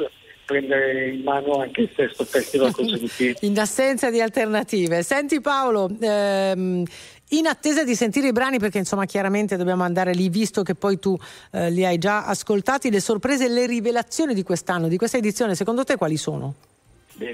[0.44, 3.38] prendere in mano anche il sesto festival consecutivo.
[3.45, 5.03] In assenza di alternative.
[5.03, 6.86] Senti Paolo, ehm,
[7.30, 10.99] in attesa di sentire i brani, perché insomma chiaramente dobbiamo andare lì, visto che poi
[10.99, 11.18] tu
[11.52, 15.53] eh, li hai già ascoltati, le sorprese e le rivelazioni di quest'anno, di questa edizione,
[15.53, 16.56] secondo te quali sono?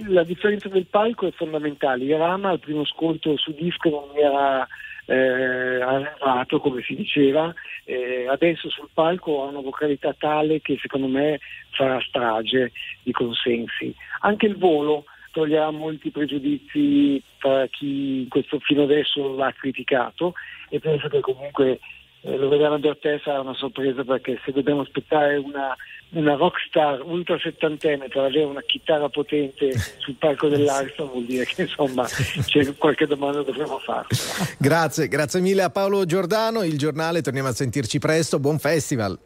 [0.07, 2.05] La differenza del palco è fondamentale.
[2.05, 4.65] Irama al primo ascolto su disco non era
[5.05, 7.53] eh, arrivato, come si diceva,
[7.83, 11.39] eh, adesso sul palco ha una vocalità tale che secondo me
[11.71, 12.71] farà strage
[13.03, 13.93] di consensi.
[14.21, 20.33] Anche il volo toglierà molti pregiudizi tra chi questo fino adesso l'ha criticato
[20.69, 21.79] e penso che comunque
[22.23, 25.75] eh, lo vedranno per te sarà una sorpresa perché se dobbiamo aspettare una,
[26.11, 31.63] una rockstar ultra settantenne per avere una chitarra potente sul palco dell'Ariston vuol dire che
[31.63, 34.49] insomma c'è qualche domanda dovremo farcela.
[34.57, 39.19] Grazie, grazie mille a Paolo Giordano, il giornale, torniamo a sentirci presto, buon festival.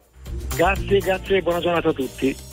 [0.56, 2.47] Grazie, grazie, buona giornata a tutti.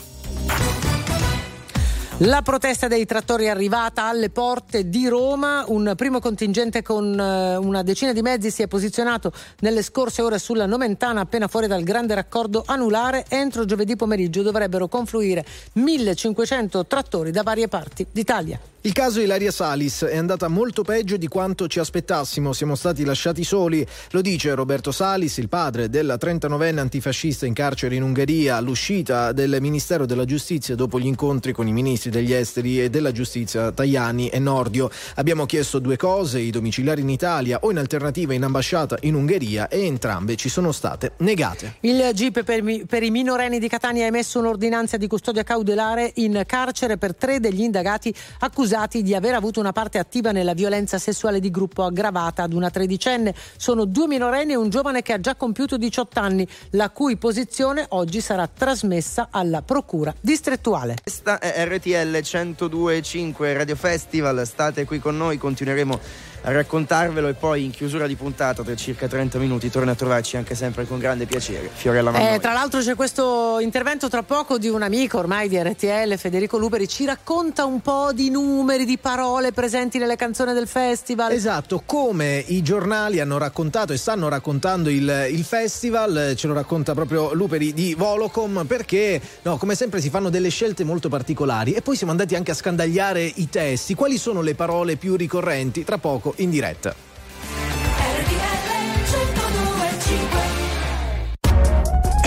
[2.20, 7.56] La protesta dei trattori è arrivata alle porte di Roma, un primo contingente con eh,
[7.56, 11.82] una decina di mezzi si è posizionato nelle scorse ore sulla Nomentana appena fuori dal
[11.82, 13.26] grande raccordo anulare.
[13.28, 15.44] Entro giovedì pomeriggio dovrebbero confluire
[15.74, 18.58] 1500 trattori da varie parti d'Italia.
[18.86, 23.42] Il caso Ilaria Salis è andata molto peggio di quanto ci aspettassimo, siamo stati lasciati
[23.42, 29.32] soli, lo dice Roberto Salis, il padre della 39enne antifascista in carcere in Ungheria, all'uscita
[29.32, 33.72] del Ministero della Giustizia dopo gli incontri con i ministri degli esteri e della giustizia
[33.72, 34.88] Tajani e Nordio.
[35.16, 39.66] Abbiamo chiesto due cose, i domiciliari in Italia o in alternativa in ambasciata in Ungheria
[39.66, 41.78] e entrambe ci sono state negate.
[41.80, 46.40] Il GIP per, per i minorenni di Catania ha emesso un'ordinanza di custodia cautelare in
[46.46, 50.98] carcere per tre degli indagati accusati accusati di aver avuto una parte attiva nella violenza
[50.98, 53.34] sessuale di gruppo aggravata ad una tredicenne.
[53.56, 57.86] Sono due minorenni e un giovane che ha già compiuto 18 anni, la cui posizione
[57.90, 60.96] oggi sarà trasmessa alla Procura distrettuale.
[61.02, 65.98] Questa è RTL 102.5 Radio Festival, state qui con noi, continueremo
[66.42, 70.36] a raccontarvelo e poi in chiusura di puntata tra circa 30 minuti torna a trovarci
[70.36, 71.70] anche sempre con grande piacere.
[71.72, 72.34] Fiorella Mannoi.
[72.34, 76.58] Eh, tra l'altro c'è questo intervento tra poco di un amico ormai di RTL, Federico
[76.58, 81.32] Luperi, ci racconta un po' di numeri, di parole presenti nelle canzoni del festival.
[81.32, 86.94] Esatto, come i giornali hanno raccontato e stanno raccontando il, il festival, ce lo racconta
[86.94, 91.82] proprio Luperi di Volocom, perché no, come sempre si fanno delle scelte molto particolari e
[91.82, 93.94] poi siamo andati anche a scandagliare i testi.
[93.94, 95.84] Quali sono le parole più ricorrenti?
[95.84, 96.94] Tra poco in diretta.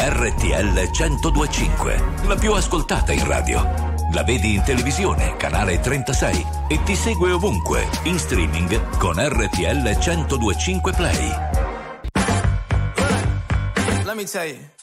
[0.02, 3.62] RTL 1025, la più ascoltata in radio.
[4.14, 10.94] La vedi in televisione, canale 36 e ti segue ovunque, in streaming con RTL 1025
[10.94, 11.32] Play.
[14.04, 14.79] Let me tell you.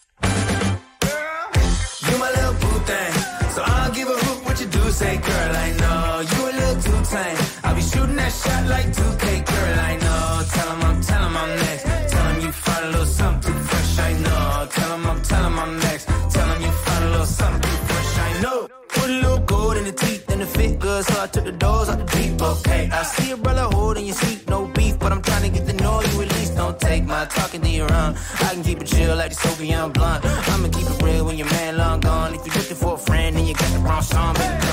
[8.57, 9.81] Shooting like 2K, girl.
[9.81, 10.45] I know.
[10.55, 11.85] Tell him I'm, tell I'm next.
[12.13, 13.99] Tell you find a little something fresh.
[13.99, 14.69] I know.
[14.71, 16.07] Tell I'm, tell I'm next.
[16.07, 18.19] Tell you find a little something fresh.
[18.19, 18.69] I know.
[18.89, 21.53] Put a little gold in the teeth and the fit good, so I took the
[21.53, 22.41] doors out the deep.
[22.41, 25.67] Okay, I see a brother holding your seat, no beef, but I'm trying to get
[25.69, 26.57] to know you at least.
[26.57, 28.15] Don't take my talking to your own.
[28.47, 30.25] I can keep it chill like the Soviet blunt.
[30.25, 32.35] I'ma keep it real when your man long gone.
[32.35, 34.66] If you're looking for a friend, then you got the wrong song, baby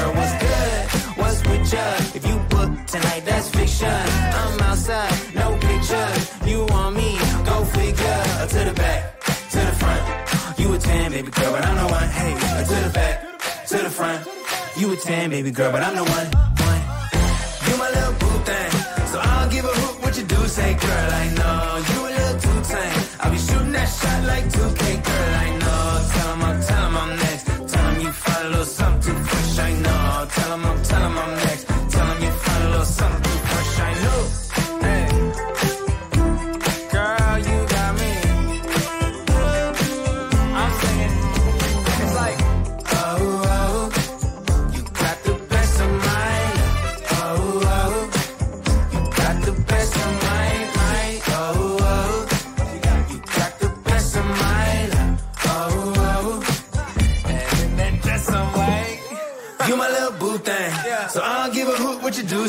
[15.14, 16.53] You a 10, baby girl, but I'm the one.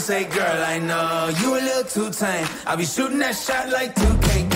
[0.04, 0.62] Say, girl.
[0.62, 2.46] I know you a little too tame.
[2.66, 4.50] I'll be shooting that shot like 2K,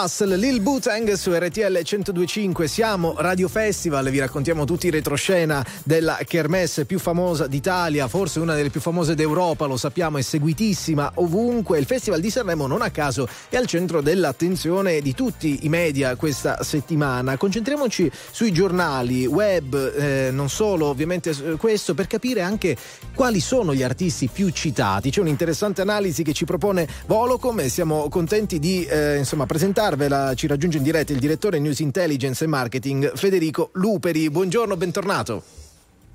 [0.00, 6.18] Russell, Lil Bootang su RTL 1025, siamo Radio Festival, vi raccontiamo tutti i retroscena della
[6.24, 11.80] kermesse più famosa d'Italia, forse una delle più famose d'Europa, lo sappiamo, è seguitissima ovunque.
[11.80, 16.14] Il Festival di Sanremo non a caso è al centro dell'attenzione di tutti i media
[16.14, 17.36] questa settimana.
[17.36, 22.76] Concentriamoci sui giornali, web, eh, non solo ovviamente questo, per capire anche
[23.14, 25.10] quali sono gli artisti più citati.
[25.10, 29.46] C'è un'interessante analisi che ci propone Volocom e siamo contenti di eh, insomma
[29.88, 30.34] presentarvela.
[30.34, 34.28] Ci raggiunge in diretta il direttore News Intelligence e Marketing Federico Luperi.
[34.30, 35.42] Buongiorno, bentornato.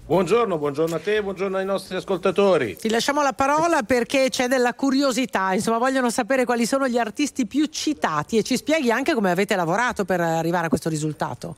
[0.05, 2.75] Buongiorno, buongiorno a te, buongiorno ai nostri ascoltatori.
[2.75, 7.47] Ti lasciamo la parola perché c'è della curiosità, insomma vogliono sapere quali sono gli artisti
[7.47, 11.55] più citati e ci spieghi anche come avete lavorato per arrivare a questo risultato.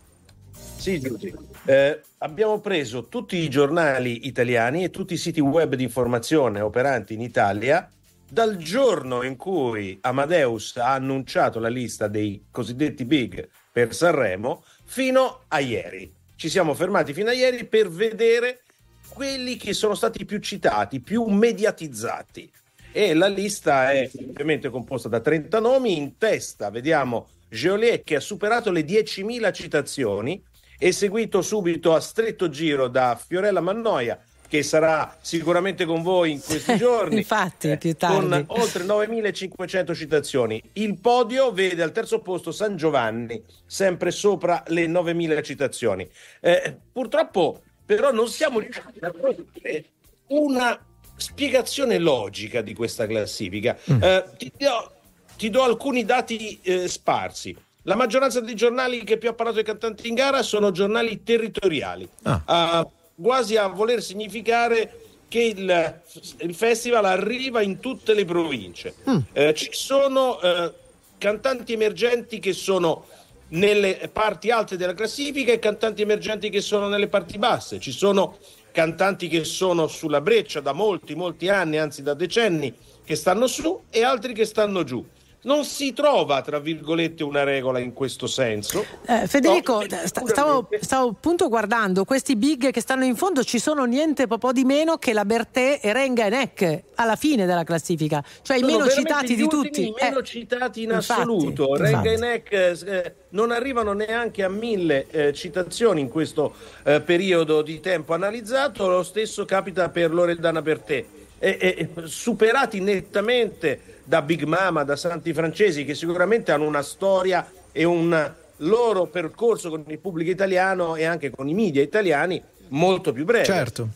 [0.78, 1.34] Sì, Giugi.
[1.66, 7.16] Eh, abbiamo preso tutti i giornali italiani e tutti i siti web di informazione operanti
[7.16, 7.90] in Italia
[8.28, 15.42] dal giorno in cui Amadeus ha annunciato la lista dei cosiddetti big per Sanremo fino
[15.48, 16.12] a ieri.
[16.36, 18.62] Ci siamo fermati fino a ieri per vedere
[19.08, 22.52] quelli che sono stati più citati, più mediatizzati.
[22.92, 28.22] E la lista è ovviamente composta da 30 nomi, in testa vediamo Geolier che ha
[28.22, 30.44] superato le 10.000 citazioni
[30.78, 36.42] e seguito subito a stretto giro da Fiorella Mannoia che sarà sicuramente con voi in
[36.42, 37.18] questi giorni.
[37.18, 38.16] Infatti, eh, più tardi.
[38.16, 40.62] Con oltre 9.500 citazioni.
[40.74, 46.08] Il podio vede al terzo posto San Giovanni, sempre sopra le 9.000 citazioni.
[46.40, 49.86] Eh, purtroppo, però, non siamo riusciti a trovare
[50.28, 50.80] una
[51.16, 53.78] spiegazione logica di questa classifica.
[53.92, 54.04] Mm.
[54.04, 54.92] Eh, ti, do,
[55.38, 57.56] ti do alcuni dati eh, sparsi.
[57.88, 62.10] La maggioranza dei giornali che più ha parlato dei cantanti in gara sono giornali territoriali,
[62.24, 62.88] Ah,
[63.22, 66.02] quasi a voler significare che il,
[66.40, 68.96] il festival arriva in tutte le province.
[69.34, 70.72] Eh, ci sono eh,
[71.18, 73.06] cantanti emergenti che sono
[73.50, 77.80] nelle parti alte della classifica e cantanti emergenti che sono nelle parti basse.
[77.80, 78.38] Ci sono
[78.72, 82.74] cantanti che sono sulla breccia da molti, molti anni, anzi da decenni,
[83.04, 85.06] che stanno su e altri che stanno giù.
[85.46, 88.84] Non si trova, tra virgolette, una regola in questo senso.
[89.06, 93.60] Eh, Federico, No, sta- stavo, stavo appunto guardando questi big che stanno in fondo, ci
[93.60, 97.64] sono niente po' di meno che la Bertè e Renga e Neck alla fine della
[97.64, 99.88] classifica, cioè i Sono meno veramente citati di tutti.
[99.88, 101.68] i meno Eh, citati in infatti, assoluto.
[101.76, 101.82] infatti.
[101.94, 107.62] Renga e Neck eh, non arrivano neanche a mille eh, citazioni in questo eh, periodo
[107.62, 108.88] di tempo analizzato.
[108.88, 111.06] Lo stesso capita per Loredana Bertè.
[111.38, 117.50] E- e- superati nettamente da Big Mama, da Santi Francesi, che sicuramente hanno una storia
[117.72, 123.12] e un loro percorso con il pubblico italiano e anche con i media italiani molto
[123.12, 123.46] più breve.
[123.46, 123.90] Certo.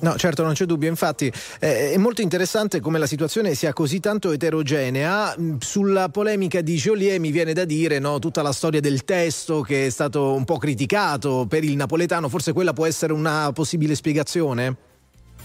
[0.00, 0.88] No, certo, non c'è dubbio.
[0.88, 5.34] Infatti eh, è molto interessante come la situazione sia così tanto eterogenea.
[5.38, 9.60] Mm, Sulla polemica di Joliet mi viene da dire no, tutta la storia del testo
[9.60, 13.94] che è stato un po' criticato per il napoletano, forse quella può essere una possibile
[13.94, 14.88] spiegazione?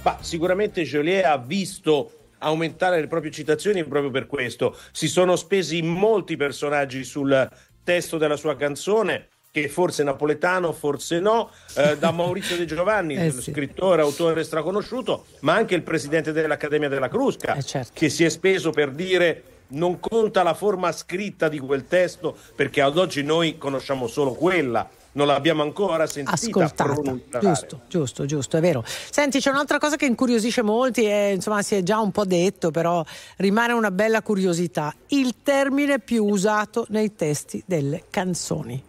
[0.06, 4.78] Ma sicuramente Joliet ha visto aumentare le proprie citazioni proprio per questo.
[4.92, 7.50] Si sono spesi molti personaggi sul
[7.84, 13.16] testo della sua canzone, che forse è napoletano, forse no, eh, da Maurizio De Giovanni,
[13.18, 13.52] Eh sì.
[13.52, 17.92] scrittore, autore straconosciuto, ma anche il presidente dell'Accademia della Crusca, Eh, certo.
[17.96, 22.82] che si è speso per dire non conta la forma scritta di quel testo, perché
[22.82, 26.84] ad oggi noi conosciamo solo quella, non l'abbiamo ancora sentita ascoltata.
[26.94, 27.40] pronunciare.
[27.46, 28.84] Giusto, giusto, giusto, è vero.
[28.86, 32.72] Senti, c'è un'altra cosa che incuriosisce molti e insomma si è già un po' detto,
[32.72, 33.04] però
[33.38, 34.94] rimane una bella curiosità.
[35.08, 38.84] Il termine più usato nei testi delle canzoni.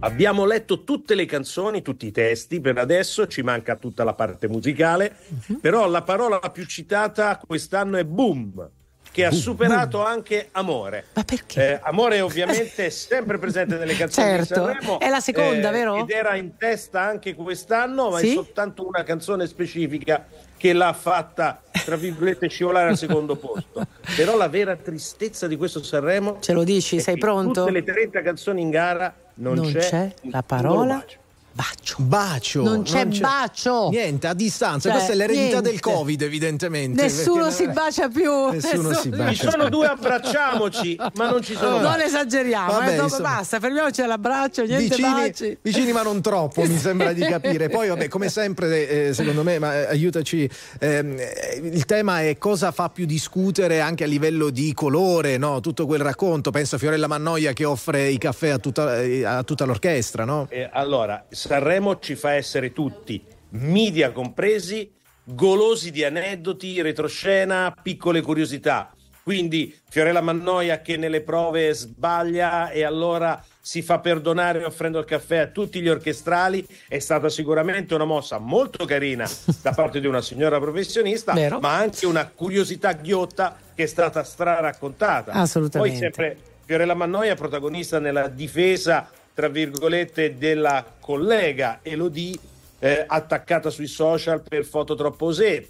[0.00, 4.46] Abbiamo letto tutte le canzoni, tutti i testi, per adesso ci manca tutta la parte
[4.46, 5.16] musicale,
[5.48, 5.56] Mhm.
[5.60, 8.68] però la parola più citata quest'anno è boom,
[9.16, 11.06] che ha superato anche amore.
[11.14, 11.80] Ma perché?
[11.82, 15.00] amore ovviamente è sempre presente nelle canzoni Certo, di Sanremo.
[15.00, 15.96] è la seconda, eh, vero?
[15.96, 18.32] Ed era in testa anche quest'anno, ma Sì?
[18.32, 20.26] è soltanto una canzone specifica
[20.58, 23.86] che l'ha fatta, tra virgolette, scivolare al secondo posto.
[24.14, 26.36] Però la vera tristezza di questo Sanremo...
[26.40, 27.60] Ce lo dici, è sei pronto?
[27.64, 31.18] Tutte le 30 canzoni in gara non, Non c'è, c'è la parola bacio.
[31.56, 31.96] Bacio.
[31.98, 32.62] Bacio.
[32.62, 33.88] Non c'è bacio.
[33.88, 34.88] Niente, a distanza.
[34.90, 35.70] Cioè, Questa è l'eredità niente.
[35.70, 37.00] del Covid, evidentemente.
[37.02, 38.50] Nessuno si bacia più.
[38.50, 39.32] Nessuno si bacia.
[39.32, 43.28] Ci sono due abbracciamoci, ma non ci sono Non esageriamo, Vabbè, eh, dopo insomma.
[43.36, 45.58] basta, fermiamoci all'abbraccio, niente Vicini, baci.
[45.62, 47.68] vicini, ma non troppo, mi sembra di capire.
[47.70, 50.48] Poi, vabbè, come sempre, eh, secondo me, ma eh, aiutaci.
[50.78, 55.60] ehm, eh, il tema è cosa fa più discutere anche a livello di colore, no?
[55.60, 56.50] Tutto quel racconto.
[56.50, 60.46] Penso a Fiorella Mannoia che offre i caffè a tutta, eh, a tutta l'orchestra, no?
[60.50, 64.92] Eh, allora, Sanremo ci fa essere tutti, media compresi,
[65.22, 68.92] golosi di aneddoti, retroscena, piccole curiosità.
[69.22, 75.38] Quindi Fiorella Mannoia che nelle prove sbaglia e allora si fa perdonare offrendo il caffè
[75.38, 79.28] a tutti gli orchestrali è stata sicuramente una mossa molto carina
[79.62, 81.58] da parte di una signora professionista, Vero.
[81.58, 85.32] ma anche una curiosità ghiotta che è stata straraccontata.
[85.32, 85.98] Assolutamente.
[85.98, 92.38] Poi sempre Fiorella Mannoia protagonista nella difesa tra virgolette della collega Elodie
[92.78, 95.62] eh, attaccata sui social per foto troppo osè.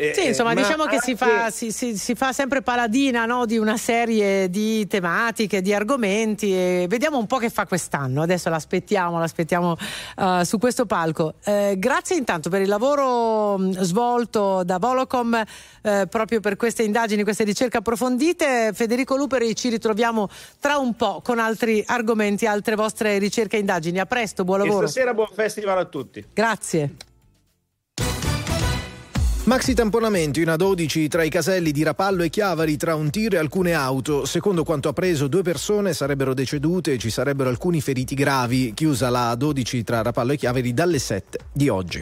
[0.00, 2.62] Eh, Sì, insomma, eh, ma diciamo che si anche- fa, si, si- si fa sempre
[2.62, 7.66] paladina no, di una serie di tematiche, di argomenti e vediamo un po' che fa
[7.66, 8.22] quest'anno.
[8.22, 9.76] Adesso l'aspettiamo, l'aspettiamo
[10.16, 11.34] eh, su questo palco.
[11.44, 15.42] Eh, grazie intanto per il lavoro mh, svolto da Volocom
[15.82, 18.70] eh, proprio per queste indagini, queste ricerche approfondite.
[18.72, 20.28] Federico Luperi, ci ritroviamo
[20.60, 23.98] tra un po' con altri argomenti, altre vostre ricerche e indagini.
[24.00, 24.86] A presto, buon E lavoro.
[24.86, 26.24] stasera buon festival a tutti.
[26.32, 26.94] Grazie.
[29.50, 33.38] Maxi tamponamento in A12 tra i caselli di Rapallo e Chiavari tra un tir e
[33.38, 34.24] alcune auto.
[34.24, 38.72] Secondo quanto appreso, due persone sarebbero decedute e ci sarebbero alcuni feriti gravi.
[38.74, 42.00] Chiusa la A12 tra Rapallo e Chiavari dalle 7 di oggi.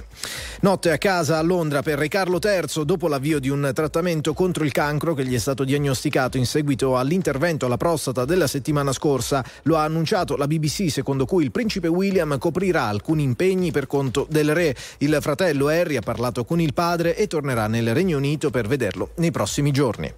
[0.60, 4.62] Notte a casa a Londra per Re Carlo III dopo l'avvio di un trattamento contro
[4.62, 9.42] il cancro che gli è stato diagnosticato in seguito all'intervento alla prostata della settimana scorsa.
[9.62, 14.26] Lo ha annunciato la BBC secondo cui il principe William coprirà alcuni impegni per conto
[14.28, 14.76] del re.
[14.98, 19.10] Il fratello Harry ha parlato con il padre e tornerà nel Regno Unito per vederlo
[19.16, 20.12] nei prossimi giorni.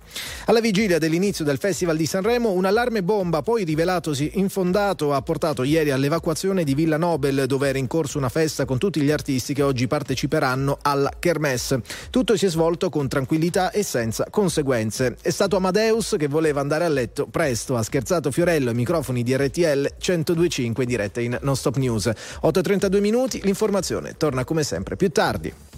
[0.47, 5.63] Alla vigilia dell'inizio del Festival di Sanremo, un allarme bomba poi rivelatosi infondato ha portato
[5.63, 9.55] ieri all'evacuazione di Villa Nobel dove era in corso una festa con tutti gli artisti
[9.55, 11.83] che oggi parteciperanno alla Kermesse.
[12.11, 15.17] Tutto si è svolto con tranquillità e senza conseguenze.
[15.21, 19.37] È stato Amadeus che voleva andare a letto presto, ha scherzato Fiorello ai microfoni di
[19.37, 22.07] RTL 1025 diretta in Non Stop News.
[22.07, 25.70] 8.32 minuti, l'informazione torna come sempre più tardi.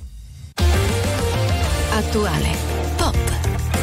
[1.94, 2.56] Attuale,
[2.96, 3.14] pop,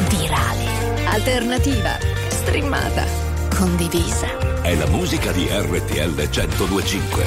[0.08, 1.96] virale, alternativa,
[2.28, 3.04] streamata,
[3.54, 4.62] condivisa.
[4.62, 7.24] È la musica di RTL 1025.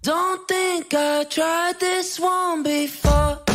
[0.00, 3.49] Don't think I tried this one before.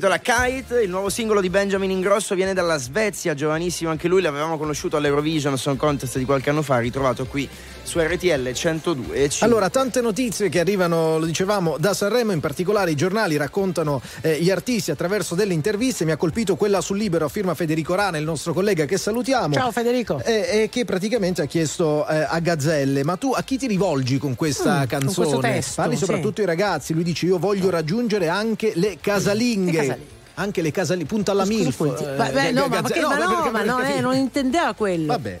[0.00, 4.56] Intitola Kite, il nuovo singolo di Benjamin Ingrosso viene dalla Svezia, giovanissimo anche lui, l'avevamo
[4.56, 7.46] conosciuto all'Eurovision Song Contest di qualche anno fa, ritrovato qui
[7.90, 9.46] su RTL 102 e cinque.
[9.46, 14.40] Allora, tante notizie che arrivano, lo dicevamo, da Sanremo, in particolare i giornali raccontano eh,
[14.40, 16.04] gli artisti attraverso delle interviste.
[16.04, 19.54] Mi ha colpito quella sul Libero, firma Federico Rana, il nostro collega che salutiamo.
[19.54, 20.22] Ciao Federico.
[20.24, 24.18] E, e che praticamente ha chiesto eh, a Gazzelle: Ma tu a chi ti rivolgi
[24.18, 25.14] con questa Mm, con canzone?
[25.26, 26.04] questo testo, Parli sì.
[26.04, 26.92] soprattutto ai ragazzi.
[26.94, 29.70] Lui dice: Io voglio raggiungere anche le casalinghe.
[29.72, 30.18] Le casalinghe.
[30.34, 31.74] Anche le casalinghe, punta alla MILF.
[31.74, 35.06] Scusi, eh, ma- beh, no, ma, perché- ma no, ma no, eh, non intendeva quello.
[35.08, 35.40] Vabbè.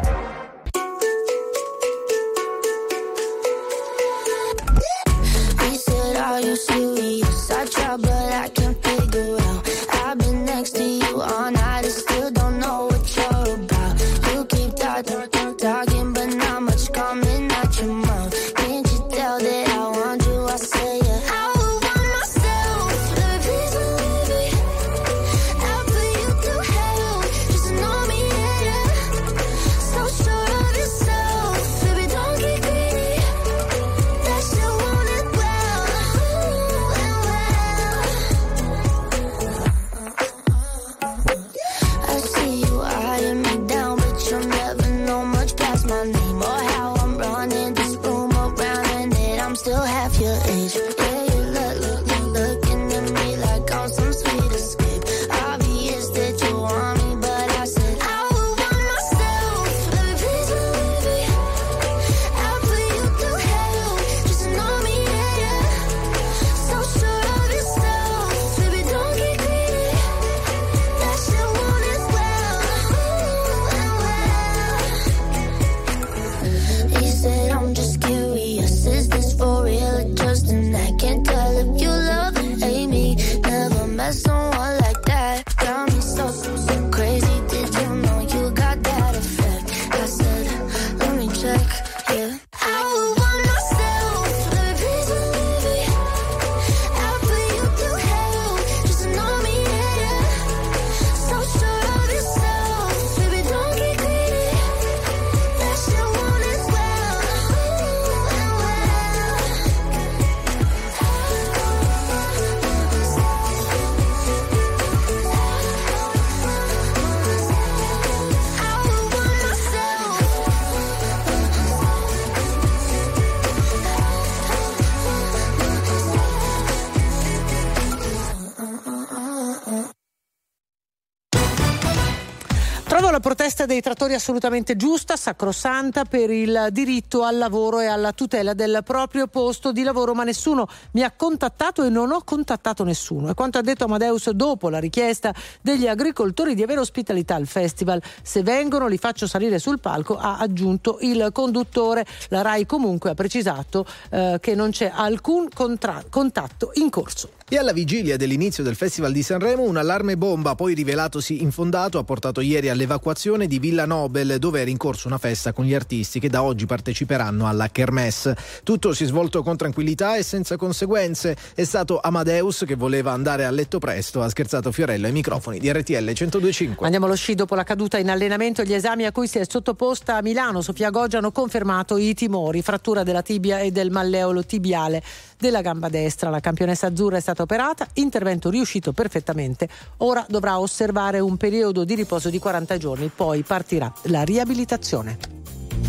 [133.81, 139.71] Trattori assolutamente giusta, sacrosanta per il diritto al lavoro e alla tutela del proprio posto
[139.71, 143.29] di lavoro, ma nessuno mi ha contattato e non ho contattato nessuno.
[143.29, 148.01] E quanto ha detto Amadeus dopo la richiesta degli agricoltori di avere ospitalità al festival,
[148.21, 152.05] se vengono li faccio salire sul palco, ha aggiunto il conduttore.
[152.29, 157.40] La RAI comunque ha precisato eh, che non c'è alcun contra- contatto in corso.
[157.53, 162.03] E alla vigilia dell'inizio del Festival di Sanremo un allarme bomba poi rivelatosi infondato ha
[162.05, 166.21] portato ieri all'evacuazione di Villa Nobel dove era in corso una festa con gli artisti
[166.21, 168.37] che da oggi parteciperanno alla Kermesse.
[168.63, 171.35] Tutto si è svolto con tranquillità e senza conseguenze.
[171.53, 175.69] È stato Amadeus che voleva andare a letto presto, ha scherzato Fiorello ai microfoni di
[175.69, 176.85] RTL 1025.
[176.85, 180.15] Andiamo allo sci dopo la caduta in allenamento gli esami a cui si è sottoposta
[180.15, 180.61] a Milano.
[180.61, 185.03] Sofia Goggia hanno confermato i timori, frattura della tibia e del malleolo tibiale
[185.41, 186.29] della gamba destra.
[186.29, 189.67] La campionessa azzurra è stata operata, intervento riuscito perfettamente.
[189.97, 195.17] Ora dovrà osservare un periodo di riposo di 40 giorni, poi partirà la riabilitazione.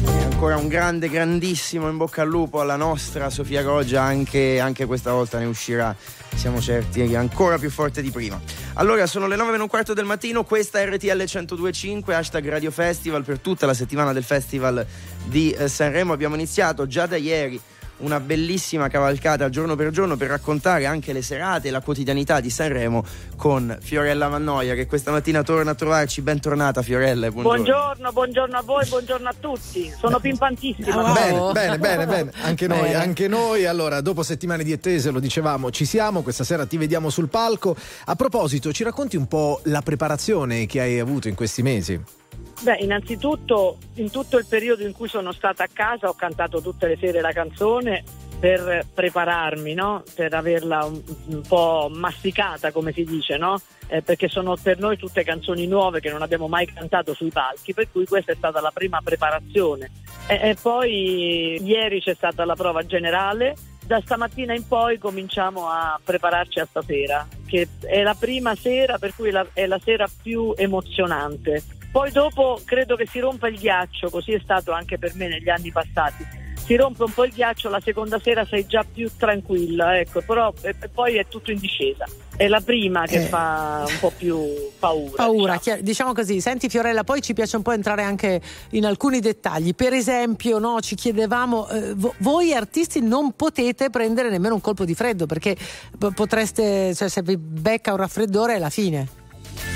[0.05, 4.87] E ancora un grande, grandissimo in bocca al lupo alla nostra Sofia Goggia, anche, anche
[4.87, 5.95] questa volta ne uscirà,
[6.35, 8.41] siamo certi, ancora più forte di prima.
[8.75, 12.71] Allora, sono le 9 e un quarto del mattino, questa è RTL 1025, hashtag Radio
[12.71, 14.85] Festival per tutta la settimana del Festival
[15.25, 16.15] di eh, Sanremo.
[16.15, 17.61] Abbiamo iniziato già da ieri
[18.03, 22.51] una bellissima cavalcata giorno per giorno per raccontare anche le serate e la quotidianità di
[22.51, 23.05] Sanremo
[23.37, 26.21] con Fiorella Mannoia che questa mattina torna a trovarci.
[26.23, 27.31] Bentornata Fiorella.
[27.31, 27.63] Buongiorno.
[27.63, 29.93] buongiorno, buongiorno a voi, buongiorno a tutti.
[29.99, 31.11] Sono pimpantissima.
[31.11, 31.13] Oh.
[31.13, 32.33] Bene, bene, bene, bene.
[32.43, 32.95] Anche noi, bene.
[32.95, 33.67] anche noi.
[33.67, 36.23] Allora, dopo settimane di attese, lo dicevamo, ci siamo.
[36.23, 37.77] Questa sera ti vediamo sul palco.
[38.07, 42.22] A proposito, ci racconti un po' la preparazione che hai avuto in questi mesi?
[42.63, 46.87] Beh, innanzitutto in tutto il periodo in cui sono stata a casa ho cantato tutte
[46.87, 48.05] le sere la canzone
[48.39, 50.03] per prepararmi, no?
[50.17, 53.61] per averla un, un, po' masticata, come si dice, no?
[53.87, 57.73] eh, perché sono per noi tutte canzoni nuove che non abbiamo mai cantato sui palchi,
[57.73, 59.91] per cui questa è stata la prima preparazione.
[60.27, 63.55] E, e poi ieri c'è stata la prova generale,
[63.87, 69.15] da stamattina in poi cominciamo a prepararci a stasera, che è la prima sera, per
[69.15, 74.09] cui la, è la sera più emozionante poi dopo credo che si rompa il ghiaccio,
[74.09, 76.41] così è stato anche per me negli anni passati.
[76.65, 80.51] Si rompe un po' il ghiaccio, la seconda sera sei già più tranquilla, ecco, però
[80.63, 82.07] e, e poi è tutto in discesa.
[82.35, 83.27] È la prima che eh.
[83.27, 84.39] fa un po' più
[84.79, 85.17] paura.
[85.17, 85.83] Paura, diciamo.
[85.83, 86.13] diciamo.
[86.15, 86.41] così.
[86.41, 88.41] Senti Fiorella, poi ci piace un po' entrare anche
[88.71, 89.75] in alcuni dettagli.
[89.75, 94.95] Per esempio, no, ci chiedevamo, eh, voi artisti non potete prendere nemmeno un colpo di
[94.95, 95.57] freddo perché
[96.15, 99.21] potreste, cioè se vi becca un raffreddore è la fine.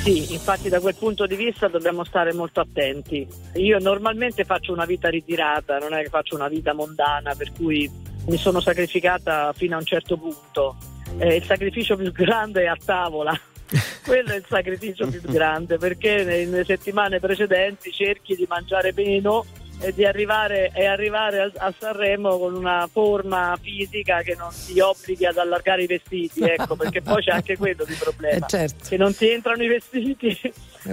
[0.06, 3.26] Sì, infatti da quel punto di vista dobbiamo stare molto attenti.
[3.54, 7.90] Io normalmente faccio una vita ritirata, non è che faccio una vita mondana, per cui
[8.28, 10.76] mi sono sacrificata fino a un certo punto.
[11.18, 13.36] Eh, il sacrificio più grande è a tavola.
[14.06, 19.44] Quello è il sacrificio più grande perché nelle settimane precedenti cerchi di mangiare meno
[19.80, 24.80] e di arrivare, e arrivare a, a, Sanremo con una forma fisica che non ti
[24.80, 28.88] obblighi ad allargare i vestiti, ecco, perché poi c'è anche quello di problema, eh certo.
[28.88, 30.38] che non ti entrano i vestiti,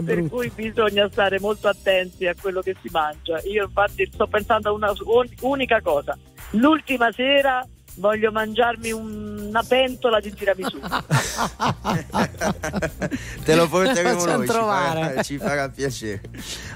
[0.04, 3.40] per cui bisogna stare molto attenti a quello che si mangia.
[3.46, 4.94] Io infatti sto pensando a una
[5.42, 6.18] unica cosa,
[6.52, 10.80] l'ultima sera voglio mangiarmi una pentola di tiramisù.
[13.44, 16.22] Te lo porteremo noi, ci farà, ci farà, piacere.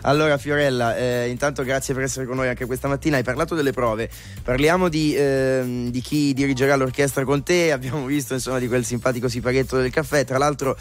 [0.02, 3.18] Allora Fiorella, eh, intanto grazie per essere con noi anche questa mattina.
[3.18, 4.10] Hai parlato delle prove,
[4.44, 9.28] parliamo di, eh, di chi dirigerà l'orchestra con te, abbiamo visto insomma di quel simpatico
[9.28, 10.78] sipaghetto del caffè, tra l'altro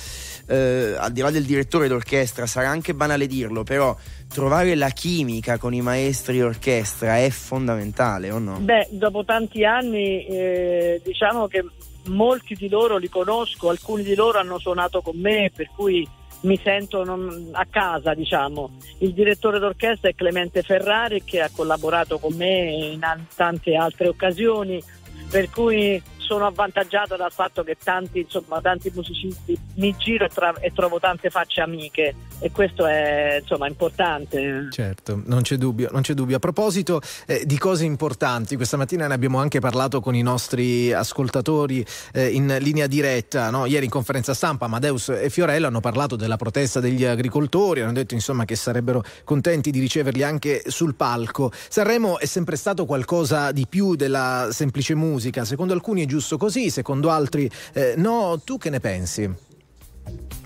[0.47, 3.97] eh, al di là del direttore d'orchestra sarà anche banale dirlo, però
[4.29, 8.59] trovare la chimica con i maestri orchestra è fondamentale o no?
[8.59, 11.65] Beh, dopo tanti anni eh, diciamo che
[12.07, 16.07] molti di loro li conosco, alcuni di loro hanno suonato con me, per cui
[16.43, 18.71] mi sento non, a casa, diciamo.
[18.99, 23.01] Il direttore d'orchestra è Clemente Ferrari che ha collaborato con me in
[23.35, 24.83] tante altre occasioni,
[25.31, 30.55] per cui sono avvantaggiata dal fatto che tanti, insomma, tanti musicisti mi giro e, tra-
[30.59, 34.69] e, trovo tante facce amiche e questo è insomma importante.
[34.71, 36.37] Certo, non c'è dubbio, non c'è dubbio.
[36.37, 40.93] A proposito eh, di cose importanti, questa mattina ne abbiamo anche parlato con i nostri
[40.93, 43.67] ascoltatori eh, in linea diretta, no?
[43.67, 48.15] ieri in conferenza stampa Amadeus e Fiorello hanno parlato della protesta degli agricoltori, hanno detto
[48.15, 51.53] insomma che sarebbero contenti di riceverli anche sul palco.
[51.69, 56.71] Sanremo è sempre stato qualcosa di più della semplice musica, secondo alcuni è giusto così,
[56.71, 58.41] secondo altri eh, no.
[58.45, 59.45] Tu che ne pensi?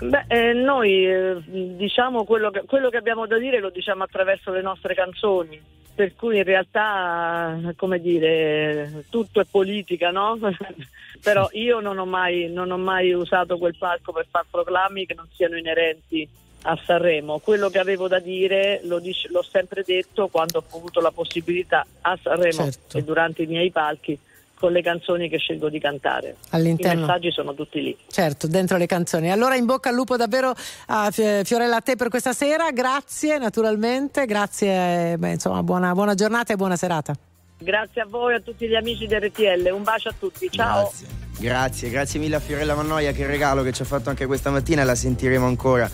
[0.00, 4.50] Beh, eh, noi eh, diciamo quello che, quello che abbiamo da dire lo diciamo attraverso
[4.50, 5.60] le nostre canzoni,
[5.94, 10.38] per cui in realtà, come dire, tutto è politica, no?
[11.22, 15.12] Però io non ho, mai, non ho mai usato quel palco per far proclami che
[15.12, 16.26] non siano inerenti
[16.62, 17.38] a Sanremo.
[17.38, 21.86] Quello che avevo da dire lo dic- l'ho sempre detto quando ho avuto la possibilità
[22.02, 22.96] a Sanremo Certo.
[22.96, 24.18] e durante i miei palchi
[24.60, 26.36] con le canzoni che scelgo di cantare.
[26.50, 27.04] All'interno.
[27.04, 27.96] I messaggi sono tutti lì.
[28.10, 29.32] Certo, dentro le canzoni.
[29.32, 30.52] Allora in bocca al lupo davvero
[30.88, 36.12] a Fi- Fiorella a te per questa sera, grazie naturalmente, grazie, beh, insomma buona, buona
[36.14, 37.14] giornata e buona serata.
[37.56, 40.92] Grazie a voi e a tutti gli amici di RTL, un bacio a tutti, ciao.
[41.38, 44.84] Grazie, grazie mille a Fiorella Mannoia, che regalo che ci ha fatto anche questa mattina
[44.84, 45.90] la sentiremo ancora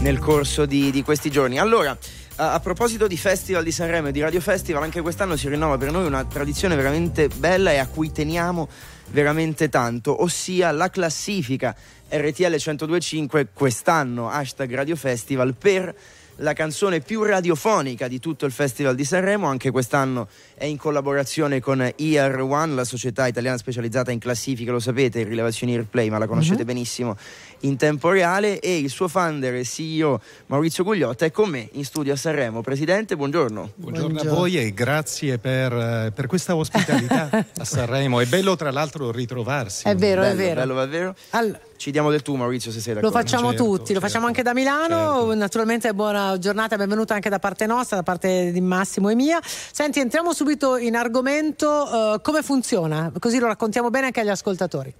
[0.00, 1.58] nel corso di, di questi giorni.
[1.58, 1.96] Allora,
[2.36, 5.90] a, proposito di Festival di Sanremo e di Radio Festival, anche quest'anno si rinnova per
[5.90, 8.68] noi una tradizione veramente bella e a cui teniamo
[9.08, 11.74] veramente tanto, ossia la classifica
[12.08, 15.94] RTL 1025 quest'anno, hashtag Radio Festival, per
[16.36, 20.28] la canzone più radiofonica di tutto il Festival di Sanremo, anche quest'anno
[20.58, 25.76] è in collaborazione con ER1, la società italiana specializzata in classifiche, lo sapete, in rilevazioni
[25.76, 26.66] replay, ma la conoscete Mhm.
[26.66, 27.16] benissimo
[27.60, 31.84] in tempo reale e il suo founder e CEO Maurizio Gugliotta è con me in
[31.84, 32.62] studio a Sanremo.
[32.62, 33.72] Presidente, buongiorno.
[33.74, 37.28] Buongiorno, a voi e grazie per, eh, per questa ospitalità
[37.58, 38.20] a Sanremo.
[38.20, 39.86] È bello tra l'altro ritrovarsi.
[39.86, 40.60] È vero, è Bello, vero.
[40.60, 41.14] bello, davvero.
[41.30, 43.18] Al- Ci diamo del tu Maurizio se sei Lo d'accordo.
[43.18, 45.34] facciamo Certo, tutti, lo facciamo anche da Milano.
[45.34, 49.38] Naturalmente buona giornata, benvenuta anche da parte nostra, da parte di Massimo e mia.
[49.44, 54.94] Senti, entriamo subito in argomento eh, come funziona, così lo raccontiamo bene anche agli ascoltatori.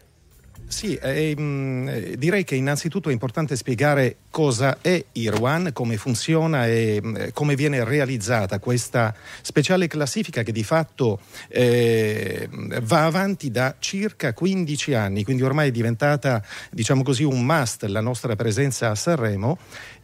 [0.68, 7.00] Sì, ehm, eh, direi che innanzitutto è importante spiegare cosa è Irwan, come funziona e
[7.02, 12.48] eh, come viene realizzata questa speciale classifica che di fatto eh,
[12.82, 16.42] va avanti da circa 15 anni, quindi ormai è diventata,
[16.72, 19.58] diciamo così, un must la nostra presenza a Sanremo.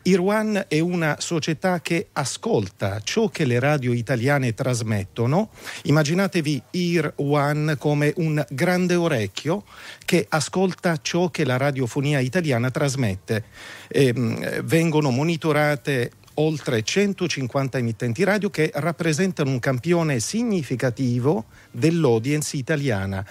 [0.05, 5.51] Irwan è una società che ascolta ciò che le radio italiane trasmettono.
[5.85, 9.65] Immaginatevi Irwan come un grande orecchio
[10.05, 13.45] che ascolta ciò che la radiofonia italiana trasmette.
[13.89, 23.25] Ehm, vengono monitorate oltre 150 emittenti radio che rappresentano un campione significativo dell'audience italiana.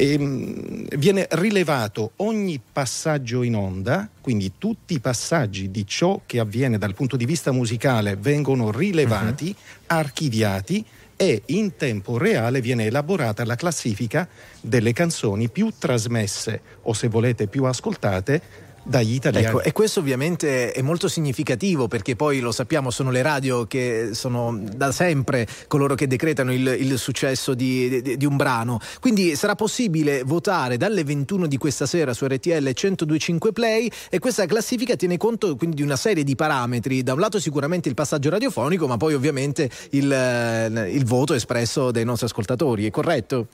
[0.00, 6.78] Ehm, viene rilevato ogni passaggio in onda, quindi tutti i passaggi di ciò che avviene
[6.78, 9.52] dal punto di vista musicale vengono rilevati,
[9.86, 10.84] archiviati
[11.16, 14.28] e in tempo reale viene elaborata la classifica
[14.60, 19.46] delle canzoni più trasmesse o se volete più ascoltate dagli italiani.
[19.46, 24.10] Ecco, e questo ovviamente è molto significativo perché poi lo sappiamo, sono le radio che
[24.12, 28.80] sono da sempre coloro che decretano il, il successo di, di- di un brano.
[29.00, 34.46] Quindi sarà possibile votare dalle 21 di questa sera su RTL 1025 Play e questa
[34.46, 37.02] classifica tiene conto quindi di una serie di parametri.
[37.02, 42.04] Da un lato sicuramente il passaggio radiofonico, ma poi ovviamente il, il voto espresso dai
[42.04, 43.46] nostri ascoltatori, è corretto?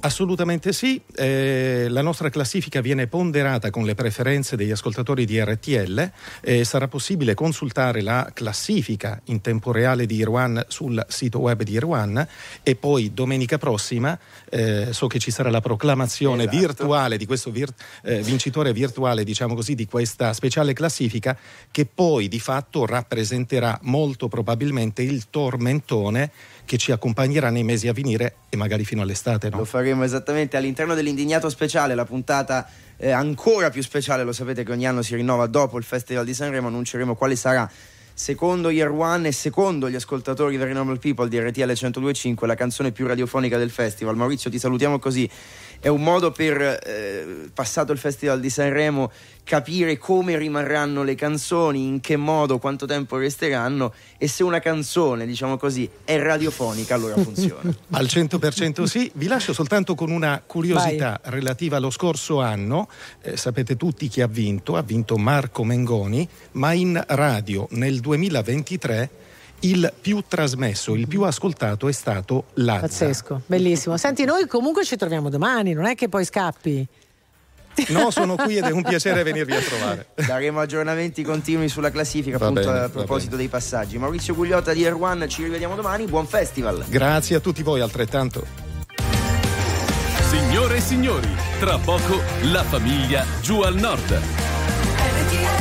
[0.00, 6.10] Assolutamente sì, Eh, la nostra classifica viene ponderata con le preferenze degli ascoltatori di RTL
[6.40, 11.72] e sarà possibile consultare la classifica in tempo reale di Irwan sul sito web di
[11.72, 12.24] Irwan
[12.62, 14.16] e poi domenica prossima
[14.48, 16.56] eh, so che ci sarà la proclamazione Esatto.
[16.58, 21.36] virtuale di questo vir- eh, vincitore virtuale, diciamo così, di questa speciale classifica
[21.72, 26.30] che poi di fatto rappresenterà molto probabilmente il tormentone
[26.68, 29.48] che ci accompagnerà nei mesi a venire e magari fino all'estate.
[29.48, 29.56] No?
[29.56, 32.68] Lo faremo esattamente all'interno dell'Indignato Speciale, la puntata
[32.98, 36.34] eh, ancora più speciale, lo sapete che ogni anno si rinnova dopo il Festival di
[36.34, 37.68] Sanremo, annunceremo quale sarà
[38.12, 42.92] secondo Year One e secondo gli ascoltatori Very Normal People di RTL 1025 la canzone
[42.92, 44.16] più radiofonica del festival.
[44.16, 45.28] Maurizio ti salutiamo così,
[45.80, 49.10] è un modo per, eh, passato il Festival di Sanremo,
[49.44, 55.24] capire come rimarranno le canzoni, in che modo, quanto tempo resteranno e se una canzone,
[55.24, 57.74] diciamo così, è radiofonica allora funziona.
[57.90, 62.88] Al 100% sì, vi lascio soltanto con una curiosità relativa allo scorso anno.
[63.22, 69.10] Eh, sapete tutti chi ha vinto, ha vinto Marco Mengoni, ma in radio nel 2023
[69.60, 72.80] il più trasmesso, il più ascoltato è stato Lazza.
[72.80, 73.96] Pazzesco, bellissimo.
[73.96, 76.86] Senti, noi comunque ci troviamo domani, non è che poi scappi.
[77.88, 80.08] No, sono qui ed è un piacere venirvi a trovare.
[80.14, 83.98] Daremo aggiornamenti continui sulla classifica Va appunto bene, a proposito dei passaggi.
[83.98, 86.84] Maurizio Gugliotta di Air One, ci rivediamo domani, buon festival!
[86.88, 88.44] Grazie a tutti voi altrettanto.
[90.28, 91.28] Signore e signori,
[91.60, 92.20] tra poco
[92.50, 95.57] la famiglia giù al nord.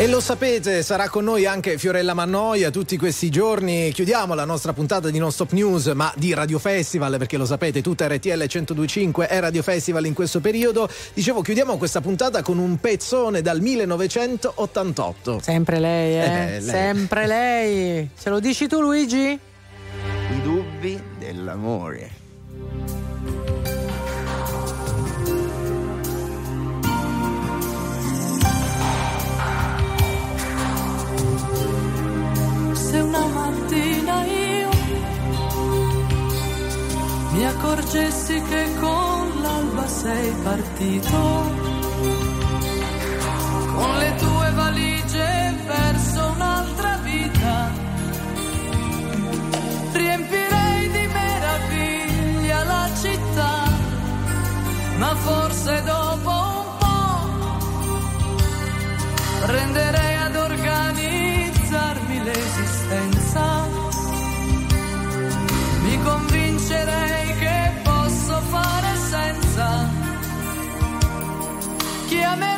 [0.00, 3.90] E lo sapete, sarà con noi anche Fiorella Mannoia tutti questi giorni.
[3.90, 7.82] Chiudiamo la nostra puntata di Non Stop News, ma di Radio Festival, perché lo sapete,
[7.82, 10.88] tutta RTL 1025 è Radio Festival in questo periodo.
[11.12, 15.40] Dicevo, chiudiamo questa puntata con un pezzone dal 1988.
[15.42, 16.18] Sempre lei, eh?
[16.18, 16.62] Eh, lei.
[16.62, 18.10] Sempre lei.
[18.16, 19.36] Ce lo dici tu, Luigi?
[20.30, 22.17] I dubbi dell'amore.
[32.88, 34.70] se una mattina io
[37.32, 41.18] mi accorgessi che con l'alba sei partito,
[43.74, 47.70] con le tue valigie verso un'altra vita,
[49.92, 53.54] riempirei di meraviglia la città,
[54.96, 57.20] ma forse dopo un po'
[59.46, 60.17] renderei
[72.28, 72.57] Chiamerei gli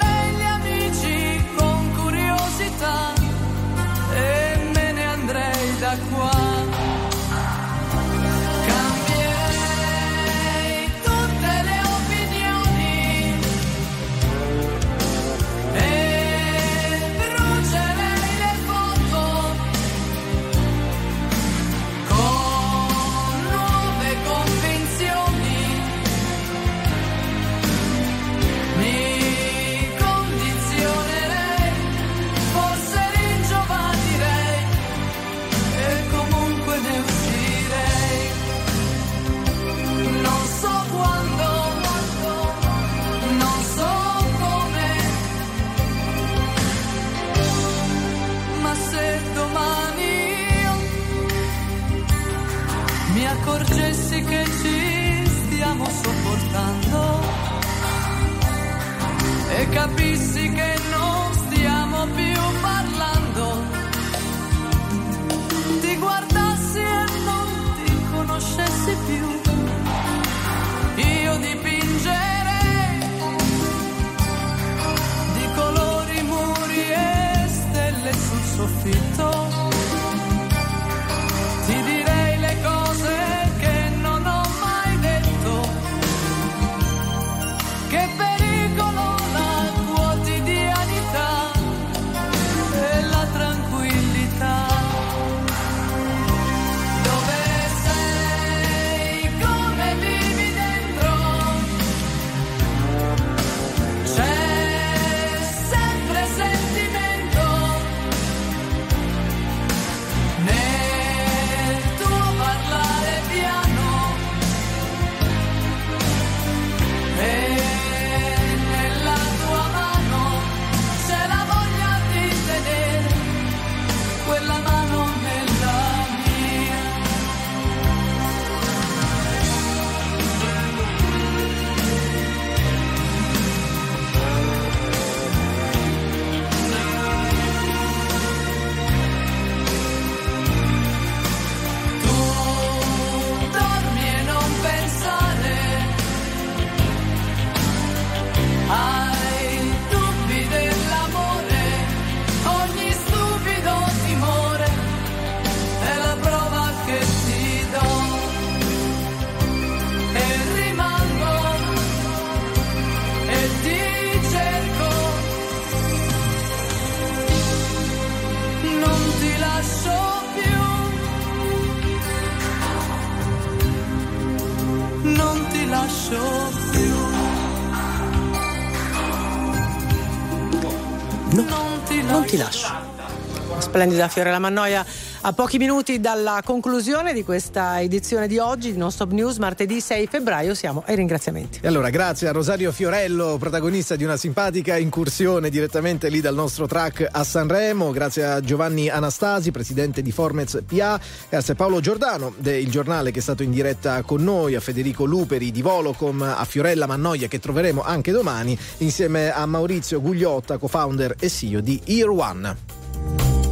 [183.80, 184.84] Splendida Fiorella Mannoia
[185.22, 189.80] a pochi minuti dalla conclusione di questa edizione di oggi di Non Stop News, martedì
[189.80, 191.60] 6 febbraio, siamo ai ringraziamenti.
[191.62, 196.66] E allora, grazie a Rosario Fiorello, protagonista di una simpatica incursione direttamente lì dal nostro
[196.66, 201.00] track a Sanremo, grazie a Giovanni Anastasi, presidente di Formez PA,
[201.30, 205.06] grazie a Paolo Giordano del giornale che è stato in diretta con noi, a Federico
[205.06, 211.14] Luperi di Volocom, a Fiorella Mannoia che troveremo anche domani, insieme a Maurizio Gugliotta, co-founder
[211.18, 212.79] e CEO di Year One.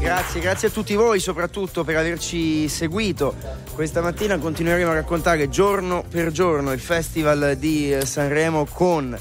[0.00, 3.34] Grazie, grazie a tutti voi soprattutto per averci seguito.
[3.74, 9.18] Questa mattina continueremo a raccontare giorno per giorno il Festival di eh, Sanremo con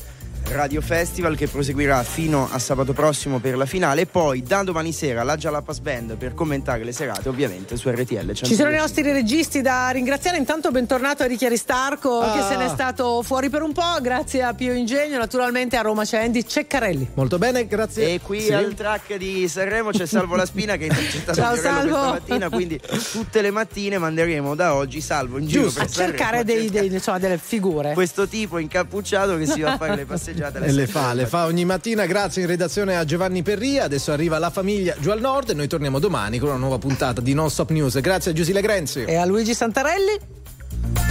[0.50, 4.94] Radio Festival che proseguirà fino a sabato prossimo per la finale e poi da domani
[4.94, 8.32] sera la Jalapas Band per commentare le serate ovviamente su RTL.
[8.32, 10.38] Ci sono i nostri registi da ringraziare.
[10.38, 12.32] Intanto bentornato a Ricky Aristarco Ah.
[12.34, 13.98] che se n'è stato fuori per un po'.
[14.02, 17.10] Grazie a Pio Ingegno, naturalmente a Roma c'è Andy Ceccarelli.
[17.16, 18.14] Molto bene, grazie.
[18.14, 18.54] E qui Sì.
[18.54, 21.90] al track di Sanremo c'è Salvo La Spina che ha intercettato Ciao, Salvo.
[21.90, 22.80] questa mattina, quindi
[23.12, 26.70] tutte le mattine manderemo da oggi Salvo in giro Giusto, per a cercare Sanremo, dei,
[26.70, 27.94] dei- insomma, delle figure.
[27.94, 31.46] questo tipo incappucciato che si va a fare le passeggiate E le fa, le fa
[31.46, 32.06] ogni mattina.
[32.06, 33.86] Grazie in redazione a Giovanni Perria.
[33.86, 37.22] Adesso arriva la famiglia giù al nord e noi torniamo domani con una nuova puntata
[37.22, 38.00] di Non Stop News.
[38.00, 39.04] Grazie a Giusile Grenzi.
[39.04, 40.20] E a Luigi Santarelli.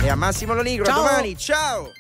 [0.03, 0.85] e a Massimo Lonigro.
[0.85, 1.05] Ciao.
[1.05, 1.93] A domani, ciao!